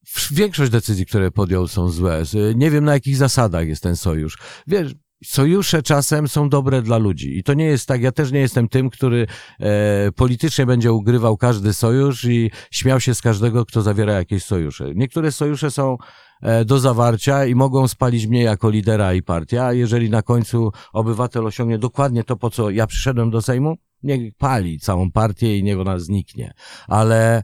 w, 0.07 0.35
większość 0.35 0.73
decyzji, 0.73 1.07
które 1.07 1.31
podjął 1.31 1.69
są 1.69 1.89
złe. 1.89 2.23
Nie 2.55 2.71
wiem 2.71 2.85
na 2.85 2.93
jakich 2.93 3.17
zasadach 3.17 3.69
jest 3.69 3.83
ten 3.83 3.97
sojusz. 3.97 4.39
Wiesz, 4.67 4.95
sojusze 5.25 5.83
czasem 5.83 6.29
są 6.29 6.49
dobre 6.49 6.83
dla 6.83 6.99
ludzi 6.99 7.39
i 7.39 7.43
to 7.43 7.55
nie 7.55 7.65
jest 7.65 7.89
tak, 7.89 8.03
ja 8.03 8.13
też 8.13 8.33
nie 8.33 8.41
jestem 8.41 8.69
tym, 8.69 8.91
który 8.91 9.27
e, 9.61 10.13
politycznie 10.13 10.67
będzie 10.67 10.93
ugrywał 10.93 11.37
każdy 11.37 11.73
sojusz 11.73 12.25
i 12.25 12.51
śmiał 12.71 13.01
się 13.01 13.15
z 13.15 13.23
każdego, 13.23 13.67
kto 13.67 13.83
zawiera 13.83 14.13
jakieś 14.13 14.45
sojusze. 14.45 14.95
Niektóre 14.95 15.33
sojusze 15.33 15.71
są 15.71 15.97
e, 16.43 16.65
do 16.65 16.79
zawarcia 16.79 17.45
i 17.45 17.55
mogą 17.55 17.89
spalić 17.89 18.27
mnie 18.27 18.43
jako 18.43 18.71
lidera 18.71 19.15
i 19.15 19.23
partia, 19.23 19.67
a 19.67 19.73
jeżeli 19.73 20.11
na 20.11 20.23
końcu 20.23 20.73
obywatel 20.93 21.47
osiągnie 21.47 21.79
dokładnie 21.79 22.25
to, 22.25 22.37
po 22.37 22.51
co 22.51 22.71
ja 22.71 22.87
przyszedłem 22.87 23.31
do 23.31 23.43
Sejmu, 23.43 23.77
niech 24.03 24.35
pali 24.37 24.79
całą 24.79 25.11
partię 25.11 25.59
i 25.59 25.63
niech 25.63 25.81
ona 25.81 25.99
zniknie. 25.99 26.53
Ale 26.89 27.43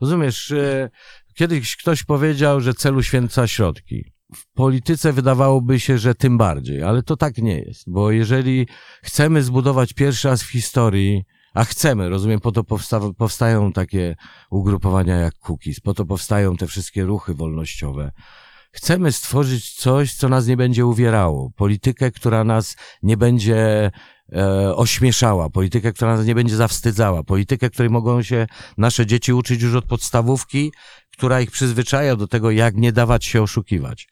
rozumiesz, 0.00 0.50
e, 0.50 0.90
kiedyś 1.34 1.76
ktoś 1.76 2.04
powiedział, 2.04 2.60
że 2.60 2.74
celu 2.74 3.02
święca 3.02 3.46
środki. 3.46 4.13
W 4.34 4.46
polityce 4.54 5.12
wydawałoby 5.12 5.80
się, 5.80 5.98
że 5.98 6.14
tym 6.14 6.38
bardziej, 6.38 6.82
ale 6.82 7.02
to 7.02 7.16
tak 7.16 7.38
nie 7.38 7.58
jest, 7.58 7.90
bo 7.90 8.10
jeżeli 8.10 8.66
chcemy 9.02 9.42
zbudować 9.42 9.92
pierwszy 9.92 10.28
raz 10.28 10.42
w 10.42 10.50
historii 10.50 11.24
a 11.54 11.64
chcemy, 11.64 12.08
rozumiem, 12.08 12.40
po 12.40 12.52
to 12.52 12.62
powsta- 12.62 13.14
powstają 13.14 13.72
takie 13.72 14.16
ugrupowania 14.50 15.16
jak 15.16 15.34
Cookies, 15.38 15.80
po 15.80 15.94
to 15.94 16.04
powstają 16.04 16.56
te 16.56 16.66
wszystkie 16.66 17.04
ruchy 17.04 17.34
wolnościowe. 17.34 18.12
Chcemy 18.72 19.12
stworzyć 19.12 19.74
coś, 19.74 20.14
co 20.14 20.28
nas 20.28 20.46
nie 20.46 20.56
będzie 20.56 20.86
uwierało, 20.86 21.50
politykę, 21.56 22.10
która 22.10 22.44
nas 22.44 22.76
nie 23.02 23.16
będzie 23.16 23.90
e, 24.32 24.76
ośmieszała, 24.76 25.50
politykę, 25.50 25.92
która 25.92 26.16
nas 26.16 26.26
nie 26.26 26.34
będzie 26.34 26.56
zawstydzała, 26.56 27.22
politykę, 27.22 27.70
której 27.70 27.90
mogą 27.90 28.22
się 28.22 28.46
nasze 28.78 29.06
dzieci 29.06 29.32
uczyć 29.32 29.62
już 29.62 29.74
od 29.74 29.84
podstawówki, 29.84 30.72
która 31.12 31.40
ich 31.40 31.50
przyzwyczaja 31.50 32.16
do 32.16 32.26
tego, 32.26 32.50
jak 32.50 32.76
nie 32.76 32.92
dawać 32.92 33.24
się 33.24 33.42
oszukiwać. 33.42 34.08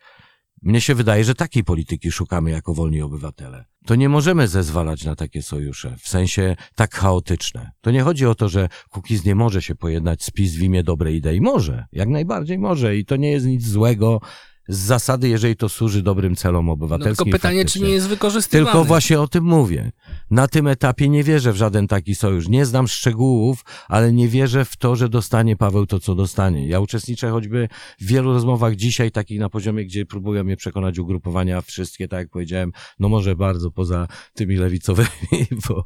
Mnie 0.62 0.80
się 0.80 0.94
wydaje, 0.94 1.24
że 1.24 1.34
takiej 1.34 1.64
polityki 1.64 2.12
szukamy 2.12 2.50
jako 2.50 2.74
wolni 2.74 3.02
obywatele. 3.02 3.64
To 3.86 3.94
nie 3.94 4.08
możemy 4.08 4.48
zezwalać 4.48 5.04
na 5.04 5.16
takie 5.16 5.42
sojusze, 5.42 5.96
w 6.00 6.08
sensie 6.08 6.56
tak 6.74 6.94
chaotyczne. 6.94 7.70
To 7.80 7.90
nie 7.90 8.02
chodzi 8.02 8.26
o 8.26 8.34
to, 8.34 8.48
że 8.48 8.68
Kukiz 8.90 9.24
nie 9.24 9.34
może 9.34 9.62
się 9.62 9.74
pojednać 9.74 10.24
z 10.24 10.30
PiS 10.30 10.54
w 10.54 10.62
imię 10.62 10.82
dobrej 10.82 11.16
idei. 11.16 11.40
Może, 11.40 11.84
jak 11.92 12.08
najbardziej 12.08 12.58
może 12.58 12.96
i 12.96 13.04
to 13.04 13.16
nie 13.16 13.30
jest 13.30 13.46
nic 13.46 13.66
złego 13.66 14.20
z 14.68 14.78
zasady, 14.78 15.28
jeżeli 15.28 15.56
to 15.56 15.68
służy 15.68 16.02
dobrym 16.02 16.36
celom 16.36 16.66
No, 16.66 16.72
obywatelskim. 16.72 17.24
tylko 17.24 17.38
pytanie, 17.38 17.64
czy 17.64 17.80
nie 17.80 17.88
jest 17.88 18.08
wykorzystywany. 18.08 18.66
Tylko 18.66 18.84
właśnie 18.84 19.20
o 19.20 19.28
tym 19.28 19.44
mówię. 19.44 19.92
Na 20.30 20.48
tym 20.48 20.66
etapie 20.66 21.08
nie 21.08 21.24
wierzę 21.24 21.52
w 21.52 21.56
żaden 21.56 21.88
taki 21.88 22.14
sojusz. 22.14 22.48
Nie 22.48 22.66
znam 22.66 22.88
szczegółów, 22.88 23.64
ale 23.88 24.12
nie 24.12 24.28
wierzę 24.28 24.64
w 24.64 24.76
to, 24.76 24.96
że 24.96 25.08
dostanie 25.08 25.56
Paweł 25.56 25.86
to, 25.86 26.00
co 26.00 26.14
dostanie. 26.14 26.68
Ja 26.68 26.80
uczestniczę 26.80 27.30
choćby 27.30 27.68
w 28.00 28.06
wielu 28.06 28.32
rozmowach 28.32 28.76
dzisiaj, 28.76 29.10
takich 29.10 29.40
na 29.40 29.48
poziomie, 29.48 29.84
gdzie 29.84 30.06
próbują 30.06 30.44
mnie 30.44 30.56
przekonać 30.56 30.98
ugrupowania 30.98 31.60
wszystkie, 31.60 32.08
tak 32.08 32.18
jak 32.18 32.28
powiedziałem, 32.28 32.72
no 32.98 33.08
może 33.08 33.36
bardzo 33.36 33.70
poza 33.70 34.08
tymi 34.34 34.56
lewicowymi, 34.56 35.08
bo 35.68 35.84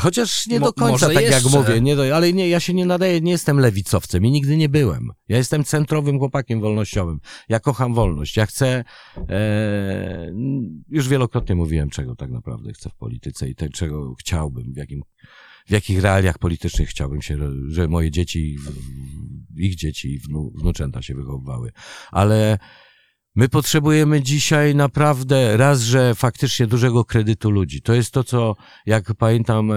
chociaż 0.00 0.46
nie 0.46 0.60
Mo- 0.60 0.66
do 0.66 0.72
końca, 0.72 0.92
może 0.92 1.06
tak 1.06 1.24
jak 1.24 1.32
jeszcze. 1.44 1.58
mówię, 1.58 1.80
nie 1.80 1.96
do, 1.96 2.16
ale 2.16 2.32
nie, 2.32 2.48
ja 2.48 2.60
się 2.60 2.74
nie 2.74 2.86
nadaję, 2.86 3.20
nie 3.20 3.32
jestem 3.32 3.58
lewicowcem 3.60 4.24
i 4.24 4.30
nigdy 4.30 4.56
nie 4.56 4.68
byłem. 4.68 5.10
Ja 5.28 5.36
jestem 5.36 5.64
centrowym 5.64 6.18
chłopakiem 6.18 6.60
wolnościowym. 6.60 7.20
Ja 7.48 7.60
kocham 7.60 7.94
wolność. 7.94 8.36
Ja 8.36 8.46
chcę, 8.46 8.84
e, 9.28 10.32
już 10.88 11.08
wielokrotnie 11.08 11.54
mówiłem, 11.54 11.90
czego 11.90 12.16
tak 12.16 12.30
naprawdę 12.30 12.72
chcę 12.72 12.90
w 12.90 12.94
polityce 12.94 13.48
i 13.48 13.54
te, 13.54 13.68
czego 13.68 14.14
chciałbym, 14.14 14.72
w 14.72 14.76
jakim, 14.76 15.02
w 15.66 15.70
jakich 15.70 16.02
realiach 16.02 16.38
politycznych 16.38 16.88
chciałbym 16.88 17.22
się, 17.22 17.38
że 17.68 17.88
moje 17.88 18.10
dzieci, 18.10 18.56
ich 19.56 19.74
dzieci 19.76 20.12
i 20.14 20.18
wnu, 20.18 20.52
wnuczęta 20.54 21.02
się 21.02 21.14
wychowywały. 21.14 21.72
Ale 22.10 22.58
my 23.36 23.48
potrzebujemy 23.48 24.22
dzisiaj 24.22 24.74
naprawdę 24.74 25.56
raz, 25.56 25.80
że 25.80 26.14
faktycznie 26.14 26.66
dużego 26.66 27.04
kredytu 27.04 27.50
ludzi. 27.50 27.82
To 27.82 27.94
jest 27.94 28.10
to, 28.10 28.24
co, 28.24 28.56
jak 28.86 29.14
pamiętam, 29.14 29.72
e, 29.72 29.76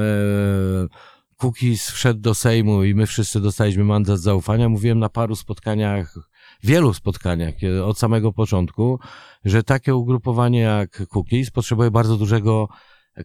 Kukiz 1.37 1.89
wszedł 1.89 2.19
do 2.19 2.33
Sejmu 2.35 2.83
i 2.83 2.95
my 2.95 3.05
wszyscy 3.07 3.41
dostaliśmy 3.41 3.83
mandat 3.83 4.19
zaufania. 4.19 4.69
Mówiłem 4.69 4.99
na 4.99 5.09
paru 5.09 5.35
spotkaniach, 5.35 6.15
wielu 6.63 6.93
spotkaniach 6.93 7.55
kiedy- 7.55 7.83
od 7.83 7.99
samego 7.99 8.33
początku, 8.33 8.99
że 9.45 9.63
takie 9.63 9.95
ugrupowanie 9.95 10.59
jak 10.59 11.07
Kukiz 11.07 11.51
potrzebuje 11.51 11.91
bardzo 11.91 12.17
dużego 12.17 12.67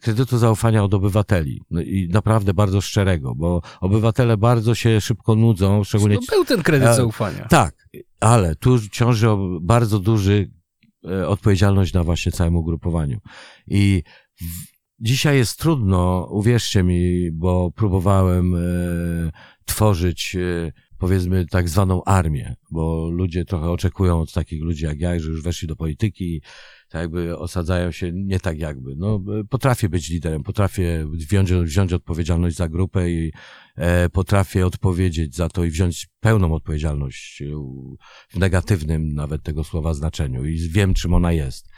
kredytu 0.01 0.39
zaufania 0.39 0.85
od 0.85 0.95
obywateli 0.95 1.61
no 1.71 1.81
i 1.81 2.09
naprawdę 2.13 2.55
bardzo 2.55 2.81
szczerego, 2.81 3.35
bo 3.35 3.63
obywatele 3.81 4.37
bardzo 4.37 4.75
się 4.75 5.01
szybko 5.01 5.35
nudzą, 5.35 5.85
szczególnie 5.85 6.15
No, 6.15 6.21
był 6.31 6.45
ten 6.45 6.63
kredyt 6.63 6.89
E, 6.89 6.95
zaufania. 6.95 7.47
tak, 7.49 7.89
ale 8.21 8.57
tu 8.57 8.89
ciąży 8.89 9.27
bardzo 9.61 9.99
duży 9.99 10.51
e, 11.09 11.29
odpowiedzialność 11.29 11.93
na 11.93 12.05
właśnie 12.05 12.33
całym 12.33 12.57
ugrupowaniu. 12.57 13.19
I 13.67 14.03
w, 14.41 14.45
dzisiaj 15.01 15.37
jest 15.37 15.59
trudno, 15.59 16.29
uwierzcie 16.31 16.83
mi, 16.83 17.31
bo 17.33 17.71
próbowałem 17.77 18.55
e, 18.55 18.59
tworzyć 19.65 20.37
e, 20.37 20.73
powiedzmy 20.99 21.47
tak 21.47 21.69
zwaną 21.69 22.05
armię, 22.05 22.57
bo 22.71 23.09
ludzie 23.11 23.45
trochę 23.45 23.71
oczekują 23.71 24.21
od 24.21 24.33
takich 24.33 24.63
ludzi 24.63 24.85
jak 24.85 25.01
ja, 25.01 25.19
że 25.19 25.29
już 25.31 25.43
weszli 25.43 25.69
do 25.69 25.77
polityki, 25.77 26.43
tak 26.93 27.01
jakby 27.03 27.39
osadzają 27.39 27.91
się 27.91 28.13
nie 28.13 28.41
tak 28.41 28.59
jakby. 28.59 28.97
No, 28.97 29.21
potrafię 29.51 29.89
być 29.89 30.09
liderem, 30.11 30.43
potrafię 30.43 31.07
wziąć, 31.13 31.53
wziąć 31.53 31.93
odpowiedzialność 31.93 32.57
za 32.57 32.69
grupę 32.69 33.11
i 33.11 33.33
e, 33.77 34.11
potrafię 34.11 34.67
odpowiedzieć 34.67 35.37
za 35.37 35.49
to 35.49 35.65
i 35.65 35.71
wziąć 35.71 36.09
pełną 36.21 36.55
odpowiedzialność 36.55 37.43
e, 37.43 37.47
w 38.29 38.39
negatywnym 38.39 39.15
nawet 39.15 39.43
tego 39.43 39.65
słowa 39.65 39.95
znaczeniu 39.95 40.45
i 40.45 40.59
wiem, 40.69 40.95
czym 40.95 41.15
ona 41.15 41.33
jest. 41.33 41.69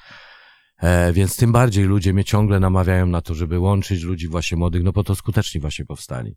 E, 0.78 1.12
więc 1.12 1.36
tym 1.36 1.52
bardziej 1.52 1.84
ludzie 1.84 2.12
mnie 2.12 2.24
ciągle 2.24 2.60
namawiają 2.60 3.06
na 3.06 3.20
to, 3.20 3.34
żeby 3.34 3.58
łączyć 3.58 4.02
ludzi 4.02 4.28
właśnie 4.28 4.56
młodych, 4.56 4.82
no 4.82 4.92
po 4.92 5.04
to 5.04 5.14
skuteczni 5.14 5.60
właśnie 5.60 5.84
powstali. 5.84 6.34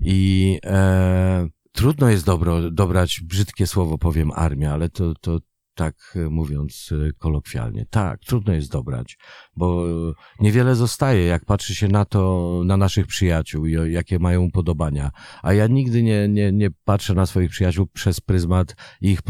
I 0.00 0.58
e, 0.64 1.48
trudno 1.72 2.10
jest 2.10 2.24
dobro, 2.24 2.70
dobrać 2.70 3.20
brzydkie 3.20 3.66
słowo, 3.66 3.98
powiem 3.98 4.30
armia, 4.34 4.72
ale 4.72 4.88
to, 4.88 5.14
to 5.14 5.38
tak 5.78 6.14
e, 6.16 6.30
mówiąc 6.30 6.90
e, 6.92 7.12
kolokwialnie. 7.12 7.86
Tak, 7.90 8.20
trudno 8.20 8.52
jest 8.52 8.72
dobrać, 8.72 9.18
bo 9.56 9.90
e, 9.90 10.12
niewiele 10.40 10.74
zostaje, 10.74 11.24
jak 11.24 11.44
patrzy 11.44 11.74
się 11.74 11.88
na 11.88 12.04
to, 12.04 12.62
na 12.64 12.76
naszych 12.76 13.06
przyjaciół 13.06 13.66
i 13.66 13.92
jakie 13.92 14.18
mają 14.18 14.42
upodobania. 14.42 15.10
A 15.42 15.52
ja 15.52 15.66
nigdy 15.66 16.02
nie, 16.02 16.28
nie, 16.28 16.52
nie 16.52 16.70
patrzę 16.70 17.14
na 17.14 17.26
swoich 17.26 17.50
przyjaciół 17.50 17.86
przez 17.86 18.20
pryzmat 18.20 18.76
ich 19.00 19.20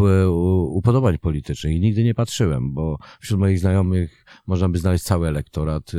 upodobań 0.69 1.19
politycznych. 1.19 1.75
I 1.75 1.81
nigdy 1.81 2.05
nie 2.05 2.15
patrzyłem, 2.15 2.75
bo 2.75 2.99
wśród 3.21 3.41
moich 3.41 3.59
znajomych 3.59 4.25
można 4.47 4.69
by 4.69 4.79
znaleźć 4.79 5.05
cały 5.05 5.29
elektorat 5.29 5.93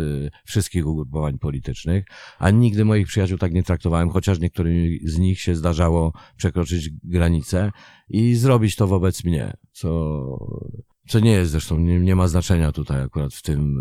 wszystkich 0.46 0.88
ugrupowań 0.88 1.38
politycznych, 1.38 2.06
a 2.40 2.50
nigdy 2.50 2.86
moich 2.86 3.08
przyjaciół 3.08 3.38
tak 3.38 3.54
nie 3.54 3.64
traktowałem, 3.64 4.10
chociaż 4.10 4.40
niektórym 4.40 4.76
z 5.04 5.18
nich 5.18 5.42
się 5.42 5.56
zdarzało 5.56 6.14
przekroczyć 6.38 6.90
granicę 7.04 7.72
i 8.10 8.36
zrobić 8.36 8.76
to 8.76 8.88
wobec 8.88 9.24
mnie, 9.24 9.54
co, 9.72 9.90
co 11.10 11.20
nie 11.20 11.32
jest 11.32 11.52
zresztą, 11.52 11.78
nie, 11.80 12.00
nie 12.00 12.16
ma 12.16 12.28
znaczenia 12.28 12.72
tutaj 12.72 13.02
akurat 13.04 13.34
w 13.34 13.42
tym, 13.42 13.80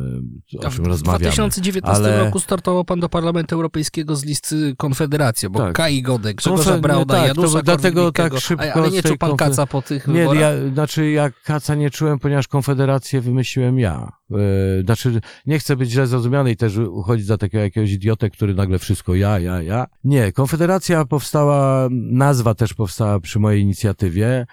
A 0.62 0.66
o 0.66 0.70
w 0.70 0.74
czym 0.76 0.86
rozmawiamy. 0.86 1.18
2019 1.18 2.04
ale- 2.04 2.24
roku 2.24 2.40
startował 2.40 2.84
pan 2.84 3.00
do 3.00 3.08
Parlamentu 3.08 3.54
Europejskiego 3.54 4.16
z 4.16 4.24
listy 4.24 4.74
Konfederacji, 4.76 5.48
bo 5.48 5.58
Tak. 5.58 5.74
Kai 5.76 6.02
Godek, 6.02 6.36
Grzegorza 6.36 6.70
Konfe- 6.76 6.80
Brauda, 6.80 7.14
tak, 7.14 7.28
Janusza 7.28 7.62
dlatego 7.62 8.12
tak 8.12 8.38
szybko 8.38 8.64
A- 8.64 8.72
Ale 8.72 8.90
nie 8.90 9.02
czuł 9.02 9.16
pan 9.16 9.36
kaca 9.36 9.66
po 9.66 9.82
tych 9.82 10.06
Nie, 10.08 10.14
wyborach? 10.14 10.40
ja, 10.40 10.50
znaczy 10.72 11.10
ja 11.10 11.30
kaca 11.44 11.74
nie 11.74 11.90
czułem, 11.90 12.18
ponieważ 12.18 12.48
Konfederację 12.48 13.20
wymyśliłem 13.20 13.78
ja. 13.78 14.12
E, 14.30 14.82
znaczy, 14.82 15.20
nie 15.46 15.58
chcę 15.58 15.76
być 15.76 15.90
źle 15.90 16.06
zrozumiany 16.06 16.50
i 16.50 16.56
też 16.56 16.76
uchodzić 16.76 17.26
za 17.26 17.38
takiego 17.38 17.62
jakiegoś 17.64 17.90
idiotę, 17.90 18.30
który 18.30 18.54
nagle 18.54 18.78
wszystko 18.78 19.14
ja, 19.14 19.38
ja, 19.38 19.62
ja. 19.62 19.86
Nie, 20.04 20.32
Konfederacja 20.32 21.04
powstała, 21.04 21.88
nazwa 21.90 22.54
też 22.54 22.74
powstała 22.74 23.20
przy 23.20 23.38
mojej 23.38 23.62
inicjatywie. 23.62 24.46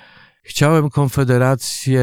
Chciałem 0.47 0.89
konfederację 0.89 2.01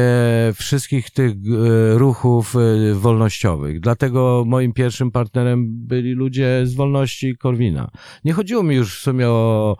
wszystkich 0.55 1.09
tych 1.09 1.31
e, 1.31 1.97
ruchów 1.97 2.55
e, 2.55 2.93
wolnościowych. 2.93 3.79
Dlatego 3.79 4.43
moim 4.47 4.73
pierwszym 4.73 5.11
partnerem 5.11 5.65
byli 5.87 6.11
ludzie 6.11 6.61
z 6.63 6.73
wolności 6.73 7.37
Korwina. 7.37 7.91
Nie 8.25 8.33
chodziło 8.33 8.63
mi 8.63 8.75
już 8.75 8.99
w 8.99 9.01
sumie 9.01 9.29
o 9.29 9.77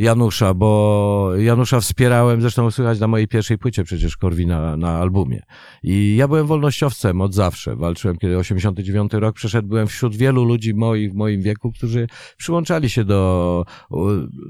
Janusza, 0.00 0.54
bo 0.54 1.30
Janusza 1.36 1.80
wspierałem, 1.80 2.40
zresztą 2.40 2.70
słychać 2.70 3.00
na 3.00 3.06
mojej 3.06 3.28
pierwszej 3.28 3.58
płycie 3.58 3.84
przecież 3.84 4.16
Korwina 4.16 4.76
na 4.76 4.98
albumie. 4.98 5.42
I 5.82 6.16
ja 6.16 6.28
byłem 6.28 6.46
wolnościowcem 6.46 7.20
od 7.20 7.34
zawsze. 7.34 7.76
Walczyłem, 7.76 8.16
kiedy 8.18 8.38
89 8.38 9.12
rok 9.12 9.36
przeszedł, 9.36 9.68
byłem 9.68 9.86
wśród 9.86 10.16
wielu 10.16 10.44
ludzi 10.44 10.74
moich 10.74 11.12
w 11.12 11.14
moim 11.14 11.42
wieku, 11.42 11.72
którzy 11.72 12.06
przyłączali 12.36 12.90
się 12.90 13.04
do... 13.04 13.64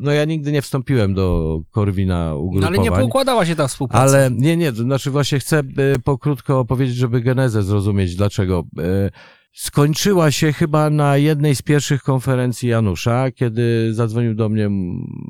No 0.00 0.12
ja 0.12 0.24
nigdy 0.24 0.52
nie 0.52 0.62
wstąpiłem 0.62 1.14
do 1.14 1.58
Korwina 1.70 2.28
No, 2.30 2.36
ugrupowań. 2.36 2.74
ale 2.78 2.90
nie 2.90 2.90
poukładała 2.90 3.46
się 3.46 3.56
ta 3.56 3.68
współpraca. 3.68 4.02
Ale 4.02 4.30
nie, 4.32 4.56
nie, 4.56 4.72
to 4.72 4.82
znaczy 4.82 5.10
właśnie 5.10 5.38
chcę 5.38 5.58
e, 5.58 5.62
pokrótko 6.04 6.58
opowiedzieć, 6.60 6.96
żeby 6.96 7.20
genezę 7.20 7.62
zrozumieć, 7.62 8.16
dlaczego. 8.16 8.64
E, 8.78 9.10
Skończyła 9.52 10.30
się 10.30 10.52
chyba 10.52 10.90
na 10.90 11.16
jednej 11.16 11.56
z 11.56 11.62
pierwszych 11.62 12.02
konferencji 12.02 12.68
Janusza, 12.68 13.30
kiedy 13.30 13.94
zadzwonił 13.94 14.34
do 14.34 14.48
mnie 14.48 14.68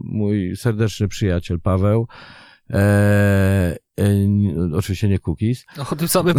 mój 0.04 0.56
serdeczny 0.56 1.08
przyjaciel 1.08 1.60
Paweł. 1.60 2.06
E, 2.70 3.76
oczywiście 4.74 5.08
nie 5.08 5.18
Cookies. 5.18 5.66
No, 5.76 5.86
o 5.90 5.96
tym 5.96 6.08
samym. 6.08 6.34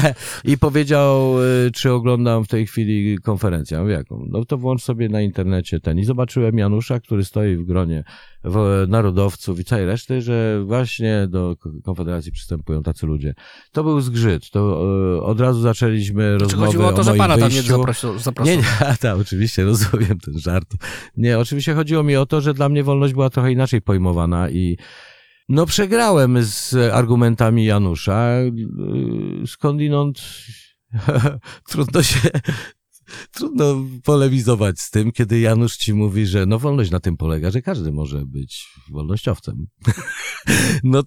I 0.44 0.58
powiedział, 0.58 1.42
y, 1.42 1.70
czy 1.70 1.92
oglądam 1.92 2.44
w 2.44 2.48
tej 2.48 2.66
chwili 2.66 3.18
konferencję. 3.18 3.80
Mówię, 3.80 3.92
jaką? 3.92 4.26
No 4.28 4.44
to 4.44 4.58
włącz 4.58 4.82
sobie 4.82 5.08
na 5.08 5.20
internecie 5.20 5.80
ten. 5.80 5.98
I 5.98 6.04
zobaczyłem 6.04 6.58
Janusza, 6.58 7.00
który 7.00 7.24
stoi 7.24 7.56
w 7.56 7.64
gronie 7.64 8.04
narodowców 8.88 9.60
i 9.60 9.64
całej 9.64 9.86
reszty, 9.86 10.22
że 10.22 10.64
właśnie 10.66 11.26
do 11.28 11.56
Konfederacji 11.84 12.32
przystępują 12.32 12.82
tacy 12.82 13.06
ludzie. 13.06 13.34
To 13.72 13.84
był 13.84 14.00
zgrzyt. 14.00 14.50
To 14.50 14.84
y, 15.16 15.22
od 15.22 15.40
razu 15.40 15.60
zaczęliśmy 15.60 16.36
Czy 16.38 16.44
rozmowę 16.44 16.66
chodziło 16.66 16.86
o 16.86 16.92
to, 16.92 17.02
że 17.02 17.14
pana 17.14 17.38
tam 17.38 17.48
nie 17.48 17.54
wyjściu. 17.54 17.76
zaprosił? 17.76 18.18
zaprosił. 18.18 18.56
Nie, 18.56 18.62
nie, 18.62 18.96
tak, 19.00 19.18
oczywiście, 19.18 19.64
rozumiem 19.64 20.18
ten 20.18 20.38
żart. 20.38 20.74
Nie, 21.16 21.38
oczywiście 21.38 21.74
chodziło 21.74 22.02
mi 22.02 22.16
o 22.16 22.26
to, 22.26 22.40
że 22.40 22.54
dla 22.54 22.68
mnie 22.68 22.84
wolność 22.84 23.14
była 23.14 23.30
trochę 23.30 23.52
inaczej 23.52 23.82
pojmowana 23.82 24.50
i 24.50 24.76
no 25.48 25.66
przegrałem 25.66 26.42
z 26.42 26.74
argumentami 26.92 27.64
Janusza, 27.64 28.30
yy, 28.40 29.46
skądinąd 29.46 30.22
trudno 31.68 32.02
się 32.02 32.30
trudno 33.30 33.84
polemizować 34.04 34.80
z 34.80 34.90
tym, 34.90 35.12
kiedy 35.12 35.40
Janusz 35.40 35.76
ci 35.76 35.94
mówi, 35.94 36.26
że 36.26 36.46
no 36.46 36.58
wolność 36.58 36.90
na 36.90 37.00
tym 37.00 37.16
polega, 37.16 37.50
że 37.50 37.62
każdy 37.62 37.92
może 37.92 38.26
być 38.26 38.66
wolnościowcem. 38.90 39.66
no 40.84 41.02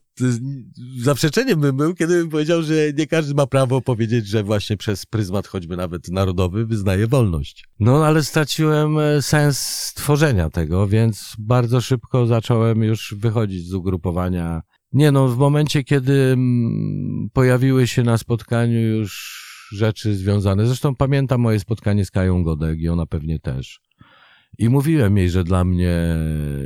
zaprzeczeniem 0.97 1.59
bym 1.59 1.77
był, 1.77 1.95
kiedy 1.95 2.13
bym 2.17 2.29
powiedział, 2.29 2.61
że 2.61 2.73
nie 2.97 3.07
każdy 3.07 3.33
ma 3.33 3.47
prawo 3.47 3.81
powiedzieć, 3.81 4.27
że 4.27 4.43
właśnie 4.43 4.77
przez 4.77 5.05
pryzmat 5.05 5.47
choćby 5.47 5.77
nawet 5.77 6.07
narodowy 6.07 6.65
wyznaje 6.65 7.07
wolność. 7.07 7.65
No 7.79 8.05
ale 8.05 8.23
straciłem 8.23 8.97
e, 8.99 9.21
sens 9.21 9.91
tworzenia 9.95 10.49
tego, 10.49 10.87
więc 10.87 11.35
bardzo 11.39 11.81
szybko 11.81 12.25
zacząłem 12.25 12.83
już 12.83 13.15
wychodzić 13.17 13.67
z 13.67 13.73
ugrupowania. 13.73 14.61
Nie 14.93 15.11
no, 15.11 15.27
w 15.27 15.37
momencie, 15.37 15.83
kiedy 15.83 16.13
mm, 16.13 17.29
pojawiły 17.33 17.87
się 17.87 18.03
na 18.03 18.17
spotkaniu 18.17 18.79
już 18.79 19.43
rzeczy 19.71 20.15
związane. 20.15 20.67
Zresztą 20.67 20.95
pamiętam 20.95 21.41
moje 21.41 21.59
spotkanie 21.59 22.05
z 22.05 22.11
Kają 22.11 22.43
Godek 22.43 22.79
i 22.79 22.89
ona 22.89 23.05
pewnie 23.05 23.39
też. 23.39 23.79
I 24.57 24.69
mówiłem 24.69 25.17
jej, 25.17 25.29
że 25.29 25.43
dla 25.43 25.63
mnie 25.63 26.15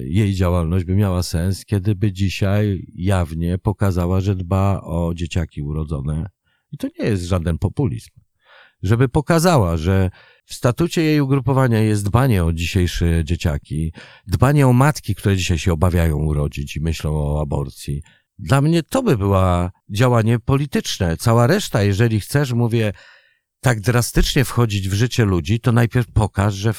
jej 0.04 0.34
działalność 0.34 0.86
by 0.86 0.96
miała 0.96 1.24
sens, 1.24 1.66
kiedy 1.66 1.96
by 1.96 2.12
dzisiaj 2.12 2.86
jawnie 2.96 3.58
pokazała, 3.58 4.22
że 4.22 4.36
dba 4.36 4.82
o 4.84 5.14
dzieciaki 5.16 5.62
urodzone. 5.62 6.30
I 6.72 6.78
to 6.78 6.88
nie 7.00 7.06
jest 7.06 7.24
żaden 7.24 7.58
populizm. 7.58 8.10
Żeby 8.84 9.10
pokazała, 9.10 9.78
że 9.78 10.10
w 10.46 10.54
statucie 10.54 11.02
jej 11.02 11.22
ugrupowania 11.22 11.80
jest 11.80 12.06
dbanie 12.06 12.44
o 12.44 12.54
dzisiejsze 12.54 13.26
dzieciaki, 13.26 13.94
dbanie 14.28 14.68
o 14.68 14.74
matki, 14.74 15.16
które 15.16 15.38
dzisiaj 15.38 15.58
się 15.58 15.74
obawiają 15.74 16.18
urodzić 16.18 16.76
i 16.76 16.82
myślą 16.82 17.16
o 17.16 17.42
aborcji, 17.42 18.02
dla 18.42 18.62
mnie 18.62 18.84
to 18.84 19.04
by 19.04 19.18
była 19.18 19.72
działanie 19.90 20.40
polityczne. 20.40 21.18
Cała 21.18 21.48
reszta, 21.48 21.84
jeżeli 21.84 22.20
chcesz, 22.20 22.54
mówię, 22.54 22.94
tak 23.60 23.82
drastycznie 23.82 24.46
wchodzić 24.46 24.90
w 24.90 24.94
życie 24.94 25.26
ludzi, 25.26 25.60
to 25.60 25.72
najpierw 25.72 26.08
pokaż, 26.14 26.54
że, 26.54 26.74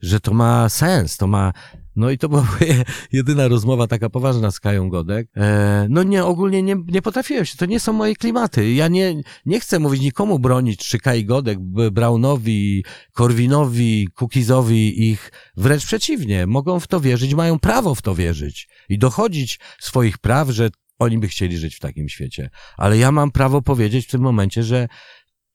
że 0.00 0.20
to 0.20 0.34
ma 0.34 0.68
sens, 0.68 1.16
to 1.16 1.26
ma 1.26 1.52
no 1.96 2.10
i 2.10 2.18
to 2.18 2.28
była 2.28 2.48
jedyna 3.12 3.48
rozmowa 3.48 3.86
taka 3.86 4.10
poważna 4.10 4.50
z 4.50 4.60
Kają 4.60 4.88
Godek. 4.88 5.28
E, 5.36 5.86
no 5.90 6.02
nie, 6.02 6.24
ogólnie 6.24 6.62
nie, 6.62 6.76
nie 6.86 7.02
potrafiłem 7.02 7.44
się, 7.44 7.56
to 7.56 7.66
nie 7.66 7.80
są 7.80 7.92
moje 7.92 8.16
klimaty. 8.16 8.72
Ja 8.72 8.88
nie, 8.88 9.22
nie 9.46 9.60
chcę 9.60 9.78
mówić 9.78 10.02
nikomu 10.02 10.38
bronić, 10.38 10.88
czy 10.88 10.98
Kai 10.98 11.24
Godek, 11.24 11.58
Brownowi, 11.92 12.84
Korwinowi, 13.12 14.08
Kukizowi 14.14 15.10
ich. 15.10 15.32
Wręcz 15.56 15.86
przeciwnie, 15.86 16.46
mogą 16.46 16.80
w 16.80 16.86
to 16.86 17.00
wierzyć, 17.00 17.34
mają 17.34 17.58
prawo 17.58 17.94
w 17.94 18.02
to 18.02 18.14
wierzyć 18.14 18.68
i 18.88 18.98
dochodzić 18.98 19.60
swoich 19.80 20.18
praw, 20.18 20.48
że 20.48 20.70
oni 20.98 21.18
by 21.18 21.28
chcieli 21.28 21.58
żyć 21.58 21.76
w 21.76 21.80
takim 21.80 22.08
świecie. 22.08 22.50
Ale 22.76 22.98
ja 22.98 23.12
mam 23.12 23.30
prawo 23.30 23.62
powiedzieć 23.62 24.06
w 24.06 24.10
tym 24.10 24.20
momencie, 24.20 24.62
że, 24.62 24.88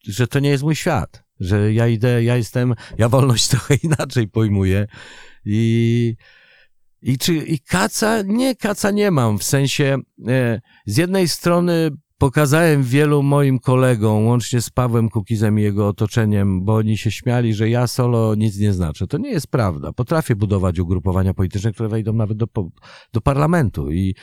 że 0.03 0.27
to 0.27 0.39
nie 0.39 0.49
jest 0.49 0.63
mój 0.63 0.75
świat. 0.75 1.23
Że 1.39 1.73
ja 1.73 1.87
idę, 1.87 2.23
ja 2.23 2.37
jestem, 2.37 2.73
ja 2.97 3.09
wolność 3.09 3.47
trochę 3.51 3.75
inaczej 3.75 4.27
pojmuję. 4.27 4.87
I, 5.45 6.15
i 7.01 7.17
czy, 7.17 7.33
i 7.33 7.59
kaca? 7.59 8.21
Nie, 8.21 8.55
kaca 8.55 8.91
nie 8.91 9.11
mam. 9.11 9.39
W 9.39 9.43
sensie, 9.43 9.97
e, 10.27 10.61
z 10.85 10.97
jednej 10.97 11.27
strony 11.27 11.91
pokazałem 12.17 12.83
wielu 12.83 13.23
moim 13.23 13.59
kolegom, 13.59 14.25
łącznie 14.25 14.61
z 14.61 14.69
Pawłem 14.69 15.09
Kukizem 15.09 15.59
i 15.59 15.61
jego 15.61 15.87
otoczeniem, 15.87 16.65
bo 16.65 16.75
oni 16.75 16.97
się 16.97 17.11
śmiali, 17.11 17.53
że 17.53 17.69
ja 17.69 17.87
solo 17.87 18.35
nic 18.35 18.57
nie 18.57 18.73
znaczę. 18.73 19.07
To 19.07 19.17
nie 19.17 19.29
jest 19.29 19.47
prawda. 19.47 19.93
Potrafię 19.93 20.35
budować 20.35 20.79
ugrupowania 20.79 21.33
polityczne, 21.33 21.71
które 21.73 21.89
wejdą 21.89 22.13
nawet 22.13 22.37
do, 22.37 22.47
do 23.13 23.21
parlamentu 23.21 23.91
i 23.91 24.15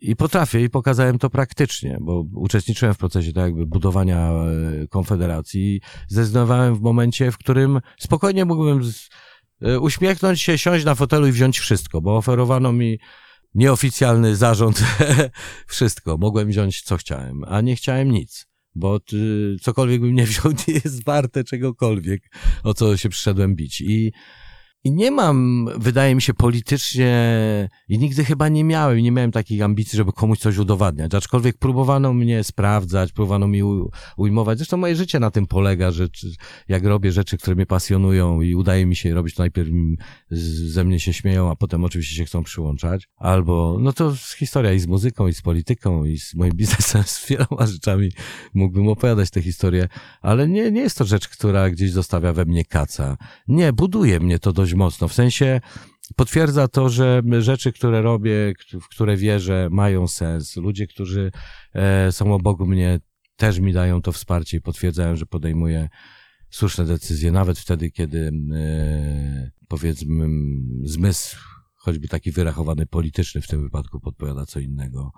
i 0.00 0.16
potrafię 0.16 0.60
i 0.60 0.70
pokazałem 0.70 1.18
to 1.18 1.30
praktycznie, 1.30 1.98
bo 2.00 2.24
uczestniczyłem 2.34 2.94
w 2.94 2.98
procesie 2.98 3.32
tak 3.32 3.44
jakby 3.44 3.66
budowania 3.66 4.30
e, 4.30 4.86
konfederacji. 4.88 5.80
Zdecydowałem 6.08 6.74
w 6.74 6.80
momencie, 6.80 7.30
w 7.30 7.38
którym 7.38 7.80
spokojnie 7.98 8.44
mógłbym 8.44 8.84
z, 8.84 9.08
e, 9.62 9.80
uśmiechnąć 9.80 10.40
się, 10.40 10.58
siąść 10.58 10.84
na 10.84 10.94
fotelu 10.94 11.26
i 11.26 11.32
wziąć 11.32 11.58
wszystko, 11.58 12.00
bo 12.00 12.16
oferowano 12.16 12.72
mi 12.72 12.98
nieoficjalny 13.54 14.36
zarząd 14.36 14.84
wszystko. 15.66 16.16
Mogłem 16.18 16.48
wziąć 16.48 16.82
co 16.82 16.96
chciałem, 16.96 17.44
a 17.44 17.60
nie 17.60 17.76
chciałem 17.76 18.10
nic, 18.10 18.46
bo 18.74 19.00
ty, 19.00 19.56
cokolwiek 19.62 20.00
bym 20.00 20.14
nie 20.14 20.26
wziął 20.26 20.52
nie 20.68 20.74
jest 20.74 21.04
warte 21.04 21.44
czegokolwiek, 21.44 22.22
o 22.64 22.74
co 22.74 22.96
się 22.96 23.08
przyszedłem 23.08 23.56
bić. 23.56 23.80
I 23.80 24.12
i 24.84 24.92
nie 24.92 25.10
mam, 25.10 25.68
wydaje 25.76 26.14
mi 26.14 26.22
się, 26.22 26.34
politycznie 26.34 27.38
i 27.88 27.98
nigdy 27.98 28.24
chyba 28.24 28.48
nie 28.48 28.64
miałem, 28.64 28.98
nie 28.98 29.12
miałem 29.12 29.32
takich 29.32 29.62
ambicji, 29.62 29.96
żeby 29.96 30.12
komuś 30.12 30.38
coś 30.38 30.58
udowadniać. 30.58 31.14
Aczkolwiek 31.14 31.58
próbowano 31.58 32.12
mnie 32.12 32.44
sprawdzać, 32.44 33.12
próbowano 33.12 33.46
mi 33.46 33.62
ujmować. 34.16 34.58
Zresztą 34.58 34.76
moje 34.76 34.96
życie 34.96 35.20
na 35.20 35.30
tym 35.30 35.46
polega, 35.46 35.90
że 35.90 36.08
jak 36.68 36.84
robię 36.84 37.12
rzeczy, 37.12 37.38
które 37.38 37.56
mnie 37.56 37.66
pasjonują 37.66 38.40
i 38.40 38.54
udaje 38.54 38.86
mi 38.86 38.96
się 38.96 39.14
robić, 39.14 39.34
to 39.34 39.42
najpierw 39.42 39.70
ze 40.30 40.84
mnie 40.84 41.00
się 41.00 41.12
śmieją, 41.12 41.50
a 41.50 41.56
potem 41.56 41.84
oczywiście 41.84 42.16
się 42.16 42.24
chcą 42.24 42.42
przyłączać. 42.42 43.08
Albo, 43.16 43.76
no 43.80 43.92
to 43.92 44.14
historia 44.38 44.72
i 44.72 44.78
z 44.78 44.86
muzyką, 44.86 45.28
i 45.28 45.34
z 45.34 45.42
polityką, 45.42 46.04
i 46.04 46.18
z 46.18 46.34
moim 46.34 46.52
biznesem, 46.60 47.02
z 47.02 47.26
wieloma 47.28 47.66
rzeczami 47.66 48.08
mógłbym 48.54 48.88
opowiadać 48.88 49.30
tę 49.30 49.42
historię, 49.42 49.88
ale 50.20 50.48
nie, 50.48 50.70
nie 50.70 50.80
jest 50.80 50.98
to 50.98 51.04
rzecz, 51.04 51.28
która 51.28 51.70
gdzieś 51.70 51.90
zostawia 51.90 52.32
we 52.32 52.44
mnie 52.44 52.64
kaca. 52.64 53.16
Nie, 53.48 53.72
buduje 53.72 54.20
mnie 54.20 54.38
to 54.38 54.52
dość 54.52 54.67
mocno. 54.74 55.08
W 55.08 55.14
sensie 55.14 55.60
potwierdza 56.16 56.68
to, 56.68 56.88
że 56.88 57.22
rzeczy, 57.38 57.72
które 57.72 58.02
robię, 58.02 58.52
w 58.80 58.88
które 58.88 59.16
wierzę, 59.16 59.68
mają 59.70 60.08
sens. 60.08 60.56
Ludzie, 60.56 60.86
którzy 60.86 61.32
e, 61.74 62.12
są 62.12 62.34
obok 62.34 62.60
mnie, 62.60 63.00
też 63.36 63.58
mi 63.58 63.72
dają 63.72 64.02
to 64.02 64.12
wsparcie 64.12 64.56
i 64.56 64.60
potwierdzają, 64.60 65.16
że 65.16 65.26
podejmuję 65.26 65.88
słuszne 66.50 66.84
decyzje, 66.84 67.32
nawet 67.32 67.58
wtedy, 67.58 67.90
kiedy 67.90 68.30
e, 68.54 69.50
powiedzmy 69.68 70.28
zmysł, 70.82 71.36
choćby 71.74 72.08
taki 72.08 72.32
wyrachowany 72.32 72.86
polityczny 72.86 73.40
w 73.40 73.46
tym 73.46 73.62
wypadku, 73.62 74.00
podpowiada 74.00 74.46
co 74.46 74.60
innego. 74.60 75.12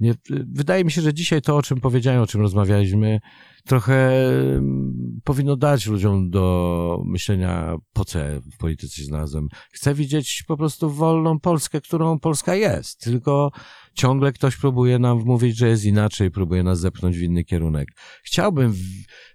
Nie, 0.00 0.14
wydaje 0.52 0.84
mi 0.84 0.90
się, 0.90 1.02
że 1.02 1.14
dzisiaj 1.14 1.42
to, 1.42 1.56
o 1.56 1.62
czym 1.62 1.80
powiedziałem, 1.80 2.22
o 2.22 2.26
czym 2.26 2.40
rozmawialiśmy, 2.40 3.20
trochę 3.66 4.28
mm, 4.56 5.20
powinno 5.24 5.56
dać 5.56 5.86
ludziom 5.86 6.30
do 6.30 7.02
myślenia, 7.04 7.76
po 7.92 8.04
co 8.04 8.18
w 8.54 8.56
polityce 8.58 9.04
znalazłem. 9.04 9.48
Chcę 9.72 9.94
widzieć 9.94 10.44
po 10.46 10.56
prostu 10.56 10.90
wolną 10.90 11.40
Polskę, 11.40 11.80
którą 11.80 12.18
Polska 12.18 12.54
jest, 12.54 13.00
tylko 13.00 13.50
ciągle 13.94 14.32
ktoś 14.32 14.56
próbuje 14.56 14.98
nam 14.98 15.20
wmówić, 15.20 15.56
że 15.56 15.68
jest 15.68 15.84
inaczej, 15.84 16.30
próbuje 16.30 16.62
nas 16.62 16.80
zepchnąć 16.80 17.18
w 17.18 17.22
inny 17.22 17.44
kierunek. 17.44 17.88
Chciałbym 18.22 18.74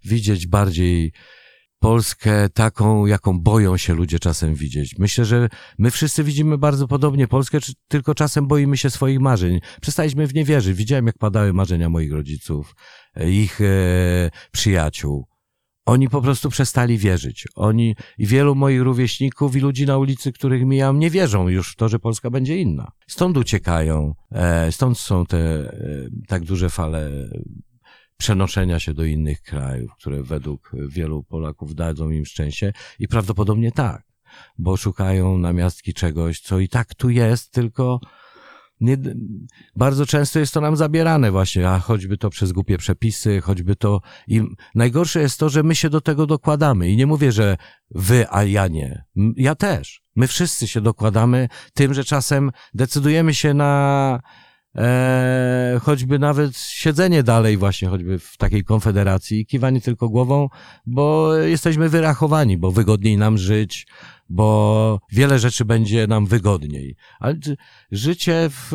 widzieć 0.05 0.47
bardziej 0.47 1.13
Polskę 1.83 2.49
taką, 2.49 3.05
jaką 3.05 3.39
boją 3.39 3.77
się 3.77 3.93
ludzie 3.93 4.19
czasem 4.19 4.55
widzieć. 4.55 4.95
Myślę, 4.99 5.25
że 5.25 5.49
my 5.77 5.91
wszyscy 5.91 6.23
widzimy 6.23 6.57
bardzo 6.57 6.87
podobnie 6.87 7.27
Polskę, 7.27 7.57
tylko 7.87 8.15
czasem 8.15 8.47
boimy 8.47 8.77
się 8.77 8.89
swoich 8.89 9.19
marzeń. 9.19 9.59
Przestaliśmy 9.81 10.27
w 10.27 10.33
nie 10.33 10.45
wierzyć. 10.45 10.77
Widziałem, 10.77 11.07
jak 11.07 11.17
padały 11.17 11.53
marzenia 11.53 11.89
moich 11.89 12.11
rodziców, 12.11 12.75
ich 13.27 13.61
e, 13.61 13.65
przyjaciół. 14.51 15.27
Oni 15.85 16.09
po 16.09 16.21
prostu 16.21 16.49
przestali 16.49 16.97
wierzyć. 16.97 17.47
Oni 17.55 17.95
i 18.17 18.25
wielu 18.27 18.55
moich 18.55 18.81
rówieśników 18.81 19.55
i 19.55 19.59
ludzi 19.59 19.85
na 19.85 19.97
ulicy, 19.97 20.31
których 20.31 20.65
mijam, 20.65 20.99
nie 20.99 21.09
wierzą 21.09 21.47
już 21.47 21.71
w 21.71 21.75
to, 21.75 21.89
że 21.89 21.99
Polska 21.99 22.29
będzie 22.29 22.57
inna. 22.57 22.91
Stąd 23.07 23.37
uciekają, 23.37 24.13
e, 24.31 24.71
stąd 24.71 24.97
są 24.97 25.25
te 25.25 25.37
e, 25.37 25.71
tak 26.27 26.43
duże 26.43 26.69
fale 26.69 27.09
przenoszenia 28.17 28.79
się 28.79 28.93
do 28.93 29.05
innych 29.05 29.41
krajów, 29.41 29.91
które 29.99 30.23
według 30.23 30.71
wielu 30.87 31.23
Polaków 31.23 31.75
dadzą 31.75 32.09
im 32.09 32.25
szczęście 32.25 32.73
i 32.99 33.07
prawdopodobnie 33.07 33.71
tak, 33.71 34.03
bo 34.57 34.77
szukają 34.77 35.37
namiastki 35.37 35.93
czegoś, 35.93 36.39
co 36.39 36.59
i 36.59 36.69
tak 36.69 36.95
tu 36.95 37.09
jest, 37.09 37.51
tylko 37.51 37.99
nie, 38.81 38.97
bardzo 39.75 40.05
często 40.05 40.39
jest 40.39 40.53
to 40.53 40.61
nam 40.61 40.77
zabierane 40.77 41.31
właśnie, 41.31 41.69
a 41.69 41.79
choćby 41.79 42.17
to 42.17 42.29
przez 42.29 42.51
głupie 42.51 42.77
przepisy, 42.77 43.41
choćby 43.41 43.75
to 43.75 44.01
i 44.27 44.41
najgorsze 44.75 45.19
jest 45.19 45.39
to, 45.39 45.49
że 45.49 45.63
my 45.63 45.75
się 45.75 45.89
do 45.89 46.01
tego 46.01 46.25
dokładamy 46.25 46.89
i 46.89 46.95
nie 46.95 47.07
mówię, 47.07 47.31
że 47.31 47.57
wy, 47.91 48.25
a 48.29 48.43
ja 48.43 48.67
nie. 48.67 49.03
Ja 49.35 49.55
też. 49.55 50.03
My 50.15 50.27
wszyscy 50.27 50.67
się 50.67 50.81
dokładamy 50.81 51.49
tym, 51.73 51.93
że 51.93 52.03
czasem 52.03 52.51
decydujemy 52.73 53.33
się 53.33 53.53
na 53.53 54.19
e, 54.75 55.79
choćby 55.81 56.19
nawet 56.19 56.57
siedzenie 56.57 57.23
dalej 57.23 57.57
właśnie, 57.57 57.87
choćby 57.87 58.19
w 58.19 58.37
takiej 58.37 58.63
konfederacji, 58.63 59.45
kiwanie 59.45 59.81
tylko 59.81 60.09
głową, 60.09 60.49
bo 60.85 61.35
jesteśmy 61.35 61.89
wyrachowani, 61.89 62.57
bo 62.57 62.71
wygodniej 62.71 63.17
nam 63.17 63.37
żyć, 63.37 63.87
bo 64.29 64.99
wiele 65.11 65.39
rzeczy 65.39 65.65
będzie 65.65 66.07
nam 66.07 66.25
wygodniej. 66.25 66.95
Ale 67.19 67.35
życie 67.91 68.49
w, 68.49 68.71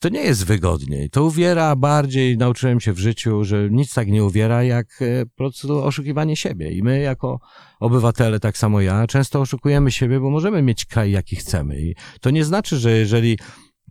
to 0.00 0.08
nie 0.08 0.20
jest 0.20 0.46
wygodniej. 0.46 1.10
To 1.10 1.24
uwiera 1.24 1.76
bardziej, 1.76 2.38
nauczyłem 2.38 2.80
się 2.80 2.92
w 2.92 2.98
życiu, 2.98 3.44
że 3.44 3.70
nic 3.70 3.94
tak 3.94 4.08
nie 4.08 4.24
uwiera, 4.24 4.62
jak 4.62 5.02
e, 5.02 5.26
po 5.26 5.36
prostu 5.36 5.84
oszukiwanie 5.84 6.36
siebie. 6.36 6.72
I 6.72 6.82
my 6.82 7.00
jako 7.00 7.40
obywatele, 7.80 8.40
tak 8.40 8.58
samo 8.58 8.80
ja, 8.80 9.06
często 9.06 9.40
oszukujemy 9.40 9.90
siebie, 9.90 10.20
bo 10.20 10.30
możemy 10.30 10.62
mieć 10.62 10.84
kraj, 10.84 11.10
jaki 11.10 11.36
chcemy. 11.36 11.80
I 11.80 11.94
to 12.20 12.30
nie 12.30 12.44
znaczy, 12.44 12.78
że 12.78 12.90
jeżeli 12.90 13.38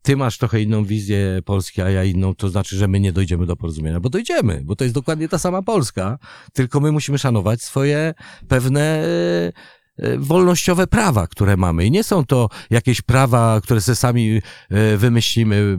ty 0.04 0.18
masz 0.18 0.38
trochę 0.38 0.62
inną 0.62 0.86
wizję 0.86 1.42
Polski, 1.46 1.82
a 1.82 1.90
ja 1.90 2.04
inną, 2.04 2.36
to 2.36 2.50
znaczy, 2.50 2.76
że 2.78 2.88
my 2.88 3.00
nie 3.00 3.14
dojdziemy 3.14 3.46
do 3.46 3.56
porozumienia, 3.56 4.00
bo 4.00 4.10
dojdziemy, 4.10 4.62
bo 4.64 4.76
to 4.76 4.84
jest 4.84 4.96
dokładnie 4.96 5.30
ta 5.30 5.38
sama 5.38 5.62
Polska, 5.62 6.20
tylko 6.54 6.80
my 6.80 6.92
musimy 6.92 7.18
szanować 7.18 7.62
swoje 7.62 8.14
pewne 8.48 8.82
e, 8.82 9.52
e, 9.98 10.18
wolnościowe 10.18 10.88
prawa, 10.88 11.28
które 11.28 11.58
mamy. 11.58 11.86
I 11.86 11.92
nie 11.92 12.04
są 12.04 12.26
to 12.26 12.50
jakieś 12.70 13.02
prawa, 13.02 13.62
które 13.64 13.82
sobie 13.82 13.96
sami 13.96 14.42
e, 14.70 14.98
wymyślimy, 14.98 15.78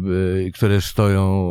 które 0.55 0.81
stoją 0.81 1.51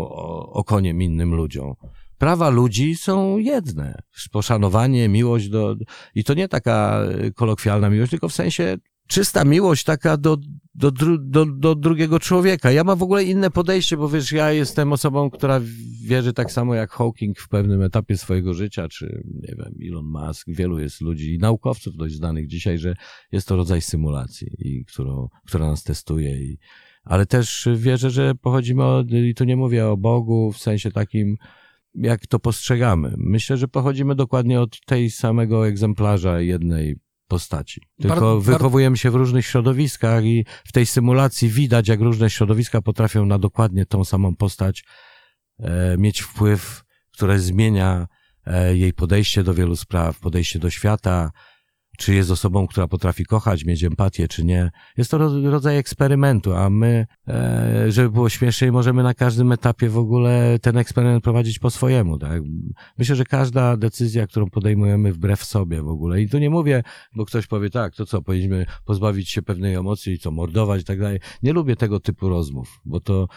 okoniem 0.50 1.02
innym 1.02 1.36
ludziom. 1.36 1.74
Prawa 2.18 2.50
ludzi 2.50 2.96
są 2.96 3.38
jedne. 3.38 4.02
Poszanowanie, 4.32 5.10
miłość 5.10 5.50
do, 5.50 5.76
i 6.16 6.24
to 6.24 6.34
nie 6.34 6.48
taka 6.48 7.00
kolokwialna 7.36 7.90
miłość, 7.90 8.10
tylko 8.10 8.30
w 8.30 8.34
sensie 8.34 8.78
czysta 9.08 9.46
miłość 9.46 9.84
taka 9.84 10.18
do, 10.18 10.38
do, 10.76 10.92
do, 11.18 11.46
do 11.46 11.76
drugiego 11.76 12.20
człowieka. 12.20 12.72
Ja 12.72 12.84
mam 12.84 12.98
w 12.98 13.04
ogóle 13.04 13.24
inne 13.24 13.52
podejście, 13.52 13.98
bo 13.98 14.10
wiesz, 14.10 14.32
ja 14.32 14.52
jestem 14.52 14.94
osobą, 14.94 15.30
która 15.30 15.62
wierzy 16.04 16.34
tak 16.34 16.52
samo 16.52 16.76
jak 16.76 16.92
Hawking 16.92 17.40
w 17.40 17.50
pewnym 17.50 17.82
etapie 17.82 18.18
swojego 18.18 18.54
życia, 18.54 18.88
czy 18.88 19.24
nie 19.34 19.56
wiem, 19.58 19.76
Elon 19.90 20.06
Musk, 20.06 20.48
wielu 20.48 20.80
jest 20.80 21.02
ludzi 21.02 21.34
i 21.34 21.40
naukowców 21.40 21.96
dość 21.96 22.16
znanych 22.16 22.48
dzisiaj, 22.48 22.78
że 22.78 22.96
jest 23.32 23.48
to 23.48 23.56
rodzaj 23.56 23.82
symulacji, 23.82 24.48
i 24.60 24.86
którą, 24.86 25.30
która 25.48 25.68
nas 25.68 25.84
testuje 25.84 26.44
i, 26.44 26.58
ale 27.04 27.26
też 27.26 27.68
wierzę, 27.76 28.10
że 28.10 28.36
pochodzimy 28.36 28.84
od, 28.84 29.12
i 29.12 29.34
tu 29.36 29.44
nie 29.44 29.56
mówię 29.56 29.88
o 29.88 29.98
Bogu 29.98 30.52
w 30.52 30.58
sensie 30.58 30.92
takim, 30.92 31.36
jak 31.96 32.28
to 32.28 32.40
postrzegamy. 32.40 33.14
Myślę, 33.18 33.58
że 33.58 33.68
pochodzimy 33.68 34.16
dokładnie 34.16 34.62
od 34.62 34.80
tej 34.86 35.10
samego 35.10 35.68
egzemplarza 35.68 36.42
jednej 36.42 36.96
postaci. 37.34 37.82
Tylko 38.02 38.16
Bar- 38.16 38.46
bar- 38.46 38.54
wychowujemy 38.54 38.98
się 38.98 39.12
w 39.12 39.16
różnych 39.16 39.46
środowiskach 39.46 40.24
i 40.24 40.46
w 40.66 40.72
tej 40.72 40.86
symulacji 40.86 41.50
widać, 41.50 41.88
jak 41.88 42.00
różne 42.00 42.30
środowiska 42.30 42.82
potrafią 42.82 43.26
na 43.26 43.40
dokładnie 43.40 43.86
tą 43.86 44.06
samą 44.06 44.36
postać 44.36 44.84
e, 45.60 45.98
mieć 45.98 46.22
wpływ, 46.22 46.84
które 47.12 47.40
zmienia 47.40 48.08
e, 48.46 48.78
jej 48.78 48.94
podejście 48.94 49.44
do 49.44 49.54
wielu 49.54 49.76
spraw, 49.76 50.20
podejście 50.20 50.60
do 50.60 50.70
świata, 50.70 51.32
czy 51.98 52.14
jest 52.14 52.32
osobą, 52.32 52.68
która 52.68 52.88
potrafi 52.88 53.26
kochać, 53.26 53.66
mieć 53.66 53.84
empatię, 53.84 54.28
czy 54.28 54.46
nie. 54.46 54.72
Jest 54.98 55.12
to 55.12 55.18
ro- 55.18 55.52
rodzaj 55.52 55.78
eksperymentu, 55.78 56.54
a 56.54 56.70
my, 56.70 57.08
e, 57.28 57.86
żeby 57.92 58.10
było 58.10 58.30
śmieszniej, 58.30 58.72
możemy 58.72 59.04
na 59.04 59.14
każdym 59.14 59.52
etapie 59.52 59.90
w 59.90 59.98
ogóle 59.98 60.60
ten 60.62 60.78
eksperyment 60.78 61.24
prowadzić 61.24 61.60
po 61.60 61.70
swojemu. 61.70 62.20
Tak? 62.20 62.42
Myślę, 62.98 63.16
że 63.16 63.26
każda 63.26 63.78
decyzja, 63.78 64.28
którą 64.28 64.50
podejmujemy 64.50 65.14
wbrew 65.14 65.44
sobie 65.44 65.82
w 65.82 65.88
ogóle, 65.88 66.22
i 66.22 66.30
tu 66.30 66.38
nie 66.38 66.50
mówię, 66.50 66.84
bo 67.16 67.26
ktoś 67.26 67.48
powie, 67.48 67.70
tak, 67.70 67.96
to 67.96 68.06
co, 68.06 68.22
powinniśmy 68.22 68.66
pozbawić 68.86 69.30
się 69.30 69.42
pewnej 69.42 69.76
emocji, 69.76 70.20
co, 70.20 70.32
mordować 70.32 70.82
i 70.82 70.86
tak 70.86 71.00
dalej. 71.00 71.20
Nie 71.44 71.54
lubię 71.54 71.76
tego 71.76 72.00
typu 72.00 72.30
rozmów, 72.30 72.82
bo 72.86 73.00
to 73.00 73.28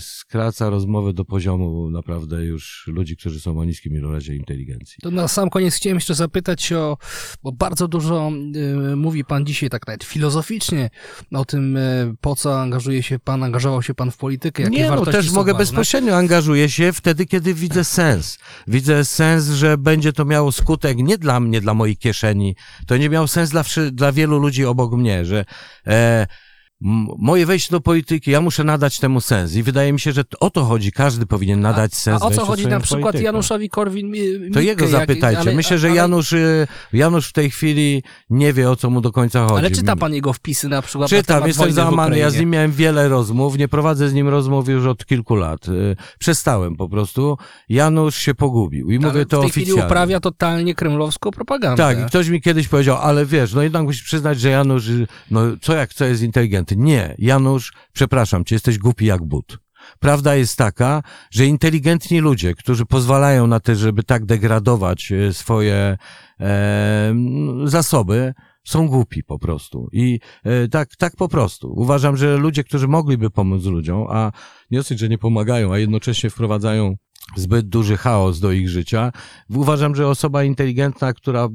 skraca 0.00 0.70
rozmowę 0.70 1.12
do 1.12 1.24
poziomu 1.24 1.90
naprawdę 1.90 2.44
już 2.44 2.84
ludzi, 2.86 3.16
którzy 3.16 3.40
są 3.40 3.58
o 3.58 3.64
niskim 3.64 3.94
ilorazie 3.94 4.34
inteligencji. 4.34 4.96
To 5.02 5.10
na 5.10 5.28
sam 5.28 5.50
koniec 5.50 5.74
chciałem 5.74 5.96
jeszcze 5.96 6.14
zapytać 6.14 6.72
o, 6.72 6.96
bo 7.42 7.52
bardzo 7.52 7.88
dużo 7.88 8.30
y, 8.92 8.96
mówi 8.96 9.24
pan 9.24 9.46
dzisiaj 9.46 9.70
tak 9.70 9.86
nawet 9.86 10.04
filozoficznie 10.04 10.90
o 11.32 11.44
tym, 11.44 11.76
y, 11.76 12.14
po 12.20 12.36
co 12.36 12.60
angażuje 12.60 13.02
się 13.02 13.18
pan, 13.18 13.42
angażował 13.42 13.82
się 13.82 13.94
pan 13.94 14.10
w 14.10 14.16
politykę, 14.16 14.62
jakie 14.62 14.76
Nie, 14.76 14.90
no 14.90 15.06
też 15.06 15.30
mogę 15.30 15.52
ważne. 15.52 15.64
bezpośrednio 15.64 16.16
angażuję 16.16 16.68
się 16.68 16.92
wtedy, 16.92 17.26
kiedy 17.26 17.54
widzę 17.54 17.84
sens. 17.84 18.38
Widzę 18.66 19.04
sens, 19.04 19.44
że 19.48 19.78
będzie 19.78 20.12
to 20.12 20.24
miało 20.24 20.52
skutek 20.52 20.98
nie 20.98 21.18
dla 21.18 21.40
mnie, 21.40 21.60
dla 21.60 21.74
mojej 21.74 21.96
kieszeni. 21.96 22.56
To 22.86 22.96
nie 22.96 23.08
miało 23.08 23.28
sens 23.28 23.50
dla, 23.50 23.64
dla 23.92 24.12
wielu 24.12 24.38
ludzi 24.38 24.64
obok 24.64 24.92
mnie, 24.92 25.24
że 25.24 25.44
e, 25.86 26.26
moje 26.80 27.46
wejście 27.46 27.70
do 27.70 27.80
polityki, 27.80 28.30
ja 28.30 28.40
muszę 28.40 28.64
nadać 28.64 28.98
temu 28.98 29.20
sens. 29.20 29.54
I 29.54 29.62
wydaje 29.62 29.92
mi 29.92 30.00
się, 30.00 30.12
że 30.12 30.24
o 30.40 30.50
to 30.50 30.64
chodzi. 30.64 30.92
Każdy 30.92 31.26
powinien 31.26 31.60
nadać 31.60 31.94
sens 31.94 32.22
A 32.22 32.26
o 32.26 32.30
co 32.30 32.44
chodzi 32.44 32.66
na 32.66 32.80
przykład 32.80 33.02
politykę. 33.02 33.24
Januszowi 33.24 33.68
Korwin 33.68 34.12
To 34.52 34.60
jego 34.60 34.88
zapytajcie. 34.88 35.52
Myślę, 35.52 35.78
że 35.78 35.90
Janusz, 35.90 36.32
y, 36.32 36.66
Janusz 36.92 37.28
w 37.28 37.32
tej 37.32 37.50
chwili 37.50 38.02
nie 38.30 38.52
wie, 38.52 38.70
o 38.70 38.76
co 38.76 38.90
mu 38.90 39.00
do 39.00 39.12
końca 39.12 39.46
chodzi. 39.46 39.58
Ale 39.58 39.70
czyta 39.70 39.96
pan 39.96 40.14
jego 40.14 40.32
wpisy 40.32 40.68
na 40.68 40.82
przykład 40.82 41.12
na 41.12 41.18
Czytam, 41.18 41.36
temat 41.36 41.48
jestem 41.48 41.72
załamany. 41.72 42.18
Ja 42.18 42.30
z 42.30 42.38
nim 42.38 42.50
miałem 42.50 42.72
wiele 42.72 43.08
rozmów. 43.08 43.58
Nie 43.58 43.68
prowadzę 43.68 44.08
z 44.08 44.14
nim 44.14 44.28
rozmów 44.28 44.68
już 44.68 44.86
od 44.86 45.06
kilku 45.06 45.34
lat. 45.34 45.68
Y, 45.68 45.96
Przestałem 46.18 46.76
po 46.76 46.88
prostu. 46.88 47.38
Janusz 47.68 48.16
się 48.16 48.34
pogubił. 48.34 48.90
I 48.90 48.96
Ale 48.96 49.06
mówię 49.06 49.26
to 49.26 49.38
w 49.38 49.40
tej 49.40 49.50
chwili 49.50 49.64
oficjalnie. 49.66 49.86
uprawia 49.90 50.20
totalnie 50.20 50.74
kremlowską 50.74 51.30
propagandę. 51.30 51.82
Tak, 51.82 52.00
i 52.00 52.04
ktoś 52.04 52.28
mi 52.28 52.40
kiedyś 52.40 52.68
powiedział, 52.68 52.96
ale 52.96 53.26
wiesz, 53.26 53.54
no 53.54 53.62
jednak 53.62 53.82
musisz 53.82 54.02
przyznać, 54.02 54.40
że 54.40 54.48
Janusz, 54.48 54.88
y, 54.88 55.06
no 55.30 55.40
co 55.60 55.74
jak 55.74 55.94
co 55.94 56.04
jest 56.04 56.22
inteligentny. 56.22 56.67
Nie, 56.76 57.14
Janusz, 57.18 57.72
przepraszam 57.92 58.44
cię, 58.44 58.54
jesteś 58.54 58.78
głupi 58.78 59.06
jak 59.06 59.24
but. 59.24 59.58
Prawda 59.98 60.34
jest 60.34 60.56
taka, 60.56 61.02
że 61.30 61.46
inteligentni 61.46 62.20
ludzie, 62.20 62.54
którzy 62.54 62.86
pozwalają 62.86 63.46
na 63.46 63.60
to, 63.60 63.74
żeby 63.74 64.02
tak 64.02 64.24
degradować 64.24 65.12
e, 65.12 65.32
swoje 65.32 65.98
e, 66.40 67.14
zasoby, 67.64 68.34
są 68.68 68.88
głupi 68.88 69.22
po 69.22 69.38
prostu. 69.38 69.88
I 69.92 70.20
e, 70.44 70.68
tak, 70.68 70.96
tak 70.96 71.16
po 71.16 71.28
prostu. 71.28 71.72
Uważam, 71.76 72.16
że 72.16 72.36
ludzie, 72.36 72.64
którzy 72.64 72.88
mogliby 72.88 73.30
pomóc 73.30 73.64
ludziom, 73.64 74.06
a 74.10 74.32
nie 74.70 74.78
dosyć, 74.78 74.98
że 74.98 75.08
nie 75.08 75.18
pomagają, 75.18 75.72
a 75.72 75.78
jednocześnie 75.78 76.30
wprowadzają 76.30 76.96
zbyt 77.36 77.68
duży 77.68 77.96
chaos 77.96 78.40
do 78.40 78.52
ich 78.52 78.68
życia. 78.68 79.12
Uważam, 79.50 79.94
że 79.94 80.08
osoba 80.08 80.44
inteligentna, 80.44 81.12
która 81.12 81.44
e, 81.44 81.48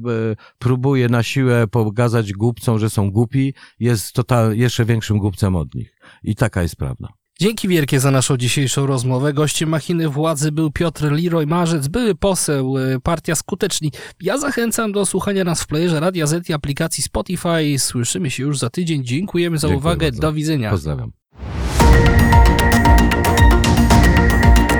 próbuje 0.58 1.08
na 1.08 1.22
siłę 1.22 1.66
pokazać 1.66 2.32
głupcom, 2.32 2.78
że 2.78 2.90
są 2.90 3.10
głupi, 3.10 3.54
jest 3.80 4.12
total, 4.12 4.56
jeszcze 4.56 4.84
większym 4.84 5.18
głupcem 5.18 5.56
od 5.56 5.74
nich. 5.74 5.96
I 6.22 6.34
taka 6.34 6.62
jest 6.62 6.76
prawda. 6.76 7.23
Dzięki 7.40 7.68
wielkie 7.68 8.00
za 8.00 8.10
naszą 8.10 8.36
dzisiejszą 8.36 8.86
rozmowę. 8.86 9.32
Gościem 9.32 9.68
machiny 9.68 10.08
władzy 10.08 10.52
był 10.52 10.70
Piotr 10.70 11.12
Leroy 11.12 11.46
Marzec, 11.46 11.88
były 11.88 12.14
poseł, 12.14 12.78
y, 12.78 13.00
partia 13.00 13.34
Skuteczni. 13.34 13.92
Ja 14.20 14.38
zachęcam 14.38 14.92
do 14.92 15.06
słuchania 15.06 15.44
nas 15.44 15.62
w 15.62 15.66
playerze 15.66 16.00
Radia 16.00 16.26
Z 16.26 16.50
i 16.50 16.52
aplikacji 16.52 17.02
Spotify. 17.04 17.78
Słyszymy 17.78 18.30
się 18.30 18.42
już 18.42 18.58
za 18.58 18.70
tydzień. 18.70 19.04
Dziękujemy 19.04 19.58
za 19.58 19.68
Dziękuję 19.68 19.78
uwagę. 19.78 20.06
bardzo. 20.06 20.20
Do 20.22 20.32
widzenia. 20.32 20.70
Pozdrawiam. 20.70 21.12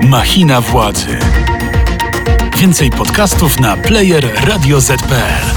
Machina 0.09 0.61
władzy. 0.61 1.19
Więcej 2.59 2.91
podcastów 2.91 3.61
na 3.61 3.77
player 3.77 4.29
radioz.pl. 4.47 5.54